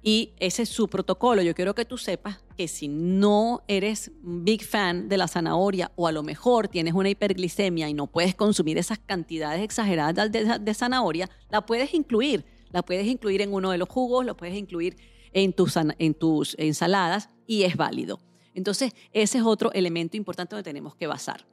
Y 0.07 0.33
ese 0.37 0.61
es 0.61 0.69
su 0.69 0.87
protocolo. 0.87 1.41
Yo 1.41 1.55
quiero 1.55 1.73
que 1.73 1.83
tú 1.83 1.97
sepas 1.97 2.37
que 2.55 2.67
si 2.67 2.87
no 2.87 3.63
eres 3.67 4.11
big 4.21 4.63
fan 4.63 5.09
de 5.09 5.17
la 5.17 5.27
zanahoria 5.27 5.91
o 5.95 6.05
a 6.05 6.11
lo 6.11 6.21
mejor 6.21 6.67
tienes 6.67 6.93
una 6.93 7.09
hiperglicemia 7.09 7.89
y 7.89 7.95
no 7.95 8.05
puedes 8.05 8.35
consumir 8.35 8.77
esas 8.77 8.99
cantidades 8.99 9.63
exageradas 9.63 10.31
de, 10.31 10.73
zanahoria, 10.75 11.27
la 11.49 11.65
puedes 11.65 11.95
incluir. 11.95 12.45
La 12.69 12.83
puedes 12.83 13.07
incluir 13.07 13.41
en 13.41 13.51
uno 13.51 13.71
de 13.71 13.79
los 13.79 13.89
jugos, 13.89 14.23
lo 14.25 14.37
puedes 14.37 14.55
incluir 14.55 14.95
en 15.33 15.53
tus 15.53 16.55
ensaladas 16.59 17.29
y 17.47 17.63
es 17.63 17.75
válido. 17.75 18.19
Entonces, 18.55 18.93
ese 19.11 19.37
es 19.37 19.43
otro 19.43 19.71
elemento 19.73 20.17
importante 20.17 20.55
donde 20.55 20.67
tenemos 20.67 20.95
que 20.95 21.07
basar 21.07 21.45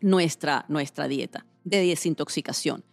nuestra, 0.00 0.64
nuestra 0.68 1.08
dieta 1.08 1.46
de 1.64 1.84
desintoxicación. 1.84 2.84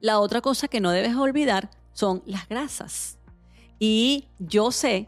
La 0.00 0.20
otra 0.20 0.40
cosa 0.40 0.68
que 0.68 0.80
no 0.80 0.90
debes 0.90 1.16
olvidar 1.16 1.70
son 1.92 2.22
las 2.26 2.48
grasas. 2.48 3.18
Y 3.78 4.28
yo 4.38 4.70
sé 4.70 5.06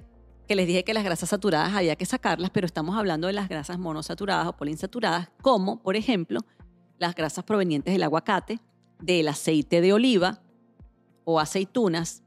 que 0.48 0.56
les 0.56 0.66
dije 0.66 0.84
que 0.84 0.94
las 0.94 1.04
grasas 1.04 1.28
saturadas 1.28 1.74
había 1.74 1.96
que 1.96 2.06
sacarlas, 2.06 2.50
pero 2.50 2.66
estamos 2.66 2.96
hablando 2.96 3.26
de 3.26 3.32
las 3.32 3.48
grasas 3.48 3.78
monosaturadas 3.78 4.46
o 4.46 4.56
poliinsaturadas, 4.56 5.30
como 5.42 5.82
por 5.82 5.96
ejemplo 5.96 6.40
las 6.98 7.14
grasas 7.14 7.44
provenientes 7.44 7.92
del 7.94 8.02
aguacate, 8.02 8.60
del 9.00 9.28
aceite 9.28 9.80
de 9.80 9.92
oliva 9.92 10.42
o 11.24 11.40
aceitunas. 11.40 12.22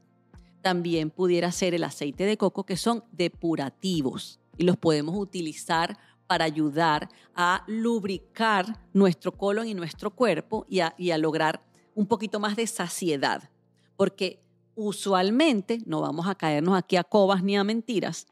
También 0.62 1.10
pudiera 1.10 1.52
ser 1.52 1.74
el 1.74 1.84
aceite 1.84 2.24
de 2.24 2.36
coco, 2.36 2.64
que 2.64 2.76
son 2.76 3.04
depurativos 3.12 4.40
y 4.58 4.64
los 4.64 4.76
podemos 4.76 5.16
utilizar 5.16 5.96
para 6.26 6.44
ayudar 6.44 7.08
a 7.34 7.64
lubricar 7.66 8.84
nuestro 8.92 9.32
colon 9.32 9.66
y 9.66 9.74
nuestro 9.74 10.10
cuerpo 10.10 10.66
y 10.68 10.80
a, 10.80 10.94
y 10.98 11.10
a 11.10 11.18
lograr 11.18 11.64
un 11.94 12.06
poquito 12.06 12.38
más 12.38 12.54
de 12.56 12.66
saciedad. 12.66 13.50
Porque 13.96 14.42
usualmente, 14.74 15.78
no 15.86 16.02
vamos 16.02 16.28
a 16.28 16.34
caernos 16.34 16.76
aquí 16.76 16.96
a 16.96 17.04
cobas 17.04 17.42
ni 17.42 17.56
a 17.56 17.64
mentiras, 17.64 18.26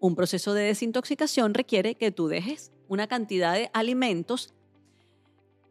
un 0.00 0.16
proceso 0.16 0.52
de 0.54 0.64
desintoxicación 0.64 1.54
requiere 1.54 1.94
que 1.94 2.10
tú 2.10 2.26
dejes 2.26 2.72
una 2.88 3.06
cantidad 3.06 3.54
de 3.54 3.70
alimentos. 3.72 4.52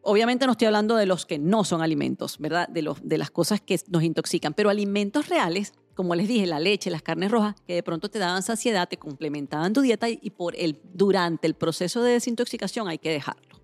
Obviamente 0.02 0.46
no 0.46 0.54
estoy 0.54 0.68
hablando 0.68 0.96
de 0.96 1.06
los 1.06 1.26
que 1.26 1.38
no 1.38 1.66
son 1.66 1.82
alimentos, 1.82 2.38
¿verdad? 2.40 2.70
De, 2.70 2.82
los, 2.82 3.06
de 3.06 3.18
las 3.18 3.30
cosas 3.30 3.60
que 3.60 3.78
nos 3.90 4.04
intoxican, 4.04 4.54
pero 4.54 4.70
alimentos 4.70 5.28
reales, 5.28 5.74
como 5.96 6.16
les 6.16 6.28
dije, 6.28 6.46
la 6.48 6.60
leche, 6.60 6.90
las 6.90 7.02
carnes 7.02 7.32
rojas, 7.32 7.56
que 7.68 7.76
de 7.76 7.84
pronto 7.84 8.10
te 8.10 8.20
daban 8.20 8.44
saciedad, 8.44 8.88
te 8.88 8.98
complementaban 8.98 9.74
tu 9.74 9.82
dieta 9.82 10.10
y, 10.10 10.30
por 10.32 10.56
el, 10.56 10.80
durante 10.94 11.48
el 11.48 11.54
proceso 11.54 12.02
de 12.04 12.14
desintoxicación 12.14 12.88
hay 12.88 12.98
que 12.98 13.12
dejarlo. 13.12 13.62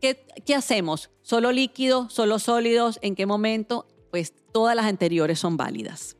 ¿Qué, 0.00 0.26
¿Qué 0.44 0.54
hacemos? 0.54 1.10
¿Solo 1.22 1.52
líquidos? 1.52 2.12
¿Solo 2.12 2.38
sólidos? 2.38 2.98
¿En 3.02 3.14
qué 3.14 3.26
momento? 3.26 3.86
pues 4.16 4.32
todas 4.50 4.74
las 4.74 4.86
anteriores 4.86 5.38
son 5.38 5.58
válidas. 5.58 6.16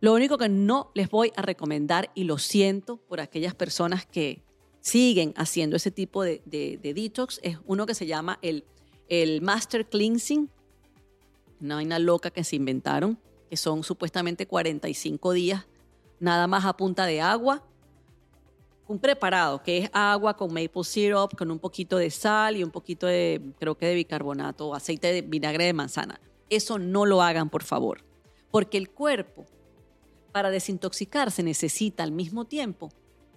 Lo 0.00 0.14
único 0.14 0.38
que 0.38 0.48
no 0.48 0.92
les 0.94 1.10
voy 1.10 1.32
a 1.34 1.42
recomendar, 1.42 2.10
y 2.14 2.22
lo 2.22 2.38
siento 2.38 2.98
por 2.98 3.20
aquellas 3.20 3.54
personas 3.54 4.06
que 4.06 4.44
siguen 4.80 5.34
haciendo 5.36 5.74
ese 5.74 5.90
tipo 5.90 6.22
de, 6.22 6.40
detox, 6.46 7.40
es 7.42 7.58
uno 7.66 7.84
que 7.84 7.94
se 7.94 8.06
llama 8.06 8.38
el, 8.42 8.64
el 9.08 9.42
Master 9.42 9.88
Cleansing, 9.88 10.50
una 11.60 11.74
vaina 11.74 11.98
loca 11.98 12.30
que 12.30 12.44
se 12.44 12.54
inventaron, 12.54 13.18
que 13.52 13.58
son 13.58 13.84
supuestamente 13.84 14.46
45 14.46 15.32
días 15.34 15.66
nada 16.18 16.46
más 16.46 16.64
a 16.64 16.74
punta 16.74 17.04
de 17.04 17.20
agua. 17.20 17.62
Un 18.88 18.98
preparado, 18.98 19.62
que 19.62 19.76
es 19.76 19.90
agua 19.92 20.38
con 20.38 20.54
maple 20.54 20.82
syrup, 20.84 21.36
con 21.36 21.50
un 21.50 21.58
poquito 21.58 21.98
de 21.98 22.10
sal 22.10 22.56
y 22.56 22.64
un 22.64 22.70
poquito 22.70 23.06
de, 23.06 23.52
creo 23.60 23.76
que 23.76 23.84
de 23.84 23.94
bicarbonato 23.94 24.68
o 24.68 24.74
aceite 24.74 25.12
de 25.12 25.20
vinagre 25.20 25.66
de 25.66 25.74
manzana. 25.74 26.18
Eso 26.48 26.78
no 26.78 27.04
lo 27.04 27.20
hagan, 27.20 27.50
por 27.50 27.62
favor, 27.62 28.02
porque 28.50 28.78
el 28.78 28.88
cuerpo, 28.88 29.44
para 30.32 30.48
desintoxicarse, 30.48 31.42
necesita 31.42 32.04
al 32.04 32.12
mismo 32.12 32.46
tiempo 32.46 32.88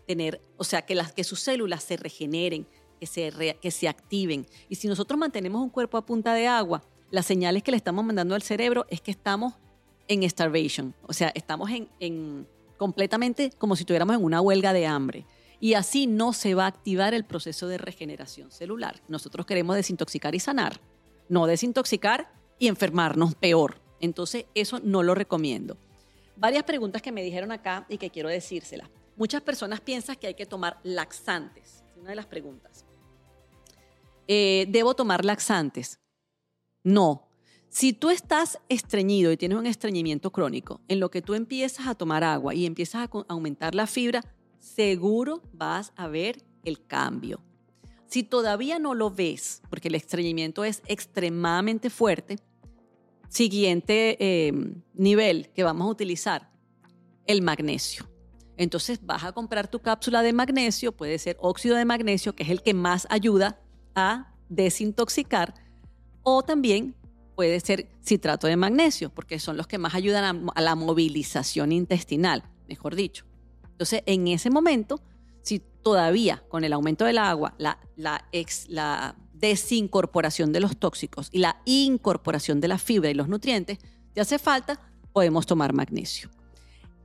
tener, 0.07 0.39
o 0.55 0.63
sea, 0.63 0.83
que, 0.83 0.95
las, 0.95 1.11
que 1.11 1.25
sus 1.25 1.41
células 1.41 1.83
se 1.83 1.97
regeneren, 1.97 2.65
que 3.01 3.05
se, 3.05 3.57
que 3.61 3.71
se 3.71 3.89
activen. 3.89 4.47
Y 4.69 4.75
si 4.75 4.87
nosotros 4.87 5.19
mantenemos 5.19 5.61
un 5.61 5.69
cuerpo 5.69 5.97
a 5.97 6.05
punta 6.05 6.33
de 6.33 6.47
agua, 6.47 6.83
las 7.11 7.25
señales 7.25 7.63
que 7.63 7.71
le 7.71 7.77
estamos 7.77 8.05
mandando 8.05 8.33
al 8.33 8.43
cerebro 8.43 8.85
es 8.89 9.01
que 9.01 9.11
estamos 9.11 9.55
en 10.07 10.29
starvation, 10.29 10.93
o 11.07 11.13
sea, 11.13 11.31
estamos 11.35 11.69
en, 11.71 11.89
en 11.99 12.47
completamente 12.77 13.51
como 13.57 13.75
si 13.75 13.83
estuviéramos 13.83 14.15
en 14.15 14.23
una 14.23 14.41
huelga 14.41 14.73
de 14.73 14.85
hambre. 14.85 15.25
Y 15.59 15.73
así 15.73 16.05
no 16.05 16.33
se 16.33 16.53
va 16.53 16.65
a 16.65 16.67
activar 16.67 17.13
el 17.13 17.23
proceso 17.23 17.67
de 17.67 17.77
regeneración 17.77 18.51
celular. 18.51 19.01
Nosotros 19.07 19.45
queremos 19.45 19.75
desintoxicar 19.75 20.35
y 20.35 20.39
sanar, 20.39 20.79
no 21.29 21.47
desintoxicar 21.47 22.31
y 22.59 22.67
enfermarnos 22.67 23.35
peor. 23.35 23.81
Entonces, 23.99 24.45
eso 24.53 24.79
no 24.83 25.01
lo 25.01 25.15
recomiendo. 25.15 25.77
Varias 26.35 26.63
preguntas 26.63 27.01
que 27.01 27.11
me 27.11 27.23
dijeron 27.23 27.51
acá 27.51 27.85
y 27.89 27.97
que 27.97 28.09
quiero 28.09 28.29
decírselas. 28.29 28.89
Muchas 29.15 29.41
personas 29.41 29.79
piensan 29.79 30.17
que 30.17 30.27
hay 30.27 30.33
que 30.33 30.45
tomar 30.45 30.79
laxantes. 30.83 31.83
Es 31.89 31.97
una 31.97 32.09
de 32.09 32.15
las 32.15 32.25
preguntas. 32.25 32.85
Eh, 34.27 34.65
¿Debo 34.69 34.93
tomar 34.93 35.23
laxantes? 35.23 35.99
No. 36.83 37.24
Si 37.75 37.91
tú 37.91 38.09
estás 38.09 38.57
estreñido 38.69 39.33
y 39.33 39.37
tienes 39.37 39.57
un 39.57 39.65
estreñimiento 39.65 40.31
crónico, 40.31 40.79
en 40.87 41.01
lo 41.01 41.11
que 41.11 41.21
tú 41.21 41.33
empiezas 41.33 41.87
a 41.87 41.95
tomar 41.95 42.23
agua 42.23 42.55
y 42.55 42.65
empiezas 42.65 43.05
a 43.05 43.25
aumentar 43.27 43.75
la 43.75 43.85
fibra, 43.85 44.21
seguro 44.59 45.41
vas 45.51 45.91
a 45.97 46.07
ver 46.07 46.41
el 46.63 46.85
cambio. 46.87 47.41
Si 48.07 48.23
todavía 48.23 48.79
no 48.79 48.93
lo 48.93 49.11
ves, 49.11 49.61
porque 49.69 49.89
el 49.89 49.95
estreñimiento 49.95 50.63
es 50.63 50.83
extremadamente 50.87 51.89
fuerte, 51.89 52.37
siguiente 53.27 54.47
em, 54.47 54.81
nivel 54.93 55.49
que 55.49 55.63
vamos 55.65 55.85
a 55.85 55.91
utilizar, 55.91 56.49
el 57.25 57.41
magnesio. 57.41 58.09
Entonces 58.55 59.05
vas 59.05 59.25
a 59.25 59.33
comprar 59.33 59.67
tu 59.67 59.81
cápsula 59.81 60.21
de 60.21 60.31
magnesio, 60.31 60.93
puede 60.93 61.19
ser 61.19 61.35
óxido 61.41 61.75
de 61.75 61.83
magnesio, 61.83 62.37
que 62.37 62.43
es 62.43 62.49
el 62.51 62.61
que 62.61 62.73
más 62.73 63.05
ayuda 63.09 63.59
a 63.95 64.33
desintoxicar, 64.47 65.55
o 66.23 66.41
también 66.41 66.95
puede 67.35 67.59
ser 67.59 67.89
citrato 68.03 68.47
de 68.47 68.55
magnesio, 68.55 69.09
porque 69.09 69.39
son 69.39 69.57
los 69.57 69.67
que 69.67 69.77
más 69.77 69.93
ayudan 69.93 70.49
a 70.55 70.61
la 70.61 70.75
movilización 70.75 71.71
intestinal, 71.71 72.43
mejor 72.67 72.95
dicho. 72.95 73.25
Entonces, 73.71 74.03
en 74.05 74.27
ese 74.27 74.49
momento, 74.49 75.01
si 75.41 75.59
todavía 75.59 76.43
con 76.47 76.63
el 76.63 76.73
aumento 76.73 77.05
del 77.05 77.17
agua, 77.17 77.53
la, 77.57 77.77
la, 77.95 78.25
la 78.69 79.15
desincorporación 79.33 80.53
de 80.53 80.61
los 80.61 80.77
tóxicos 80.77 81.29
y 81.31 81.39
la 81.39 81.61
incorporación 81.65 82.61
de 82.61 82.69
la 82.69 82.77
fibra 82.77 83.09
y 83.09 83.13
los 83.13 83.27
nutrientes, 83.27 83.79
te 84.13 84.21
hace 84.21 84.39
falta, 84.39 84.79
podemos 85.11 85.45
tomar 85.45 85.73
magnesio. 85.73 86.29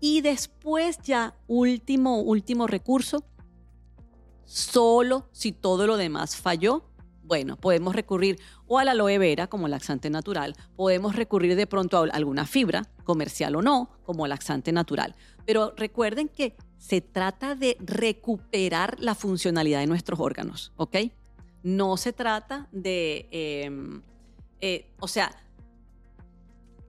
Y 0.00 0.22
después 0.22 0.98
ya, 1.02 1.34
último, 1.46 2.20
último 2.20 2.66
recurso, 2.66 3.24
solo 4.44 5.28
si 5.32 5.52
todo 5.52 5.86
lo 5.86 5.96
demás 5.96 6.36
falló, 6.36 6.89
bueno, 7.30 7.56
podemos 7.56 7.94
recurrir 7.94 8.40
o 8.66 8.80
a 8.80 8.84
la 8.84 8.90
aloe 8.90 9.16
vera 9.16 9.46
como 9.46 9.68
laxante 9.68 10.10
natural, 10.10 10.56
podemos 10.74 11.14
recurrir 11.14 11.54
de 11.54 11.68
pronto 11.68 11.96
a 11.96 12.08
alguna 12.12 12.44
fibra, 12.44 12.88
comercial 13.04 13.54
o 13.54 13.62
no, 13.62 13.88
como 14.02 14.26
laxante 14.26 14.72
natural. 14.72 15.14
Pero 15.46 15.72
recuerden 15.76 16.28
que 16.28 16.56
se 16.76 17.00
trata 17.00 17.54
de 17.54 17.76
recuperar 17.78 18.98
la 18.98 19.14
funcionalidad 19.14 19.78
de 19.78 19.86
nuestros 19.86 20.18
órganos, 20.18 20.72
¿ok? 20.74 20.96
No 21.62 21.96
se 21.96 22.12
trata 22.12 22.66
de, 22.72 23.28
em, 23.30 24.02
eh, 24.60 24.90
o 24.98 25.06
sea, 25.06 25.30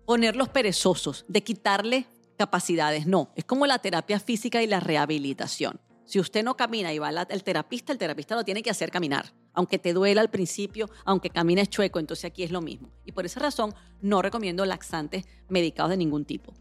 ponerlos 0.08 0.50
perezosos, 0.50 1.24
de 1.28 1.44
quitarle 1.44 2.08
capacidades, 2.36 3.06
no. 3.06 3.30
Es 3.36 3.46
como 3.46 3.68
la 3.68 3.78
terapia 3.78 4.20
física 4.20 4.64
y 4.64 4.66
la 4.66 4.80
rehabilitación. 4.80 5.80
Si 6.12 6.20
usted 6.20 6.44
no 6.44 6.58
camina 6.58 6.92
y 6.94 7.00
va 7.00 7.08
al 7.08 7.44
terapista, 7.46 7.94
el 7.94 7.98
terapista 7.98 8.36
lo 8.36 8.44
tiene 8.44 8.62
que 8.62 8.70
hacer 8.70 8.92
caminar. 8.92 9.32
Aunque 9.54 9.80
te 9.80 9.94
duela 9.94 10.20
al 10.20 10.30
principio, 10.30 10.90
aunque 11.06 11.30
camines 11.30 11.70
chueco, 11.70 12.00
entonces 12.00 12.26
aquí 12.26 12.44
es 12.44 12.52
lo 12.52 12.60
mismo. 12.60 12.90
Y 13.06 13.14
por 13.14 13.26
esa 13.26 13.40
razón 13.40 13.74
no 14.02 14.22
recomiendo 14.22 14.66
laxantes 14.66 15.24
medicados 15.48 15.92
de 15.92 15.96
ningún 15.96 16.26
tipo. 16.26 16.54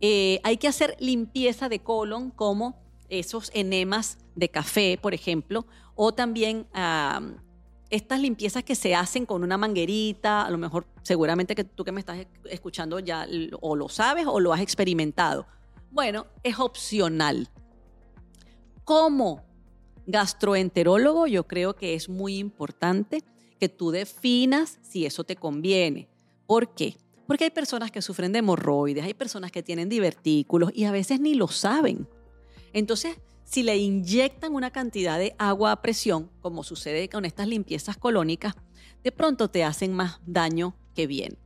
Eh, 0.00 0.40
hay 0.42 0.56
que 0.56 0.66
hacer 0.66 0.96
limpieza 0.98 1.68
de 1.68 1.78
colon 1.78 2.32
como 2.32 2.82
esos 3.08 3.52
enemas 3.54 4.18
de 4.34 4.48
café, 4.48 4.98
por 5.00 5.14
ejemplo, 5.14 5.64
o 5.94 6.12
también 6.12 6.66
estas 7.90 8.18
limpiezas 8.18 8.64
que 8.64 8.74
se 8.74 8.96
hacen 8.96 9.26
con 9.26 9.44
una 9.44 9.56
manguerita, 9.56 10.42
a 10.44 10.50
lo 10.50 10.58
mejor 10.58 10.88
seguramente 11.04 11.54
que 11.54 11.62
tú 11.62 11.84
que 11.84 11.92
me 11.92 12.00
estás 12.00 12.26
escuchando 12.50 12.98
ya 12.98 13.28
o 13.60 13.76
lo 13.76 13.88
sabes 13.88 14.26
o 14.26 14.40
lo 14.40 14.52
has 14.52 14.60
experimentado. 14.60 15.46
Bueno, 15.92 16.26
es 16.42 16.58
opcional. 16.58 17.48
Como 18.88 19.44
gastroenterólogo, 20.06 21.26
yo 21.26 21.46
creo 21.46 21.76
que 21.76 21.92
es 21.92 22.08
muy 22.08 22.38
importante 22.38 23.22
que 23.60 23.68
tú 23.68 23.90
definas 23.90 24.78
si 24.80 25.04
eso 25.04 25.24
te 25.24 25.36
conviene. 25.36 26.08
¿Por 26.46 26.74
qué? 26.74 26.96
Porque 27.26 27.44
hay 27.44 27.50
personas 27.50 27.90
que 27.90 28.00
sufren 28.00 28.32
de 28.32 28.38
hemorroides, 28.38 29.04
hay 29.04 29.12
personas 29.12 29.52
que 29.52 29.62
tienen 29.62 29.90
divertículos 29.90 30.70
y 30.74 30.84
a 30.84 30.90
veces 30.90 31.20
ni 31.20 31.34
lo 31.34 31.48
saben. 31.48 32.08
Entonces, 32.72 33.18
si 33.44 33.62
le 33.62 33.76
inyectan 33.76 34.54
una 34.54 34.70
cantidad 34.70 35.18
de 35.18 35.34
agua 35.36 35.72
a 35.72 35.82
presión, 35.82 36.30
como 36.40 36.64
sucede 36.64 37.10
con 37.10 37.26
estas 37.26 37.46
limpiezas 37.46 37.98
colónicas, 37.98 38.54
de 39.04 39.12
pronto 39.12 39.50
te 39.50 39.64
hacen 39.64 39.92
más 39.92 40.18
daño 40.24 40.74
que 40.94 41.06
bien. 41.06 41.36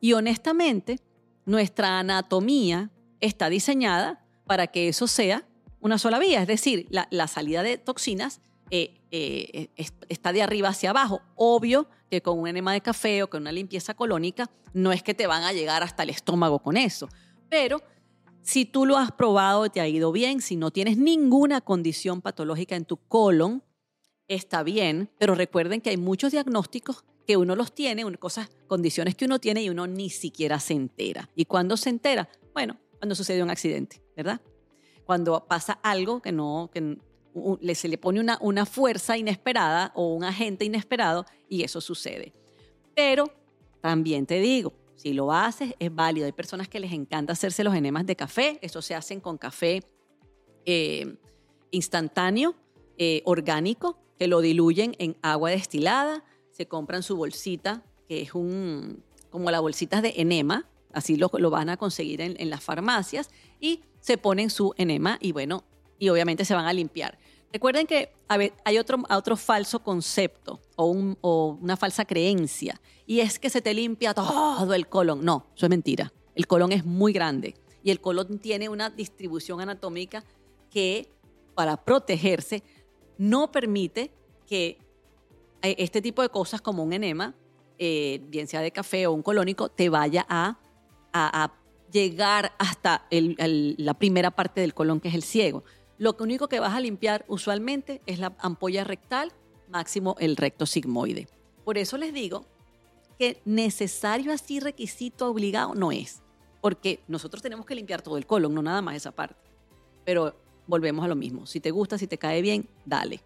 Y 0.00 0.14
honestamente, 0.14 0.98
nuestra 1.46 2.00
anatomía 2.00 2.90
está 3.20 3.48
diseñada 3.50 4.26
para 4.46 4.66
que 4.66 4.88
eso 4.88 5.06
sea 5.06 5.48
una 5.80 5.98
sola 5.98 6.18
vía, 6.18 6.42
es 6.42 6.48
decir, 6.48 6.86
la, 6.90 7.28
salida 7.28 7.62
de 7.62 7.78
toxinas 7.78 8.40
eh, 8.70 9.00
eh, 9.10 9.68
está 10.08 10.32
de 10.32 10.42
arriba 10.42 10.68
hacia 10.68 10.90
abajo. 10.90 11.22
Obvio 11.36 11.88
que 12.10 12.20
con 12.20 12.38
un 12.38 12.48
enema 12.48 12.72
de 12.72 12.80
café 12.80 13.22
o 13.22 13.30
con 13.30 13.42
una 13.42 13.52
limpieza 13.52 13.94
colónica 13.94 14.50
no 14.72 14.92
es 14.92 15.02
que 15.02 15.14
te 15.14 15.26
van 15.26 15.44
a 15.44 15.52
llegar 15.52 15.82
hasta 15.82 16.02
el 16.02 16.10
estómago 16.10 16.58
con 16.58 16.76
eso, 16.76 17.08
pero 17.48 17.82
si 18.42 18.64
tú 18.64 18.86
lo 18.86 18.96
has 18.96 19.12
probado 19.12 19.68
te 19.68 19.80
ha 19.80 19.88
ido 19.88 20.10
bien, 20.12 20.40
si 20.40 20.56
no 20.56 20.70
tienes 20.70 20.96
ninguna 20.96 21.60
condición 21.60 22.22
patológica 22.22 22.76
en 22.76 22.84
tu 22.84 22.96
colon, 22.96 23.62
está 24.26 24.62
bien, 24.62 25.10
pero 25.18 25.34
recuerden 25.34 25.80
que 25.80 25.90
hay 25.90 25.96
muchos 25.96 26.32
diagnósticos 26.32 27.04
que 27.26 27.36
uno 27.36 27.56
los 27.56 27.74
tiene, 27.74 28.04
cosas, 28.16 28.48
condiciones 28.66 29.14
que 29.14 29.26
uno 29.26 29.38
tiene 29.38 29.62
y 29.62 29.68
uno 29.68 29.86
ni 29.86 30.08
siquiera 30.08 30.60
se 30.60 30.72
entera. 30.72 31.28
¿Y 31.34 31.44
cuándo 31.44 31.76
se 31.76 31.90
entera? 31.90 32.28
Bueno, 32.54 32.78
cuando 32.98 33.14
sucede 33.14 33.42
un 33.42 33.50
accidente, 33.50 34.02
¿verdad? 34.16 34.40
Cuando 35.08 35.46
pasa 35.46 35.78
algo 35.82 36.20
que 36.20 36.32
no, 36.32 36.70
que 36.70 36.98
se 37.74 37.88
le 37.88 37.96
pone 37.96 38.20
una, 38.20 38.36
una 38.42 38.66
fuerza 38.66 39.16
inesperada 39.16 39.90
o 39.94 40.12
un 40.12 40.22
agente 40.22 40.66
inesperado 40.66 41.24
y 41.48 41.62
eso 41.62 41.80
sucede. 41.80 42.34
Pero 42.94 43.24
también 43.80 44.26
te 44.26 44.38
digo, 44.38 44.74
si 44.96 45.14
lo 45.14 45.32
haces 45.32 45.72
es 45.78 45.94
válido. 45.94 46.26
Hay 46.26 46.32
personas 46.32 46.68
que 46.68 46.78
les 46.78 46.92
encanta 46.92 47.32
hacerse 47.32 47.64
los 47.64 47.74
enemas 47.74 48.04
de 48.04 48.16
café, 48.16 48.58
eso 48.60 48.82
se 48.82 48.94
hacen 48.94 49.18
con 49.18 49.38
café 49.38 49.82
eh, 50.66 51.16
instantáneo, 51.70 52.54
eh, 52.98 53.22
orgánico, 53.24 53.98
que 54.18 54.28
lo 54.28 54.42
diluyen 54.42 54.94
en 54.98 55.16
agua 55.22 55.48
destilada, 55.48 56.22
se 56.50 56.68
compran 56.68 57.02
su 57.02 57.16
bolsita, 57.16 57.82
que 58.06 58.20
es 58.20 58.34
un, 58.34 59.02
como 59.30 59.50
las 59.50 59.62
bolsitas 59.62 60.02
de 60.02 60.12
enema, 60.18 60.68
así 60.92 61.16
lo, 61.16 61.30
lo 61.32 61.48
van 61.48 61.70
a 61.70 61.78
conseguir 61.78 62.20
en, 62.20 62.38
en, 62.38 62.50
las 62.50 62.62
farmacias, 62.62 63.30
y 63.58 63.84
se 64.08 64.16
ponen 64.16 64.48
su 64.48 64.72
enema 64.78 65.18
y 65.20 65.32
bueno, 65.32 65.64
y 65.98 66.08
obviamente 66.08 66.46
se 66.46 66.54
van 66.54 66.64
a 66.64 66.72
limpiar. 66.72 67.18
Recuerden 67.52 67.86
que 67.86 68.10
hay 68.26 68.78
otro, 68.78 69.02
otro 69.10 69.36
falso 69.36 69.80
concepto 69.80 70.62
o, 70.76 71.58
una 71.60 71.76
falsa 71.76 72.06
creencia, 72.06 72.80
y 73.06 73.20
es 73.20 73.38
que 73.38 73.50
se 73.50 73.60
te 73.60 73.74
limpia 73.74 74.14
todo 74.14 74.72
el 74.72 74.88
colon. 74.88 75.22
No, 75.22 75.48
eso 75.54 75.66
es 75.66 75.70
mentira. 75.70 76.10
El 76.34 76.46
colon 76.46 76.72
es 76.72 76.86
muy 76.86 77.12
grande 77.12 77.54
y 77.82 77.90
el 77.90 78.00
colon 78.00 78.38
tiene 78.38 78.70
una 78.70 78.88
distribución 78.88 79.60
anatómica 79.60 80.24
que 80.70 81.10
para 81.54 81.76
protegerse 81.76 82.62
no 83.18 83.52
permite 83.52 84.10
que 84.46 84.78
eh, 85.60 85.74
este 85.76 86.00
tipo 86.00 86.22
de 86.22 86.30
cosas 86.30 86.62
como 86.62 86.82
un 86.82 86.94
enema, 86.94 87.34
eh, 87.76 88.22
bien 88.28 88.46
sea 88.46 88.62
de 88.62 88.70
café 88.70 89.06
o 89.06 89.12
un 89.12 89.22
colónico, 89.22 89.68
te 89.68 89.90
vaya 89.90 90.24
a, 90.30 90.58
a, 91.12 91.52
llegar 91.90 92.52
hasta 92.58 93.06
la 93.10 93.94
primera 93.94 94.30
parte 94.30 94.60
del 94.60 94.74
colon, 94.74 95.00
que 95.00 95.08
es 95.08 95.14
el 95.14 95.22
ciego. 95.22 95.64
Lo 95.98 96.16
único 96.20 96.48
que 96.48 96.60
vas 96.60 96.74
a 96.74 96.80
limpiar 96.80 97.24
usualmente 97.28 98.00
es 98.06 98.18
la 98.18 98.34
ampolla 98.38 98.84
rectal, 98.84 99.32
máximo 99.68 100.16
el 100.20 100.36
recto 100.36 100.66
sigmoide. 100.66 101.28
Por 101.64 101.78
eso 101.78 101.98
les 101.98 102.12
digo 102.12 102.46
que 103.18 103.40
necesario 103.44 104.32
así 104.32 104.60
requisito 104.60 105.28
obligado 105.28 105.74
no 105.74 105.90
es, 105.90 106.22
porque 106.60 107.00
nosotros 107.08 107.42
tenemos 107.42 107.66
que 107.66 107.74
limpiar 107.74 108.00
todo 108.00 108.16
el 108.16 108.26
colon, 108.26 108.54
no 108.54 108.62
nada 108.62 108.80
más 108.80 108.96
esa 108.96 109.10
parte. 109.10 109.36
Pero 110.04 110.36
volvemos 110.66 111.04
a 111.04 111.08
lo 111.08 111.16
mismo, 111.16 111.46
si 111.46 111.60
te 111.60 111.70
gusta, 111.70 111.98
si 111.98 112.06
te 112.06 112.16
cae 112.16 112.42
bien, 112.42 112.68
dale. 112.84 113.20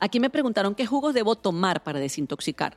Aquí 0.00 0.18
me 0.18 0.30
preguntaron 0.30 0.74
qué 0.74 0.86
jugos 0.86 1.14
debo 1.14 1.36
tomar 1.36 1.82
para 1.82 2.00
desintoxicar. 2.00 2.76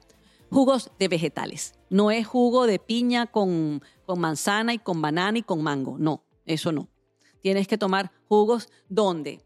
Jugos 0.54 0.92
de 1.00 1.08
vegetales. 1.08 1.74
No 1.90 2.12
es 2.12 2.28
jugo 2.28 2.68
de 2.68 2.80
piña 2.80 3.28
con, 3.28 3.82
con 4.06 4.20
manzana 4.20 4.74
y 4.74 4.80
con 4.80 5.02
banana 5.02 5.40
y 5.40 5.44
con 5.44 5.64
mango. 5.64 5.98
No, 5.98 6.24
eso 6.46 6.72
no. 6.72 6.90
Tienes 7.42 7.68
que 7.68 7.78
tomar 7.78 8.12
jugos 8.28 8.70
donde 8.88 9.42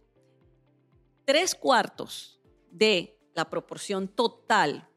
tres 1.25 1.55
cuartos 1.55 2.39
de 2.71 3.17
la 3.33 3.49
proporción 3.49 4.07
total 4.07 4.89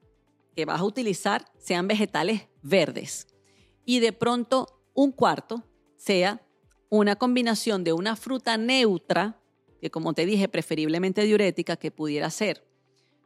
que 0.54 0.64
vas 0.64 0.80
a 0.80 0.84
utilizar 0.84 1.50
sean 1.58 1.86
vegetales 1.86 2.48
verdes 2.62 3.26
y 3.84 4.00
de 4.00 4.12
pronto 4.12 4.82
un 4.94 5.12
cuarto 5.12 5.64
sea 5.96 6.46
una 6.88 7.16
combinación 7.16 7.84
de 7.84 7.92
una 7.92 8.16
fruta 8.16 8.56
neutra, 8.56 9.40
que 9.80 9.90
como 9.90 10.12
te 10.12 10.26
dije, 10.26 10.48
preferiblemente 10.48 11.22
diurética, 11.22 11.76
que 11.76 11.90
pudiera 11.90 12.30
ser 12.30 12.66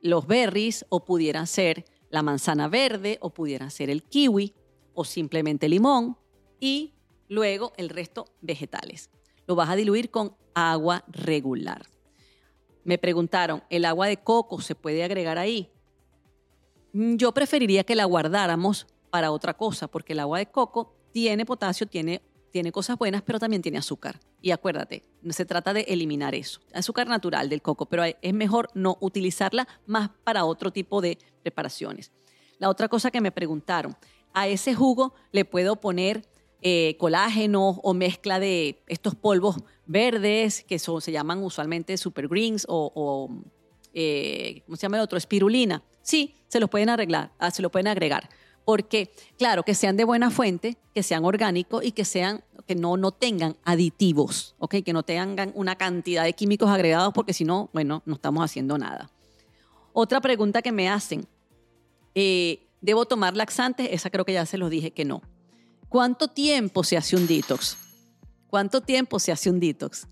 los 0.01 0.27
berries 0.27 0.85
o 0.91 1.05
pudiera 1.05 1.47
ser 1.47 1.85
la 2.11 2.23
manzana 2.23 2.69
verde 2.69 3.19
o 3.21 3.31
pudiera 3.31 3.71
ser 3.71 3.91
el 3.91 4.03
kiwi 4.03 4.55
o 4.95 5.05
simplemente 5.05 5.69
limón 5.69 6.17
y 6.61 6.95
luego 7.29 7.73
el 7.77 7.89
resto 7.89 8.27
vegetales. 8.41 9.11
Lo 9.47 9.55
vas 9.55 9.69
a 9.69 9.77
diluir 9.77 10.11
con 10.11 10.37
agua 10.55 11.05
regular. 11.09 11.87
Me 12.85 12.99
preguntaron, 12.99 13.63
¿el 13.71 13.85
agua 13.85 14.07
de 14.07 14.19
coco 14.19 14.61
se 14.61 14.75
puede 14.75 15.03
agregar 15.05 15.39
ahí? 15.39 15.71
Mm, 16.93 17.17
yo 17.17 17.33
preferiría 17.33 17.85
que 17.85 17.97
la 17.97 18.05
guardáramos 18.05 18.87
para 19.11 19.33
otra 19.33 19.55
cosa, 19.55 19.89
porque 19.89 20.13
el 20.13 20.21
agua 20.21 20.39
de 20.39 20.47
coco 20.47 20.95
tiene 21.13 21.47
potasio, 21.47 21.87
tiene 21.87 22.23
tiene 22.55 22.71
cosas 22.71 22.97
buenas, 22.97 23.21
pero 23.23 23.41
también 23.41 23.63
tiene 23.63 23.79
azúcar. 23.79 24.21
Y 24.41 24.53
acuérdate, 24.53 25.03
se 25.31 25.45
trata 25.45 25.73
de 25.73 25.81
eliminar 25.89 26.37
eso. 26.37 26.61
Azúcar 26.73 27.09
natural 27.09 27.49
del 27.49 27.63
coco, 27.63 27.87
pero 27.87 28.05
es 28.05 28.33
mejor 28.33 28.69
no 28.75 28.97
utilizarla 29.01 29.67
más 29.87 30.11
para 30.23 30.45
otro 30.45 30.71
tipo 30.71 31.01
de 31.01 31.19
preparaciones. 31.43 32.13
La 32.61 32.69
otra 32.69 32.87
cosa 32.87 33.11
que 33.11 33.21
me 33.21 33.33
preguntaron, 33.33 33.97
a 34.33 34.47
ese 34.47 34.73
jugo 34.73 35.15
le 35.33 35.45
puedo 35.45 35.81
poner 35.81 36.29
eh, 36.63 36.97
colágeno 36.97 37.71
o 37.83 37.93
mezcla 37.93 38.39
de 38.39 38.85
estos 38.87 39.17
polvos 39.17 39.57
verdes 39.85 40.63
que 40.63 40.79
son, 40.79 41.01
se 41.01 41.11
llaman 41.11 41.43
usualmente 41.43 41.97
super 41.97 42.29
greens 42.29 42.67
o, 42.69 43.31
eh, 43.95 44.63
¿cómo 44.65 44.77
se 44.77 44.83
llama 44.83 44.99
el 44.99 45.03
otro? 45.03 45.19
Espirulina. 45.19 45.83
Sí, 46.03 46.37
se 46.47 46.61
los 46.61 46.71
pueden 46.71 46.89
arreglar, 46.89 47.33
ah, 47.41 47.51
se 47.51 47.63
lo 47.63 47.71
pueden 47.73 47.89
agregar 47.89 48.31
porque, 48.65 49.13
claro, 49.39 49.63
que 49.63 49.75
sean 49.75 49.97
de 49.97 50.05
buena 50.05 50.31
fuente, 50.31 50.77
que 50.95 51.03
sean 51.03 51.25
orgánicos 51.25 51.85
y 51.85 51.93
que 51.93 52.05
sean 52.05 52.43
que 52.67 52.75
no, 52.75 52.97
no 52.97 53.13
tengan 53.13 53.57
aditivos, 53.65 54.55
¿ok? 54.59 54.77
Que 54.85 54.93
no 54.93 55.03
tengan 55.03 55.53
una 55.55 55.77
cantidad 55.77 56.25
de 56.25 56.33
químicos 56.33 56.71
agregados, 56.71 57.13
porque 57.13 57.35
si 57.35 57.45
no, 57.45 57.69
bueno, 57.73 58.03
no 58.07 58.15
estamos 58.15 58.45
haciendo 58.45 58.79
nada. 58.79 59.11
Otra 59.93 60.21
pregunta 60.21 60.63
que 60.63 60.73
me 60.73 60.89
hacen, 60.89 61.27
eh, 62.15 62.67
¿debo 62.81 63.05
tomar 63.07 63.37
laxantes? 63.37 63.89
Esa 63.91 64.11
creo 64.11 64.25
que 64.25 64.33
ya 64.33 64.47
se 64.47 64.59
los 64.59 64.71
dije 64.71 64.93
que 64.93 65.05
no. 65.05 65.23
¿Cuánto 65.89 66.29
tiempo 66.29 66.83
se 66.85 66.97
hace 66.97 67.17
un 67.17 67.27
detox? 67.27 67.77
¿Cuánto 68.49 68.81
tiempo 68.81 69.19
se 69.19 69.31
hace 69.31 69.51
un 69.51 69.61
detox? 69.61 70.09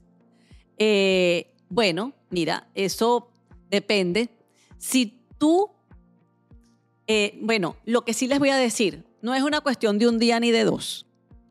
Eh, 0.78 1.54
bueno, 1.68 2.12
mira, 2.30 2.68
eso 2.74 3.30
depende. 3.70 4.28
Si 4.78 5.24
tú 5.38 5.70
eh, 7.14 7.38
bueno, 7.42 7.76
lo 7.84 8.06
que 8.06 8.14
sí 8.14 8.26
les 8.26 8.38
voy 8.38 8.48
a 8.48 8.56
decir, 8.56 9.04
no 9.20 9.34
es 9.34 9.42
una 9.42 9.60
cuestión 9.60 9.98
de 9.98 10.08
un 10.08 10.18
día 10.18 10.40
ni 10.40 10.50
de 10.50 10.64
dos. 10.64 11.06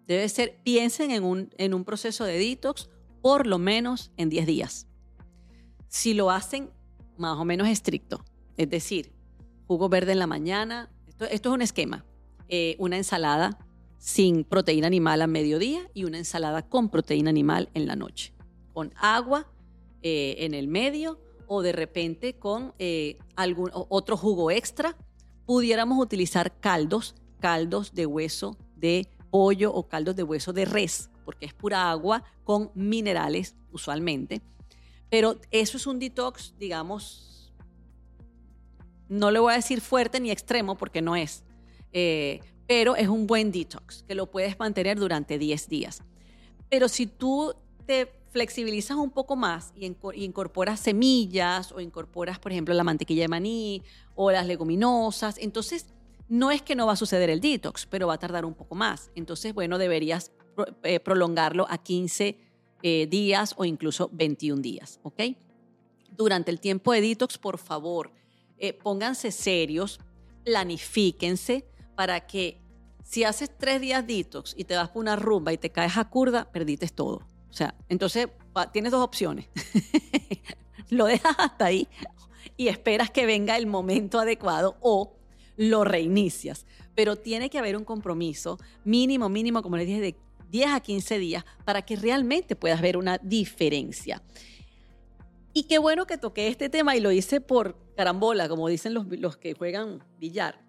Debe 0.08 0.28
ser, 0.28 0.58
piensen 0.64 1.12
en 1.12 1.24
un, 1.24 1.54
en 1.60 1.76
un 1.76 1.86
proceso 1.86 2.26
de 2.26 2.40
detox 2.40 2.90
por 3.22 3.46
lo 3.46 3.60
menos 3.60 4.12
en 4.18 4.30
10 4.30 4.48
días. 4.48 4.88
Si 5.88 6.16
lo 6.16 6.32
hacen 6.32 6.72
más 7.16 7.38
o 7.38 7.46
menos 7.46 7.68
estricto, 7.68 8.26
es 8.58 8.72
decir, 8.72 9.12
jugo 9.68 9.88
verde 9.88 10.14
en 10.14 10.18
la 10.18 10.26
mañana, 10.26 10.90
esto, 11.30 11.50
es 11.50 11.54
un 11.54 11.62
esquema, 11.62 12.06
eh, 12.50 12.76
una 12.80 12.98
ensalada 12.98 13.60
sin 14.00 14.44
proteína 14.44 14.88
animal 14.88 15.22
a 15.22 15.28
mediodía 15.28 15.82
y 15.94 16.06
una 16.06 16.18
ensalada 16.18 16.68
con 16.68 16.90
proteína 16.90 17.30
animal 17.30 17.70
en 17.76 17.86
la 17.86 17.96
noche, 17.96 18.34
con 18.74 18.94
agua 18.96 19.46
eh, 20.02 20.38
en 20.40 20.56
el 20.56 20.68
medio 20.68 21.22
o 21.46 21.62
de 21.62 21.72
repente 21.72 22.40
con 22.40 22.74
algún 23.36 23.70
otro 23.74 24.18
jugo 24.18 24.50
extra 24.50 24.98
pudiéramos 25.46 26.00
utilizar 26.00 26.60
caldos, 26.60 27.16
caldos 27.40 27.94
de 27.94 28.06
hueso 28.06 28.58
de 28.76 29.08
pollo 29.30 29.74
o 29.74 29.88
caldos 29.88 30.16
de 30.16 30.24
hueso 30.24 30.54
de 30.54 30.66
res, 30.66 31.10
porque 31.26 31.46
es 31.46 31.54
pura 31.54 31.90
agua 31.90 32.24
con 32.44 32.72
minerales 32.76 33.56
usualmente. 33.72 34.42
Pero 35.10 35.40
eso 35.52 35.78
es 35.78 35.88
un 35.88 36.00
detox, 36.00 36.56
digamos, 36.58 37.54
no 39.10 39.30
le 39.30 39.40
voy 39.40 39.54
a 39.54 39.58
decir 39.58 39.82
fuerte 39.82 40.20
ni 40.20 40.32
extremo 40.32 40.78
porque 40.78 41.02
no 41.02 41.16
es, 41.16 41.44
eh, 41.92 42.40
pero 42.66 42.96
es 42.96 43.10
un 43.10 43.28
buen 43.28 43.52
detox 43.52 44.04
que 44.04 44.16
lo 44.16 44.32
puedes 44.32 44.58
mantener 44.58 44.98
durante 44.98 45.38
10 45.38 45.68
días. 45.68 46.02
Pero 46.70 46.88
si 46.88 47.08
tú 47.08 47.54
te 47.86 48.12
flexibilizas 48.32 48.98
un 48.98 49.12
poco 49.12 49.36
más 49.36 49.74
y 49.76 49.94
incorporas 50.16 50.80
semillas 50.80 51.72
o 51.72 51.82
incorporas, 51.82 52.40
por 52.40 52.52
ejemplo, 52.52 52.74
la 52.74 52.84
mantequilla 52.84 53.24
de 53.24 53.28
maní 53.28 53.84
o 54.16 54.32
las 54.32 54.48
leguminosas, 54.48 55.38
entonces 55.38 55.88
no 56.30 56.50
es 56.50 56.62
que 56.62 56.76
no 56.76 56.88
va 56.88 56.94
a 56.94 56.96
suceder 56.96 57.30
el 57.30 57.42
detox, 57.42 57.86
pero 57.86 58.08
va 58.08 58.14
a 58.14 58.18
tardar 58.18 58.46
un 58.46 58.54
poco 58.54 58.74
más. 58.74 59.12
Entonces, 59.16 59.54
bueno, 59.54 59.78
deberías 59.78 60.32
eh, 60.84 61.02
prolongarlo 61.02 61.68
a 61.70 61.78
15 61.78 62.38
eh, 62.84 63.08
días 63.08 63.54
o 63.58 63.66
incluso 63.66 64.10
21 64.14 64.62
días, 64.62 65.02
¿ok? 65.04 65.22
Durante 66.12 66.50
el 66.52 66.62
tiempo 66.62 66.94
de 66.94 67.02
detox, 67.02 67.38
por 67.38 67.58
favor, 67.58 68.14
eh, 68.58 68.72
pónganse 68.72 69.32
serios, 69.32 70.00
planifíquense 70.46 71.66
para 71.96 72.26
que 72.28 72.62
si 73.04 73.26
haces 73.26 73.52
tres 73.58 73.82
días 73.82 74.08
detox 74.08 74.54
y 74.58 74.64
te 74.64 74.78
vas 74.78 74.90
por 74.90 75.02
una 75.02 75.18
rumba 75.18 75.52
y 75.52 75.58
te 75.58 75.70
caes 75.70 75.98
a 75.98 76.10
curda, 76.10 76.50
perdiste 76.50 76.88
todo 76.88 77.28
O 77.52 77.54
sea, 77.54 77.76
entonces 77.90 78.30
tienes 78.72 78.92
dos 78.92 79.04
opciones. 79.04 79.48
lo 80.90 81.06
dejas 81.06 81.36
hasta 81.38 81.66
ahí 81.66 81.88
y 82.58 82.70
esperas 82.70 83.12
que 83.12 83.26
venga 83.26 83.58
el 83.58 83.68
momento 83.68 84.20
adecuado 84.20 84.78
o 84.82 85.14
lo 85.58 85.84
reinicias. 85.84 86.66
Pero 86.96 87.18
tiene 87.18 87.50
que 87.50 87.60
haber 87.60 87.76
un 87.76 87.84
compromiso 87.84 88.58
mínimo, 88.84 89.30
mínimo, 89.30 89.62
como 89.62 89.78
les 89.78 89.88
dije, 89.88 90.02
de 90.02 90.16
10 90.50 90.70
a 90.72 90.80
15 90.80 91.20
días 91.20 91.46
para 91.66 91.82
que 91.82 91.96
realmente 91.96 92.56
puedas 92.56 92.82
ver 92.82 92.98
una 92.98 93.18
diferencia. 93.18 94.22
Y 95.54 95.64
qué 95.64 95.78
bueno 95.80 96.06
que 96.06 96.18
toqué 96.18 96.48
este 96.48 96.70
tema 96.70 96.96
y 96.96 97.02
lo 97.02 97.12
hice 97.12 97.42
por 97.42 97.78
carambola, 97.96 98.48
como 98.48 98.68
dicen 98.68 98.94
los, 98.94 99.08
los 99.08 99.38
que 99.38 99.54
juegan 99.54 100.04
billar, 100.20 100.62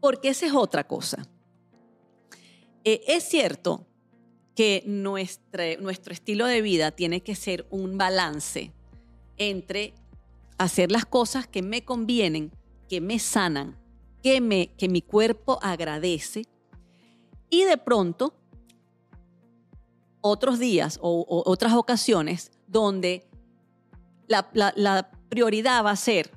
porque 0.00 0.28
esa 0.30 0.46
es 0.46 0.52
otra 0.54 0.86
cosa. 0.86 1.26
Eh, 2.84 3.02
es 3.06 3.24
cierto 3.24 3.86
que 4.54 4.84
nuestro 4.86 6.12
estilo 6.12 6.46
de 6.46 6.62
vida 6.62 6.92
tiene 6.92 7.22
que 7.22 7.34
ser 7.34 7.66
un 7.70 7.98
balance 7.98 8.72
entre 9.36 9.94
hacer 10.58 10.92
las 10.92 11.04
cosas 11.04 11.46
que 11.46 11.62
me 11.62 11.84
convienen, 11.84 12.52
que 12.88 13.00
me 13.00 13.18
sanan, 13.18 13.76
que, 14.22 14.40
me, 14.40 14.68
que 14.76 14.88
mi 14.88 15.02
cuerpo 15.02 15.58
agradece 15.60 16.46
y 17.50 17.64
de 17.64 17.76
pronto 17.76 18.34
otros 20.20 20.58
días 20.58 20.98
o, 21.02 21.24
otras 21.46 21.74
ocasiones 21.74 22.50
donde 22.66 23.28
la, 24.26 25.10
prioridad 25.28 25.84
va 25.84 25.90
a 25.90 25.96
ser 25.96 26.30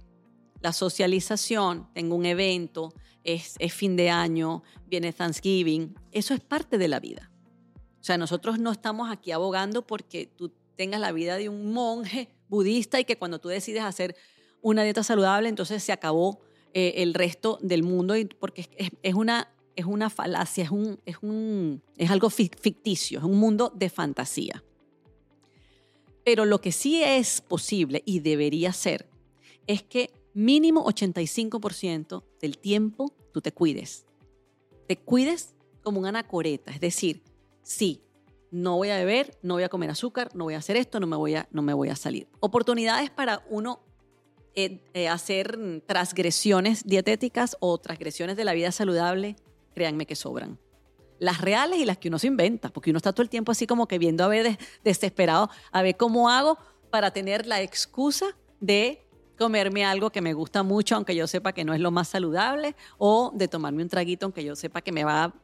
la 0.62 0.74
socialización, 0.74 1.88
tengo 1.94 2.16
un 2.16 2.26
evento, 2.26 2.94
es, 3.24 3.56
es, 3.60 3.74
fin 3.74 3.96
de 3.96 4.10
año, 4.10 4.64
viene 4.88 5.14
Thanksgiving, 5.14 5.96
eso 6.12 6.34
es 6.34 6.40
parte 6.40 6.80
de 6.80 6.88
la 6.88 7.00
vida. 7.00 7.32
O 8.00 8.04
sea, 8.04 8.18
nosotros 8.18 8.60
no 8.60 8.72
estamos 8.72 9.12
aquí 9.12 9.32
abogando 9.32 9.86
porque 9.86 10.28
tú 10.28 10.52
tengas 10.76 11.02
la 11.02 11.12
vida 11.12 11.38
de 11.38 11.50
un 11.50 11.74
monje 11.74 12.30
budista 12.48 13.00
y 13.00 13.06
que 13.06 13.18
cuando 13.18 13.40
tú 13.40 13.50
decides 13.50 13.84
hacer 13.84 14.16
una 14.62 14.84
dieta 14.84 15.04
saludable, 15.04 15.50
entonces 15.50 15.84
se 15.84 15.92
acabó 15.92 16.40
eh, 16.74 16.96
el 16.98 17.14
resto 17.14 17.58
del 17.62 17.84
mundo, 17.84 18.14
porque 18.40 18.70
es, 19.02 19.14
una, 19.14 19.50
es 19.76 19.86
una 19.86 20.10
falacia, 20.10 20.64
es, 20.66 20.72
un, 20.72 21.00
es, 21.06 21.18
un, 21.22 21.82
es 21.98 22.12
algo 22.12 22.30
ficticio, 22.30 23.20
es 23.20 23.26
un 23.26 23.38
mundo 23.38 23.72
de 23.76 23.90
fantasía. 23.90 24.64
Pero 26.24 26.46
lo 26.46 26.60
que 26.60 26.72
sí 26.72 27.02
es 27.04 27.42
posible 27.42 28.04
y 28.06 28.20
debería 28.20 28.74
ser 28.74 29.10
es 29.66 29.82
que 29.82 30.12
mínimo 30.34 30.86
85% 30.86 32.24
del 32.42 32.58
tiempo 32.58 33.14
tú 33.34 33.42
te 33.42 33.52
cuides. 33.52 34.06
Te 34.88 34.98
cuides 34.98 35.56
como 35.84 36.00
una 36.00 36.10
anacoreta, 36.10 36.72
es 36.72 36.82
decir, 36.82 37.22
sí, 37.68 38.02
no 38.50 38.78
voy 38.78 38.90
a 38.90 38.96
beber, 38.96 39.38
no 39.42 39.56
voy 39.56 39.64
a 39.64 39.70
comer 39.70 39.90
azúcar, 39.90 40.30
no 40.34 40.46
voy 40.46 40.54
a 40.54 40.60
hacer 40.60 40.78
esto, 40.78 41.00
no 41.00 41.08
me 41.08 41.18
voy 41.18 41.36
a, 41.36 41.48
no 41.52 41.62
me 41.62 41.74
voy 41.74 41.90
a 41.90 41.96
salir. 41.96 42.28
Oportunidades 42.40 43.10
para 43.10 43.44
uno 43.50 43.82
eh, 44.56 44.82
eh, 44.94 45.10
hacer 45.10 45.84
transgresiones 45.86 46.86
dietéticas 46.86 47.58
o 47.60 47.78
transgresiones 47.78 48.38
de 48.38 48.46
la 48.46 48.54
vida 48.54 48.72
saludable, 48.72 49.36
créanme 49.76 50.06
que 50.06 50.16
sobran. 50.16 50.58
Las 51.20 51.42
reales 51.42 51.80
y 51.80 51.86
las 51.86 51.98
que 51.98 52.08
uno 52.08 52.20
se 52.20 52.28
inventa, 52.28 52.70
porque 52.70 52.90
uno 52.92 52.98
está 52.98 53.12
todo 53.12 53.24
el 53.24 53.30
tiempo 53.30 53.52
así 53.52 53.68
como 53.68 53.88
que 53.88 54.00
viendo 54.00 54.24
a 54.24 54.30
ver 54.30 54.58
desesperado, 54.84 55.50
a 55.72 55.82
ver 55.82 55.98
cómo 55.98 56.30
hago 56.30 56.58
para 56.90 57.12
tener 57.12 57.46
la 57.46 57.62
excusa 57.62 58.28
de 58.62 59.04
comerme 59.38 59.86
algo 59.86 60.10
que 60.10 60.22
me 60.22 60.34
gusta 60.34 60.64
mucho, 60.64 60.96
aunque 60.96 61.16
yo 61.16 61.28
sepa 61.28 61.52
que 61.52 61.66
no 61.66 61.74
es 61.74 61.82
lo 61.82 61.92
más 61.92 62.08
saludable, 62.08 62.76
o 62.98 63.32
de 63.36 63.48
tomarme 63.48 63.84
un 63.84 63.90
traguito, 63.90 64.26
aunque 64.26 64.44
yo 64.44 64.56
sepa 64.56 64.82
que 64.82 64.92
me 64.92 65.04
va 65.04 65.36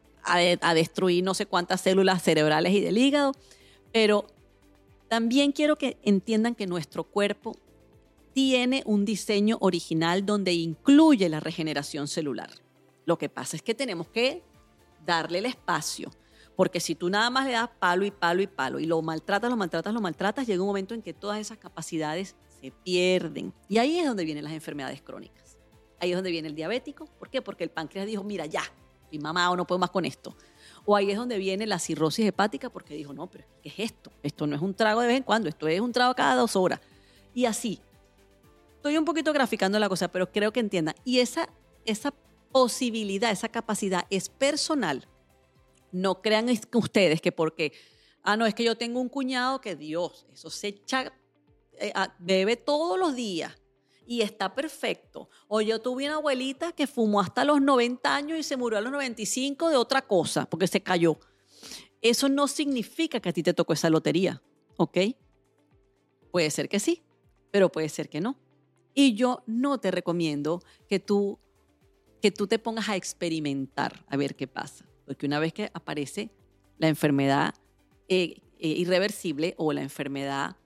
destruir 0.74 1.24
no 1.24 1.34
sé 1.34 1.46
cuántas 1.46 1.80
células 1.80 2.22
cerebrales 2.22 2.72
y 2.72 2.80
del 2.80 2.98
hígado, 2.98 3.32
pero 3.92 4.26
también 5.08 5.52
quiero 5.52 5.76
que 5.76 5.98
entiendan 6.02 6.54
que 6.54 6.66
nuestro 6.66 7.04
cuerpo 7.04 7.56
tiene 8.32 8.82
un 8.84 9.04
diseño 9.04 9.58
original 9.60 10.26
donde 10.26 10.52
incluye 10.52 11.28
la 11.28 11.40
regeneración 11.40 12.08
celular. 12.08 12.50
Lo 13.06 13.16
que 13.16 13.28
pasa 13.28 13.56
es 13.56 13.62
que 13.62 13.74
tenemos 13.74 14.08
que 14.08 14.42
darle 15.06 15.38
el 15.38 15.46
espacio, 15.46 16.10
porque 16.56 16.80
si 16.80 16.94
tú 16.94 17.08
nada 17.10 17.30
más 17.30 17.46
le 17.46 17.52
das 17.52 17.68
palo 17.78 18.04
y 18.04 18.10
palo 18.10 18.42
y 18.42 18.46
palo 18.46 18.80
y 18.80 18.86
lo 18.86 19.00
maltratas, 19.02 19.50
lo 19.50 19.56
maltratas, 19.56 19.94
lo 19.94 20.00
maltratas, 20.00 20.46
llega 20.46 20.62
un 20.62 20.68
momento 20.68 20.94
en 20.94 21.02
que 21.02 21.12
todas 21.12 21.38
esas 21.38 21.58
capacidades 21.58 22.34
se 22.60 22.70
pierden. 22.70 23.52
Y 23.68 23.78
ahí 23.78 23.98
es 23.98 24.06
donde 24.06 24.24
vienen 24.24 24.44
las 24.44 24.52
enfermedades 24.52 25.02
crónicas. 25.02 25.58
Ahí 26.00 26.10
es 26.10 26.16
donde 26.16 26.30
viene 26.30 26.48
el 26.48 26.54
diabético. 26.54 27.06
¿Por 27.18 27.30
qué? 27.30 27.42
Porque 27.42 27.64
el 27.64 27.70
páncreas 27.70 28.06
dijo, 28.06 28.24
mira, 28.24 28.46
ya, 28.46 28.62
mi 29.10 29.18
mamá 29.18 29.50
o 29.50 29.56
no 29.56 29.66
puedo 29.66 29.78
más 29.78 29.90
con 29.90 30.04
esto. 30.04 30.36
O 30.84 30.94
ahí 30.96 31.10
es 31.10 31.16
donde 31.16 31.38
viene 31.38 31.66
la 31.66 31.78
cirrosis 31.78 32.26
hepática 32.26 32.68
porque 32.68 32.94
dijo, 32.94 33.12
no, 33.12 33.26
pero 33.26 33.44
¿qué 33.62 33.68
es 33.70 33.78
esto? 33.78 34.12
Esto 34.22 34.46
no 34.46 34.54
es 34.54 34.62
un 34.62 34.74
trago 34.74 35.00
de 35.00 35.06
vez 35.06 35.16
en 35.16 35.22
cuando, 35.22 35.48
esto 35.48 35.66
es 35.68 35.80
un 35.80 35.92
trago 35.92 36.14
cada 36.14 36.36
dos 36.36 36.56
horas. 36.56 36.80
Y 37.34 37.46
así. 37.46 37.80
Estoy 38.76 38.98
un 38.98 39.04
poquito 39.06 39.32
graficando 39.32 39.78
la 39.78 39.88
cosa, 39.88 40.08
pero 40.08 40.30
creo 40.30 40.52
que 40.52 40.60
entiendan. 40.60 40.94
Y 41.04 41.20
esa, 41.20 41.48
esa 41.86 42.12
posibilidad, 42.52 43.30
esa 43.30 43.48
capacidad 43.48 44.06
es 44.10 44.28
personal. 44.28 45.08
No 45.90 46.20
crean 46.20 46.50
ustedes 46.74 47.22
que 47.22 47.32
porque, 47.32 47.72
ah, 48.22 48.36
no, 48.36 48.44
es 48.44 48.54
que 48.54 48.64
yo 48.64 48.76
tengo 48.76 49.00
un 49.00 49.08
cuñado 49.08 49.60
que 49.60 49.74
Dios, 49.74 50.26
eso 50.32 50.50
se 50.50 50.68
echa, 50.68 51.12
eh, 51.78 51.92
ah, 51.94 52.14
bebe 52.18 52.56
todos 52.56 52.98
los 52.98 53.14
días 53.14 53.56
y 54.06 54.22
está 54.22 54.54
perfecto. 54.54 55.28
O 55.48 55.60
yo 55.60 55.80
tuve 55.80 56.06
una 56.06 56.16
abuelita 56.16 56.72
que 56.72 56.86
fumó 56.86 57.20
hasta 57.20 57.44
los 57.44 57.60
90 57.60 58.14
años 58.14 58.38
y 58.38 58.42
se 58.42 58.56
murió 58.56 58.78
a 58.78 58.82
los 58.82 58.92
95 58.92 59.70
de 59.70 59.76
otra 59.76 60.02
cosa, 60.02 60.46
porque 60.46 60.66
se 60.66 60.82
cayó. 60.82 61.18
Eso 62.02 62.28
no 62.28 62.48
significa 62.48 63.20
que 63.20 63.30
a 63.30 63.32
ti 63.32 63.42
te 63.42 63.54
tocó 63.54 63.72
esa 63.72 63.90
lotería, 63.90 64.42
¿ok? 64.76 64.98
Puede 66.30 66.50
ser 66.50 66.68
que 66.68 66.80
sí, 66.80 67.02
pero 67.50 67.70
puede 67.70 67.88
ser 67.88 68.08
que 68.08 68.20
no. 68.20 68.36
Y 68.92 69.14
yo 69.14 69.42
no 69.46 69.78
te 69.78 69.90
recomiendo 69.90 70.62
que 70.88 71.00
tú, 71.00 71.38
que 72.20 72.30
tú 72.30 72.46
te 72.46 72.58
pongas 72.58 72.88
a 72.88 72.96
experimentar 72.96 74.04
a 74.08 74.16
ver 74.16 74.36
qué 74.36 74.46
pasa, 74.46 74.86
porque 75.06 75.26
una 75.26 75.38
vez 75.38 75.52
que 75.52 75.70
aparece 75.72 76.30
la 76.78 76.88
enfermedad 76.88 77.54
eh, 78.08 78.40
eh, 78.58 78.68
irreversible 78.68 79.54
o 79.56 79.72
la 79.72 79.82
enfermedad 79.82 80.56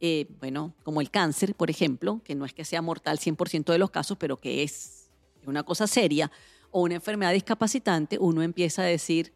eh, 0.00 0.26
bueno, 0.40 0.74
como 0.82 1.00
el 1.00 1.10
cáncer, 1.10 1.54
por 1.54 1.70
ejemplo, 1.70 2.20
que 2.24 2.34
no 2.34 2.44
es 2.44 2.52
que 2.52 2.64
sea 2.64 2.82
mortal 2.82 3.18
100% 3.18 3.72
de 3.72 3.78
los 3.78 3.90
casos, 3.90 4.18
pero 4.18 4.38
que 4.38 4.62
es 4.62 5.10
una 5.46 5.62
cosa 5.62 5.86
seria, 5.86 6.30
o 6.70 6.82
una 6.82 6.96
enfermedad 6.96 7.32
discapacitante, 7.32 8.18
uno 8.18 8.42
empieza 8.42 8.82
a 8.82 8.86
decir, 8.86 9.32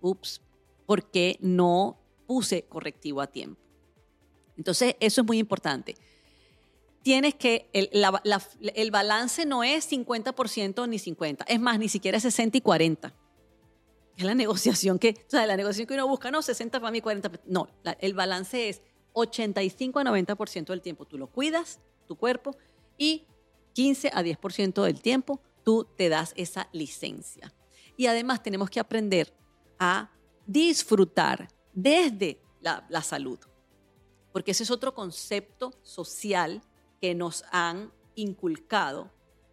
ups, 0.00 0.40
¿por 0.86 1.10
qué 1.10 1.36
no 1.40 2.00
puse 2.26 2.62
correctivo 2.64 3.20
a 3.20 3.26
tiempo? 3.26 3.60
Entonces, 4.56 4.94
eso 5.00 5.22
es 5.22 5.26
muy 5.26 5.38
importante. 5.38 5.96
Tienes 7.02 7.34
que, 7.34 7.68
el, 7.72 7.90
el 8.74 8.90
balance 8.90 9.46
no 9.46 9.64
es 9.64 9.90
50% 9.90 10.88
ni 10.88 10.98
50%, 10.98 11.44
es 11.48 11.60
más, 11.60 11.78
ni 11.78 11.88
siquiera 11.88 12.18
es 12.18 12.22
60 12.22 12.58
y 12.58 12.60
40. 12.60 13.14
Es 14.16 14.24
la 14.24 14.34
negociación 14.34 14.98
que, 14.98 15.16
o 15.26 15.30
sea, 15.30 15.46
la 15.46 15.56
negociación 15.56 15.86
que 15.86 15.94
uno 15.94 16.06
busca, 16.06 16.30
no, 16.30 16.42
60 16.42 16.78
para 16.78 16.92
mí, 16.92 17.00
40. 17.00 17.32
No, 17.46 17.68
el 18.00 18.14
balance 18.14 18.68
es 18.68 18.82
85 19.12 19.98
a 19.98 20.04
90% 20.04 20.66
del 20.66 20.82
tiempo 20.82 21.06
tú 21.06 21.18
lo 21.18 21.28
cuidas, 21.28 21.80
tu 22.06 22.16
cuerpo, 22.16 22.56
y 22.98 23.26
15 23.74 24.10
a 24.12 24.22
10% 24.22 24.82
del 24.82 25.00
tiempo 25.00 25.40
tú 25.64 25.86
te 25.96 26.08
das 26.08 26.32
esa 26.36 26.68
licencia. 26.72 27.52
Y 27.96 28.06
además 28.06 28.42
tenemos 28.42 28.70
que 28.70 28.80
aprender 28.80 29.32
a 29.78 30.10
disfrutar 30.46 31.48
desde 31.72 32.40
la, 32.60 32.86
la 32.88 33.02
salud, 33.02 33.38
porque 34.32 34.50
ese 34.52 34.62
es 34.62 34.70
otro 34.70 34.94
concepto 34.94 35.72
social 35.82 36.62
que 37.00 37.14
nos 37.14 37.44
han 37.52 37.92
inculcado 38.14 39.10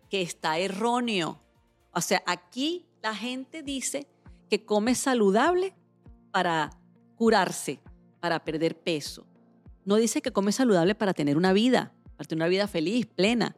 que 0.09 0.21
está 0.21 0.57
erróneo. 0.57 1.41
O 1.91 2.01
sea, 2.01 2.23
aquí 2.25 2.87
la 3.01 3.15
gente 3.15 3.63
dice 3.63 4.07
que 4.49 4.65
come 4.65 4.95
saludable 4.95 5.75
para 6.31 6.69
curarse, 7.15 7.79
para 8.19 8.43
perder 8.43 8.77
peso, 8.77 9.26
no 9.88 9.95
dice 9.95 10.21
que 10.21 10.33
come 10.33 10.51
saludable 10.51 10.95
para 10.95 11.13
tener 11.13 11.38
una 11.38 11.53
vida, 11.53 11.93
para 12.17 12.27
tener 12.27 12.43
una 12.43 12.49
vida 12.49 12.67
feliz, 12.67 13.05
plena, 13.05 13.55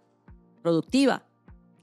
productiva, 0.61 1.25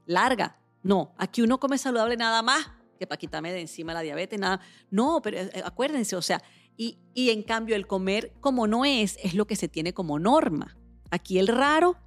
larga. 0.05 0.57
No, 0.83 1.13
aquí 1.17 1.41
uno 1.41 1.59
come 1.59 1.77
saludable 1.77 2.15
nada 2.15 2.41
más 2.41 2.71
que 2.97 3.05
para 3.05 3.19
quitarme 3.19 3.51
de 3.51 3.59
encima 3.59 3.93
la 3.93 3.99
diabetes, 3.99 4.39
nada. 4.39 4.61
No, 4.89 5.21
pero 5.21 5.37
eh, 5.37 5.51
acuérdense, 5.65 6.15
o 6.15 6.21
sea, 6.21 6.41
y, 6.77 6.97
y 7.13 7.31
en 7.31 7.43
cambio 7.43 7.75
el 7.75 7.87
comer 7.87 8.31
como 8.39 8.67
no 8.67 8.85
es, 8.85 9.17
es 9.21 9.33
lo 9.33 9.45
que 9.47 9.57
se 9.57 9.67
tiene 9.67 9.93
como 9.93 10.17
norma. 10.17 10.77
Aquí 11.11 11.39
el 11.39 11.49
raro 11.49 11.97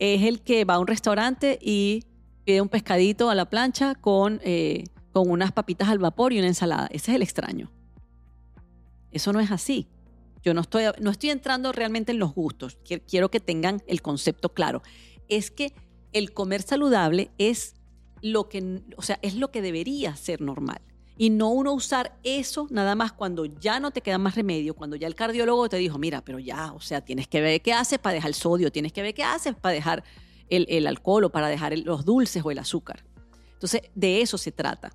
es 0.00 0.24
el 0.24 0.42
que 0.42 0.64
va 0.64 0.74
a 0.74 0.78
un 0.80 0.88
restaurante 0.88 1.60
y 1.62 2.02
pide 2.44 2.60
un 2.60 2.68
pescadito 2.68 3.30
a 3.30 3.36
la 3.36 3.48
plancha 3.48 3.94
con, 3.94 4.40
eh, 4.42 4.82
con 5.12 5.30
unas 5.30 5.52
papitas 5.52 5.88
al 5.88 6.00
vapor 6.00 6.32
y 6.32 6.38
una 6.38 6.48
ensalada. 6.48 6.88
Ese 6.90 7.12
es 7.12 7.14
el 7.14 7.22
extraño. 7.22 7.70
Eso 9.12 9.32
no 9.32 9.38
es 9.38 9.52
así. 9.52 9.86
Yo 10.42 10.54
no 10.54 10.60
estoy, 10.60 10.84
no 11.00 11.10
estoy 11.10 11.30
entrando 11.30 11.72
realmente 11.72 12.12
en 12.12 12.18
los 12.18 12.34
gustos, 12.34 12.78
quiero 13.08 13.30
que 13.30 13.40
tengan 13.40 13.82
el 13.86 14.02
concepto 14.02 14.54
claro. 14.54 14.82
Es 15.28 15.50
que 15.50 15.74
el 16.12 16.32
comer 16.32 16.62
saludable 16.62 17.30
es 17.38 17.74
lo 18.22 18.48
que, 18.48 18.82
o 18.96 19.02
sea, 19.02 19.18
es 19.22 19.34
lo 19.34 19.50
que 19.50 19.62
debería 19.62 20.16
ser 20.16 20.40
normal. 20.40 20.80
y 21.20 21.30
no 21.30 21.48
uno 21.48 21.72
usar 21.72 22.16
eso 22.22 22.68
nada 22.70 22.94
más 22.94 23.12
cuando 23.12 23.44
ya 23.44 23.80
no 23.80 23.90
te 23.90 24.02
queda 24.02 24.18
más 24.18 24.36
remedio, 24.36 24.74
cuando 24.74 24.94
ya 24.94 25.08
el 25.08 25.16
cardiólogo 25.16 25.68
te 25.68 25.76
dijo, 25.76 25.98
mira, 25.98 26.24
pero 26.24 26.38
ya, 26.38 26.72
o 26.72 26.80
sea, 26.80 27.00
tienes 27.00 27.26
que 27.26 27.40
ver 27.40 27.60
qué 27.60 27.72
haces 27.72 27.98
para 27.98 28.14
dejar 28.14 28.28
el 28.28 28.34
sodio, 28.34 28.70
tienes 28.70 28.92
que 28.92 29.02
ver 29.02 29.14
qué 29.14 29.24
haces 29.24 29.56
para 29.56 29.74
dejar 29.74 30.04
el, 30.48 30.86
alcohol 30.86 31.24
o 31.24 31.30
para 31.30 31.48
dejar 31.48 31.76
los 31.78 32.04
dulces 32.04 32.44
o 32.44 32.52
el 32.52 32.58
azúcar. 32.58 33.04
Entonces, 33.54 33.82
de 33.96 34.22
eso 34.22 34.38
se 34.38 34.52
trata. 34.52 34.92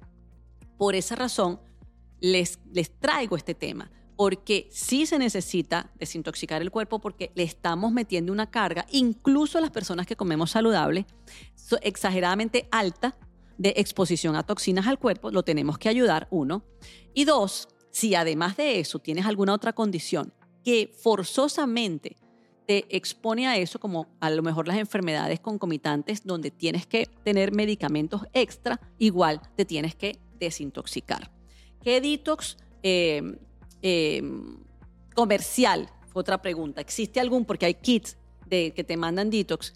Por 0.78 0.96
esa 0.96 1.16
razón, 1.16 1.60
les, 2.22 2.58
les 2.72 2.98
traigo 2.98 3.36
este 3.36 3.54
tema, 3.54 3.92
porque 4.16 4.68
sí 4.72 5.06
se 5.06 5.20
necesita 5.20 5.92
desintoxicar 6.00 6.62
el 6.62 6.72
cuerpo 6.72 7.00
porque 7.00 7.32
le 7.36 7.44
estamos 7.44 7.92
metiendo 7.92 8.32
una 8.32 8.50
carga, 8.50 8.86
incluso 8.92 9.58
a 9.58 9.62
las 9.62 9.72
personas 9.72 10.06
que 10.06 10.16
comemos 10.16 10.52
saludable, 10.52 11.06
exageradamente 11.82 12.68
alta 12.72 13.18
de 13.58 13.74
exposición 13.78 14.36
a 14.36 14.44
toxinas 14.44 14.88
al 14.88 15.00
cuerpo, 15.00 15.32
lo 15.32 15.44
tenemos 15.44 15.78
que 15.78 15.90
ayudar, 15.90 16.28
uno. 16.32 16.64
Y 17.14 17.26
dos, 17.26 17.68
si 17.92 18.16
además 18.16 18.58
de 18.58 18.80
eso 18.80 19.00
tienes 19.00 19.26
alguna 19.26 19.54
otra 19.54 19.74
condición 19.74 20.34
que 20.64 20.92
forzosamente 21.02 22.18
te 22.66 22.86
expone 22.96 23.48
a 23.48 23.58
eso, 23.58 23.80
como 23.80 24.08
a 24.20 24.30
lo 24.30 24.42
mejor 24.42 24.68
las 24.68 24.78
enfermedades 24.78 25.40
concomitantes 25.40 26.24
donde 26.24 26.50
tienes 26.52 26.88
que 26.88 27.08
tener 27.24 27.52
medicamentos 27.52 28.24
extra, 28.34 28.80
igual 28.98 29.42
te 29.56 29.66
tienes 29.66 29.96
que 29.96 30.18
desintoxicar. 30.40 31.32
¿Qué 31.82 32.00
detox 32.00 32.58
em, 32.82 33.38
em, 33.84 34.58
comercial? 35.14 35.92
Fue 36.08 36.22
otra 36.22 36.42
pregunta. 36.42 36.82
¿Existe 36.82 37.20
algún? 37.20 37.46
Porque 37.46 37.68
hay 37.68 37.76
kits 37.76 38.18
de, 38.48 38.74
que 38.76 38.84
te 38.84 38.98
mandan 38.98 39.30
detox. 39.30 39.76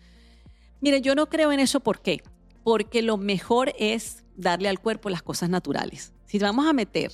Mire, 0.81 1.01
yo 1.01 1.13
no 1.13 1.29
creo 1.29 1.51
en 1.51 1.59
eso. 1.59 1.79
¿Por 1.79 2.01
qué? 2.01 2.23
porque 2.67 3.01
lo 3.01 3.15
mejor 3.15 3.73
es 3.79 4.25
darle 4.35 4.67
al 4.67 4.81
cuerpo 4.81 5.09
las 5.09 5.23
cosas 5.23 5.49
naturales. 5.49 6.11
Si 6.25 6.37
vamos 6.37 6.67
a 6.67 6.73
meter 6.73 7.13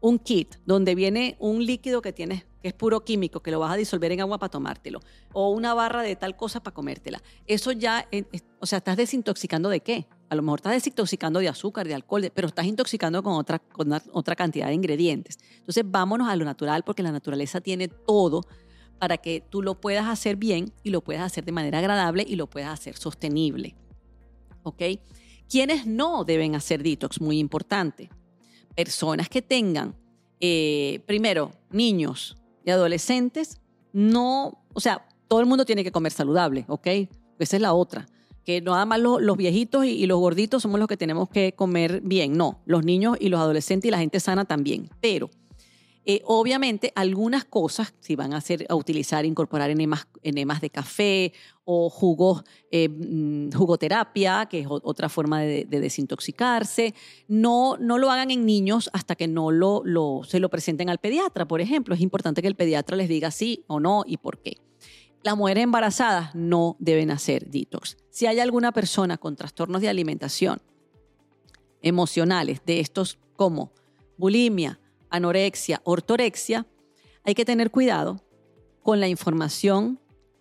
un 0.00 0.18
kit 0.18 0.56
donde 0.66 0.94
viene 0.94 1.34
un 1.38 1.64
líquido 1.64 2.02
que 2.02 2.12
tienes 2.12 2.44
que 2.60 2.68
es 2.68 2.74
puro 2.74 3.02
químico, 3.02 3.40
que 3.40 3.50
lo 3.50 3.58
vas 3.58 3.72
a 3.72 3.76
disolver 3.76 4.12
en 4.12 4.20
agua 4.20 4.36
para 4.36 4.50
tomártelo, 4.50 5.00
o 5.32 5.48
una 5.48 5.72
barra 5.72 6.02
de 6.02 6.14
tal 6.14 6.36
cosa 6.36 6.62
para 6.62 6.74
comértela. 6.74 7.22
Eso 7.46 7.72
ya, 7.72 8.06
o 8.60 8.66
sea, 8.66 8.78
estás 8.78 8.98
desintoxicando 8.98 9.70
de 9.70 9.80
qué? 9.80 10.08
A 10.32 10.34
lo 10.34 10.40
mejor 10.40 10.60
estás 10.60 10.72
desintoxicando 10.72 11.40
de 11.40 11.48
azúcar, 11.50 11.86
de 11.86 11.92
alcohol, 11.92 12.32
pero 12.34 12.48
estás 12.48 12.64
intoxicando 12.64 13.22
con 13.22 13.34
otra, 13.34 13.58
con 13.58 13.92
otra 14.12 14.34
cantidad 14.34 14.68
de 14.68 14.72
ingredientes. 14.72 15.38
Entonces, 15.58 15.84
vámonos 15.86 16.26
a 16.26 16.36
lo 16.36 16.46
natural, 16.46 16.84
porque 16.84 17.02
la 17.02 17.12
naturaleza 17.12 17.60
tiene 17.60 17.88
todo 17.88 18.40
para 18.98 19.18
que 19.18 19.44
tú 19.50 19.60
lo 19.60 19.78
puedas 19.78 20.06
hacer 20.06 20.36
bien 20.36 20.72
y 20.82 20.88
lo 20.88 21.02
puedas 21.02 21.22
hacer 21.22 21.44
de 21.44 21.52
manera 21.52 21.80
agradable 21.80 22.24
y 22.26 22.36
lo 22.36 22.48
puedas 22.48 22.70
hacer 22.72 22.96
sostenible. 22.96 23.76
¿ok? 24.62 24.82
¿Quiénes 25.50 25.86
no 25.86 26.24
deben 26.24 26.54
hacer 26.54 26.82
detox? 26.82 27.20
Muy 27.20 27.38
importante. 27.38 28.08
Personas 28.74 29.28
que 29.28 29.42
tengan, 29.42 29.94
eh, 30.40 31.02
primero, 31.04 31.50
niños 31.70 32.38
y 32.64 32.70
adolescentes, 32.70 33.60
no, 33.92 34.64
o 34.72 34.80
sea, 34.80 35.06
todo 35.28 35.40
el 35.40 35.46
mundo 35.46 35.66
tiene 35.66 35.84
que 35.84 35.92
comer 35.92 36.12
saludable, 36.12 36.64
¿ok? 36.68 36.86
Esa 37.38 37.56
es 37.56 37.60
la 37.60 37.74
otra. 37.74 38.06
Que 38.44 38.60
nada 38.60 38.84
más 38.86 39.00
los, 39.00 39.36
viejitos 39.36 39.84
y, 39.84 40.06
los 40.06 40.18
gorditos 40.18 40.62
somos 40.62 40.80
los 40.80 40.88
que 40.88 40.96
tenemos 40.96 41.28
que 41.28 41.52
comer 41.54 42.00
bien. 42.02 42.36
No, 42.36 42.60
los 42.66 42.84
niños 42.84 43.16
y 43.20 43.28
los 43.28 43.40
adolescentes 43.40 43.88
y 43.88 43.90
la 43.90 43.98
gente 43.98 44.20
sana 44.20 44.44
también. 44.44 44.90
Pero 45.00 45.30
eh, 46.04 46.20
obviamente, 46.24 46.92
algunas 46.96 47.44
cosas, 47.44 47.94
si 48.00 48.16
van 48.16 48.32
a, 48.32 48.38
hacer, 48.38 48.66
a 48.68 48.74
utilizar, 48.74 49.24
incorporar 49.24 49.70
enemas, 49.70 50.08
enemas 50.24 50.60
de 50.60 50.70
café 50.70 51.32
o 51.64 51.88
jugos, 51.90 52.42
eh, 52.72 52.88
mm, 52.88 53.52
jugoterapia, 53.52 54.46
que 54.46 54.60
es 54.60 54.66
otra 54.68 55.08
forma 55.08 55.42
de, 55.42 55.64
desintoxicarse, 55.64 56.94
no, 57.28 57.76
no 57.78 57.98
lo 57.98 58.10
hagan 58.10 58.32
en 58.32 58.44
niños 58.44 58.90
hasta 58.92 59.14
que 59.14 59.28
no 59.28 59.52
lo, 59.52 59.84
se 60.24 60.40
lo 60.40 60.48
presenten 60.48 60.90
al 60.90 60.98
pediatra, 60.98 61.46
por 61.46 61.60
ejemplo. 61.60 61.94
Es 61.94 62.00
importante 62.00 62.42
que 62.42 62.48
el 62.48 62.56
pediatra 62.56 62.96
les 62.96 63.08
diga 63.08 63.30
sí 63.30 63.64
o 63.68 63.78
no 63.78 64.02
y 64.04 64.16
por 64.16 64.42
qué. 64.42 64.56
Las 65.22 65.36
mujeres 65.36 65.62
embarazadas 65.62 66.34
no 66.34 66.76
deben 66.80 67.12
hacer 67.12 67.48
detox. 67.48 67.96
Si 68.12 68.26
hay 68.26 68.40
alguna 68.40 68.72
persona 68.72 69.16
con 69.16 69.36
trastornos 69.36 69.80
de 69.80 69.88
alimentación 69.88 70.60
emocionales, 71.80 72.60
de 72.66 72.78
estos 72.78 73.18
como 73.36 73.72
bulimia, 74.18 74.78
anorexia, 75.08 75.80
ortorexia, 75.84 76.66
hay 77.24 77.34
que 77.34 77.46
tener 77.46 77.70
cuidado 77.70 78.22
con 78.82 79.00
la 79.00 79.08
información 79.08 79.98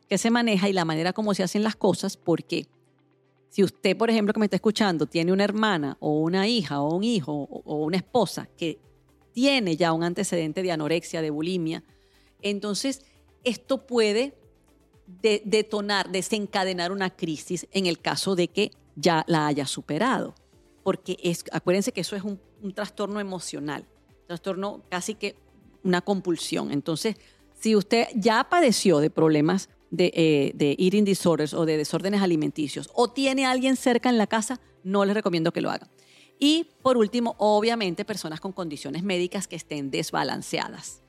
que 0.10 0.18
se 0.18 0.30
maneja 0.30 0.68
y 0.68 0.74
la 0.74 0.84
manera 0.84 1.14
como 1.14 1.34
se 1.34 1.44
hacen 1.44 1.64
las 1.64 1.78
cosas, 1.78 2.18
porque 2.18 2.68
si 3.48 3.64
usted, 3.64 3.96
por 3.96 4.10
ejemplo, 4.10 4.34
que 4.34 4.42
me 4.42 4.48
está 4.48 4.58
escuchando, 4.58 5.06
tiene 5.06 5.32
una 5.32 5.46
hermana 5.46 5.96
o 6.02 6.20
una 6.20 6.50
hija 6.50 6.82
o 6.82 6.94
un 6.94 7.06
hijo 7.06 7.32
o 7.32 7.86
una 7.86 7.96
esposa 7.96 8.50
que 8.58 8.80
tiene 9.32 9.78
ya 9.78 9.94
un 9.94 10.04
antecedente 10.04 10.62
de 10.62 10.74
anorexia, 10.74 11.22
de 11.22 11.30
bulimia, 11.30 11.86
entonces 12.42 13.06
esto 13.46 13.88
puede 13.88 14.41
detonar, 15.22 16.09
desencadenar 16.12 16.91
una 16.91 17.09
crisis 17.09 17.68
en 17.72 17.86
el 17.86 17.99
caso 17.99 18.36
de 18.36 18.47
que 18.47 18.72
ya 18.95 19.24
la 19.28 19.47
haya 19.47 19.66
superado. 19.66 20.36
Porque 20.84 21.18
es, 21.22 21.43
acuérdense 21.51 21.91
que 21.91 22.01
eso 22.01 22.16
es 22.16 22.24
un 22.24 22.39
trastorno 22.74 23.20
emocional 23.20 23.86
trastorno 24.32 24.82
casi 24.88 25.16
que 25.16 25.36
una 25.84 26.01
compulsión. 26.01 26.72
Entonces, 26.72 27.18
si 27.59 27.76
usted 27.76 28.07
ya 28.16 28.47
padeció 28.49 28.99
de 28.99 29.09
problemas 29.09 29.70
de, 29.89 30.12
eh, 30.16 30.51
de, 30.55 30.78
eating 30.80 31.03
disorders 31.03 31.53
o 31.53 31.66
de 31.66 31.76
desórdenes 31.76 32.22
alimenticios 32.22 32.89
o 32.93 33.09
tiene 33.09 33.45
a 33.45 33.51
alguien 33.51 33.76
cerca 33.76 34.09
en 34.09 34.18
la 34.18 34.28
casa, 34.28 34.62
no 34.84 35.03
les 35.03 35.16
recomiendo 35.16 35.51
que 35.51 35.59
lo 35.59 35.70
haga. 35.70 35.89
Y 36.39 36.70
por 36.82 36.97
último, 36.97 37.36
obviamente, 37.39 38.05
personas 38.05 38.39
con 38.39 38.53
condiciones 38.53 39.03
médicas 39.03 39.47
que 39.47 39.57
estén 39.57 39.91
desbalanceadas. 39.91 41.01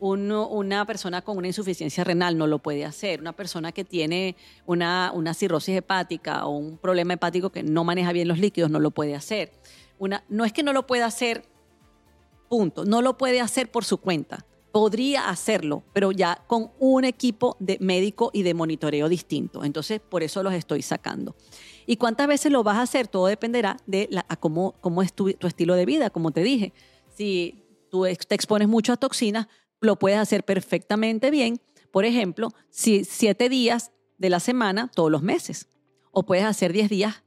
Una 0.00 0.84
persona 0.86 1.22
con 1.22 1.38
una 1.38 1.46
insuficiencia 1.46 2.04
renal 2.04 2.36
no 2.36 2.46
lo 2.46 2.58
puede 2.58 2.84
hacer. 2.84 3.20
Una 3.20 3.32
persona 3.32 3.72
que 3.72 3.84
tiene 3.84 4.36
una, 4.66 5.12
una 5.14 5.34
cirrosis 5.34 5.76
hepática 5.76 6.46
o 6.46 6.56
un 6.56 6.78
problema 6.78 7.14
hepático 7.14 7.50
que 7.50 7.62
no 7.62 7.84
maneja 7.84 8.12
bien 8.12 8.28
los 8.28 8.38
líquidos 8.38 8.70
no 8.70 8.80
lo 8.80 8.90
puede 8.90 9.14
hacer. 9.14 9.52
Una, 9.98 10.24
no 10.28 10.44
es 10.44 10.52
que 10.52 10.62
no 10.62 10.72
lo 10.72 10.86
pueda 10.86 11.06
hacer 11.06 11.44
Punto. 12.48 12.84
No 12.84 13.02
lo 13.02 13.16
puede 13.16 13.40
hacer 13.40 13.70
por 13.70 13.84
su 13.84 13.98
cuenta. 13.98 14.46
Podría 14.72 15.28
hacerlo, 15.28 15.84
pero 15.92 16.10
ya 16.10 16.42
con 16.46 16.72
un 16.78 17.04
equipo 17.04 17.56
de 17.60 17.78
médico 17.80 18.30
y 18.32 18.42
de 18.42 18.54
monitoreo 18.54 19.08
distinto. 19.08 19.64
Entonces, 19.64 20.00
por 20.00 20.22
eso 20.22 20.42
los 20.42 20.52
estoy 20.52 20.82
sacando. 20.82 21.36
¿Y 21.86 21.96
cuántas 21.96 22.26
veces 22.26 22.50
lo 22.50 22.62
vas 22.62 22.76
a 22.76 22.82
hacer? 22.82 23.06
Todo 23.06 23.26
dependerá 23.26 23.76
de 23.86 24.08
cómo, 24.40 24.74
cómo 24.80 25.02
es 25.02 25.12
tu, 25.12 25.32
tu 25.32 25.46
estilo 25.46 25.74
de 25.74 25.86
vida, 25.86 26.10
como 26.10 26.32
te 26.32 26.42
dije. 26.42 26.72
Si 27.14 27.64
tú 27.90 28.04
te 28.26 28.34
expones 28.34 28.68
mucho 28.68 28.92
a 28.92 28.96
toxinas, 28.96 29.46
lo 29.84 29.98
puedes 29.98 30.18
hacer 30.18 30.44
perfectamente 30.44 31.30
bien. 31.30 31.60
Por 31.90 32.04
ejemplo, 32.04 32.50
si 32.70 33.04
siete 33.04 33.48
días 33.48 33.92
de 34.18 34.30
la 34.30 34.40
semana 34.40 34.90
todos 34.94 35.10
los 35.10 35.22
meses. 35.22 35.68
O 36.10 36.24
puedes 36.24 36.44
hacer 36.44 36.72
diez 36.72 36.88
días 36.88 37.22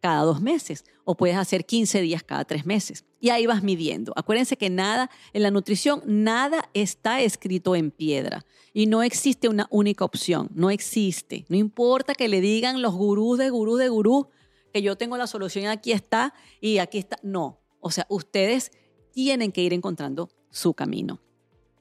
cada 0.00 0.22
dos 0.22 0.40
meses 0.40 0.84
o 1.04 1.16
puedes 1.16 1.36
hacer 1.36 1.66
15 1.66 2.00
días 2.00 2.22
cada 2.22 2.44
tres 2.44 2.64
meses. 2.64 3.04
Y 3.20 3.30
ahí 3.30 3.46
vas 3.46 3.62
midiendo. 3.62 4.12
Acuérdense 4.16 4.56
que 4.56 4.70
nada, 4.70 5.10
en 5.32 5.42
la 5.42 5.50
nutrición, 5.50 6.02
nada 6.06 6.70
está 6.72 7.20
escrito 7.20 7.76
en 7.76 7.90
piedra 7.90 8.46
y 8.72 8.86
no 8.86 9.02
existe 9.02 9.48
una 9.48 9.66
única 9.70 10.04
opción, 10.04 10.48
no 10.54 10.70
existe. 10.70 11.44
No 11.48 11.56
importa 11.56 12.14
que 12.14 12.28
le 12.28 12.40
digan 12.40 12.80
los 12.80 12.94
gurús 12.94 13.38
de 13.38 13.50
gurú 13.50 13.76
de 13.76 13.88
gurú 13.88 14.28
que 14.72 14.82
yo 14.82 14.96
tengo 14.96 15.16
la 15.16 15.26
solución 15.26 15.66
aquí 15.66 15.92
está 15.92 16.32
y 16.60 16.78
aquí 16.78 16.98
está. 16.98 17.18
No, 17.22 17.60
o 17.80 17.90
sea, 17.90 18.06
ustedes 18.08 18.70
tienen 19.12 19.52
que 19.52 19.62
ir 19.62 19.72
encontrando 19.72 20.30
su 20.50 20.74
camino. 20.74 21.20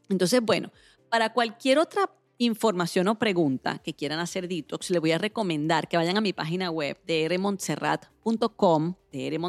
Entonces, 0.09 0.41
bueno, 0.41 0.71
para 1.09 1.33
cualquier 1.33 1.79
otra 1.79 2.11
información 2.37 3.07
o 3.07 3.19
pregunta 3.19 3.79
que 3.79 3.93
quieran 3.93 4.19
hacer 4.19 4.47
detox, 4.47 4.89
les 4.89 5.01
voy 5.01 5.11
a 5.11 5.17
recomendar 5.17 5.87
que 5.87 5.97
vayan 5.97 6.17
a 6.17 6.21
mi 6.21 6.33
página 6.33 6.71
web 6.71 6.97
de 7.05 7.27
rmontserrat.com, 7.29 8.95
de 9.11 9.39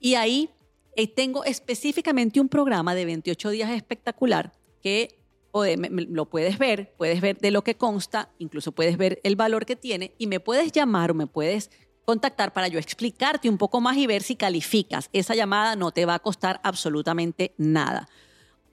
y 0.00 0.14
ahí 0.14 0.50
eh, 0.96 1.06
tengo 1.06 1.44
específicamente 1.44 2.40
un 2.40 2.48
programa 2.48 2.94
de 2.94 3.04
28 3.04 3.50
días 3.50 3.70
espectacular 3.70 4.52
que 4.82 5.18
lo 5.52 6.28
puedes 6.28 6.58
ver, 6.58 6.94
puedes 6.96 7.20
ver 7.20 7.38
de 7.38 7.50
lo 7.50 7.64
que 7.64 7.76
consta, 7.76 8.30
incluso 8.38 8.72
puedes 8.72 8.96
ver 8.96 9.20
el 9.24 9.34
valor 9.34 9.66
que 9.66 9.76
tiene 9.76 10.14
y 10.18 10.26
me 10.26 10.40
puedes 10.40 10.70
llamar 10.72 11.10
o 11.10 11.14
me 11.14 11.26
puedes 11.26 11.70
contactar 12.04 12.52
para 12.52 12.68
yo 12.68 12.78
explicarte 12.78 13.48
un 13.48 13.58
poco 13.58 13.80
más 13.80 13.96
y 13.96 14.06
ver 14.06 14.22
si 14.22 14.36
calificas. 14.36 15.10
Esa 15.12 15.34
llamada 15.34 15.74
no 15.74 15.90
te 15.90 16.06
va 16.06 16.14
a 16.14 16.18
costar 16.20 16.60
absolutamente 16.62 17.54
nada. 17.58 18.08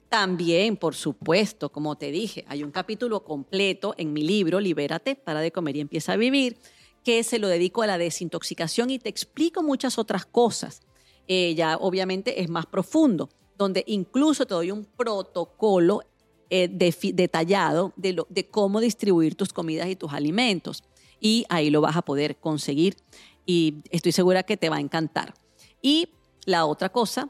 También, 0.08 0.76
por 0.76 0.94
supuesto, 0.94 1.70
como 1.70 1.96
te 1.96 2.10
dije, 2.10 2.44
hay 2.48 2.62
un 2.62 2.70
capítulo 2.70 3.24
completo 3.24 3.94
en 3.98 4.12
mi 4.12 4.22
libro, 4.22 4.60
Libérate, 4.60 5.16
para 5.16 5.40
de 5.40 5.50
comer 5.50 5.76
y 5.76 5.80
empieza 5.80 6.12
a 6.12 6.16
vivir, 6.16 6.58
que 7.02 7.22
se 7.24 7.38
lo 7.38 7.48
dedico 7.48 7.82
a 7.82 7.86
la 7.86 7.98
desintoxicación 7.98 8.90
y 8.90 8.98
te 8.98 9.08
explico 9.08 9.62
muchas 9.62 9.98
otras 9.98 10.24
cosas. 10.26 10.82
Eh, 11.28 11.54
ya 11.56 11.76
obviamente 11.76 12.40
es 12.40 12.48
más 12.48 12.66
profundo, 12.66 13.28
donde 13.58 13.82
incluso 13.86 14.46
te 14.46 14.54
doy 14.54 14.70
un 14.70 14.84
protocolo 14.84 16.02
eh, 16.48 16.68
detallado 16.68 17.92
de, 17.96 18.48
cómo 18.50 18.80
distribuir 18.80 19.34
tus 19.34 19.52
comidas 19.52 19.88
y 19.88 19.96
tus 19.96 20.12
alimentos. 20.12 20.84
Y 21.20 21.44
ahí 21.48 21.70
lo 21.70 21.80
vas 21.80 21.96
a 21.96 22.02
poder 22.02 22.36
conseguir 22.36 22.96
y 23.44 23.82
estoy 23.90 24.12
segura 24.12 24.44
que 24.44 24.56
te 24.56 24.68
va 24.68 24.76
a 24.76 24.80
encantar. 24.80 25.34
Y 25.82 26.10
la 26.44 26.66
otra 26.66 26.90
cosa 26.90 27.28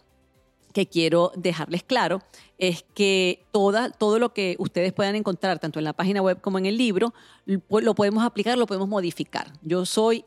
que 0.76 0.86
quiero 0.86 1.32
dejarles 1.34 1.82
claro 1.84 2.20
es 2.58 2.84
que 2.92 3.46
toda, 3.50 3.88
todo 3.88 4.18
lo 4.18 4.34
que 4.34 4.56
ustedes 4.58 4.92
puedan 4.92 5.16
encontrar, 5.16 5.58
tanto 5.58 5.78
en 5.78 5.86
la 5.86 5.94
página 5.94 6.20
web 6.20 6.42
como 6.42 6.58
en 6.58 6.66
el 6.66 6.76
libro, 6.76 7.14
lo 7.46 7.94
podemos 7.94 8.22
aplicar, 8.22 8.58
lo 8.58 8.66
podemos 8.66 8.86
modificar. 8.86 9.50
Yo 9.62 9.86
soy, 9.86 10.26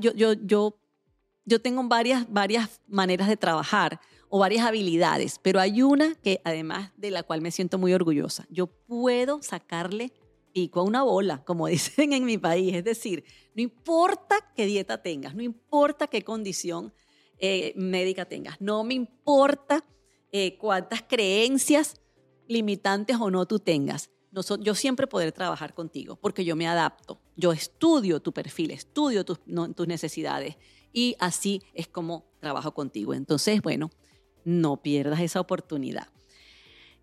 yo, 0.00 0.12
yo, 0.12 0.34
yo, 0.34 0.76
yo 1.46 1.62
tengo 1.62 1.82
varias, 1.84 2.30
varias 2.30 2.82
maneras 2.86 3.26
de 3.26 3.38
trabajar 3.38 4.02
o 4.28 4.38
varias 4.38 4.66
habilidades, 4.66 5.38
pero 5.40 5.58
hay 5.60 5.80
una 5.80 6.14
que 6.16 6.42
además 6.44 6.92
de 6.98 7.10
la 7.10 7.22
cual 7.22 7.40
me 7.40 7.50
siento 7.50 7.78
muy 7.78 7.94
orgullosa. 7.94 8.44
Yo 8.50 8.66
puedo 8.66 9.40
sacarle 9.40 10.12
pico 10.52 10.80
a 10.80 10.82
una 10.82 11.04
bola, 11.04 11.42
como 11.42 11.66
dicen 11.68 12.12
en 12.12 12.26
mi 12.26 12.36
país. 12.36 12.74
Es 12.74 12.84
decir, 12.84 13.24
no 13.54 13.62
importa 13.62 14.36
qué 14.54 14.66
dieta 14.66 15.00
tengas, 15.00 15.34
no 15.34 15.42
importa 15.42 16.06
qué 16.06 16.20
condición 16.20 16.92
eh, 17.44 17.72
médica 17.76 18.24
tengas. 18.24 18.60
No 18.60 18.84
me 18.84 18.94
importa 18.94 19.84
eh, 20.32 20.56
cuántas 20.58 21.02
creencias 21.02 22.00
limitantes 22.48 23.16
o 23.20 23.30
no 23.30 23.46
tú 23.46 23.58
tengas. 23.58 24.10
yo 24.60 24.74
siempre 24.74 25.06
poder 25.06 25.32
trabajar 25.32 25.74
contigo 25.74 26.16
porque 26.16 26.44
yo 26.44 26.56
me 26.56 26.66
adapto. 26.66 27.20
Yo 27.36 27.52
estudio 27.52 28.20
tu 28.20 28.32
perfil, 28.32 28.70
estudio 28.70 29.24
tus, 29.24 29.40
tus 29.74 29.86
necesidades 29.86 30.56
y 30.92 31.16
así 31.18 31.62
es 31.74 31.88
como 31.88 32.24
trabajo 32.40 32.72
contigo. 32.72 33.14
Entonces, 33.14 33.62
bueno, 33.62 33.90
no 34.44 34.82
pierdas 34.82 35.20
esa 35.20 35.40
oportunidad. 35.40 36.08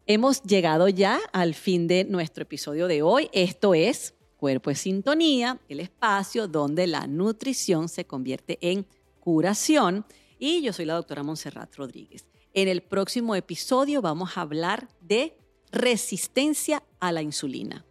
Hemos 0.08 0.42
llegado 0.44 0.90
ya 0.90 1.20
al 1.32 1.54
fin 1.54 1.88
de 1.88 2.04
nuestro 2.06 2.44
episodio 2.44 2.88
de 2.88 3.02
hoy. 3.02 3.30
Esto 3.34 3.74
es 3.74 4.16
Cuerpo 4.38 4.72
en 4.72 4.76
Sintonía, 4.76 5.60
el 5.70 5.80
espacio 5.80 6.48
donde 6.48 6.88
la 6.88 7.06
nutrición 7.06 7.88
se 7.88 8.06
convierte 8.06 8.58
en 8.62 8.88
curación 9.20 10.04
y 10.42 10.64
yo 10.64 10.74
soy 10.74 10.86
la 10.86 10.96
doctora 10.96 11.22
Montserrat 11.22 11.74
Rodríguez. 11.76 12.26
En 12.54 12.68
el 12.68 12.82
próximo 12.82 13.36
episodio 13.36 14.02
vamos 14.02 14.36
a 14.36 14.42
hablar 14.42 14.90
de 15.00 15.38
resistencia 15.72 16.84
a 17.00 17.12
la 17.12 17.22
insulina. 17.22 17.86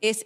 Es, 0.00 0.24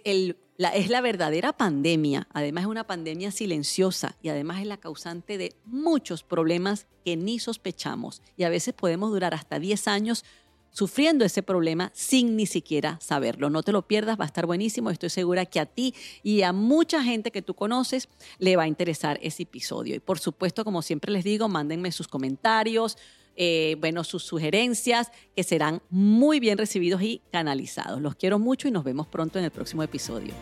la, 0.55 0.69
es 0.69 0.89
la 0.89 1.01
verdadera 1.01 1.51
pandemia, 1.51 2.29
además 2.33 2.63
es 2.63 2.69
una 2.69 2.87
pandemia 2.87 3.31
silenciosa 3.31 4.15
y 4.21 4.29
además 4.29 4.61
es 4.61 4.67
la 4.67 4.77
causante 4.77 5.37
de 5.37 5.53
muchos 5.65 6.23
problemas 6.23 6.87
que 7.03 7.17
ni 7.17 7.37
sospechamos 7.37 8.21
y 8.37 8.43
a 8.43 8.49
veces 8.49 8.73
podemos 8.73 9.11
durar 9.11 9.33
hasta 9.33 9.59
10 9.59 9.89
años 9.89 10.23
sufriendo 10.71 11.25
ese 11.25 11.43
problema 11.43 11.91
sin 11.93 12.35
ni 12.35 12.45
siquiera 12.45 12.97
saberlo. 13.01 13.49
No 13.49 13.63
te 13.63 13.71
lo 13.71 13.87
pierdas, 13.87 14.19
va 14.19 14.23
a 14.23 14.27
estar 14.27 14.45
buenísimo. 14.45 14.89
Estoy 14.89 15.09
segura 15.09 15.45
que 15.45 15.59
a 15.59 15.65
ti 15.65 15.93
y 16.23 16.41
a 16.41 16.53
mucha 16.53 17.03
gente 17.03 17.31
que 17.31 17.41
tú 17.41 17.53
conoces 17.53 18.09
le 18.39 18.55
va 18.55 18.63
a 18.63 18.67
interesar 18.67 19.19
ese 19.21 19.43
episodio. 19.43 19.95
Y 19.95 19.99
por 19.99 20.19
supuesto, 20.19 20.63
como 20.63 20.81
siempre 20.81 21.11
les 21.11 21.23
digo, 21.23 21.47
mándenme 21.49 21.91
sus 21.91 22.07
comentarios, 22.07 22.97
eh, 23.35 23.75
bueno, 23.79 24.03
sus 24.03 24.23
sugerencias, 24.23 25.11
que 25.35 25.43
serán 25.43 25.81
muy 25.89 26.39
bien 26.39 26.57
recibidos 26.57 27.01
y 27.01 27.21
canalizados. 27.31 28.01
Los 28.01 28.15
quiero 28.15 28.39
mucho 28.39 28.67
y 28.67 28.71
nos 28.71 28.83
vemos 28.83 29.07
pronto 29.07 29.39
en 29.39 29.45
el 29.45 29.51
próximo 29.51 29.83
episodio. 29.83 30.33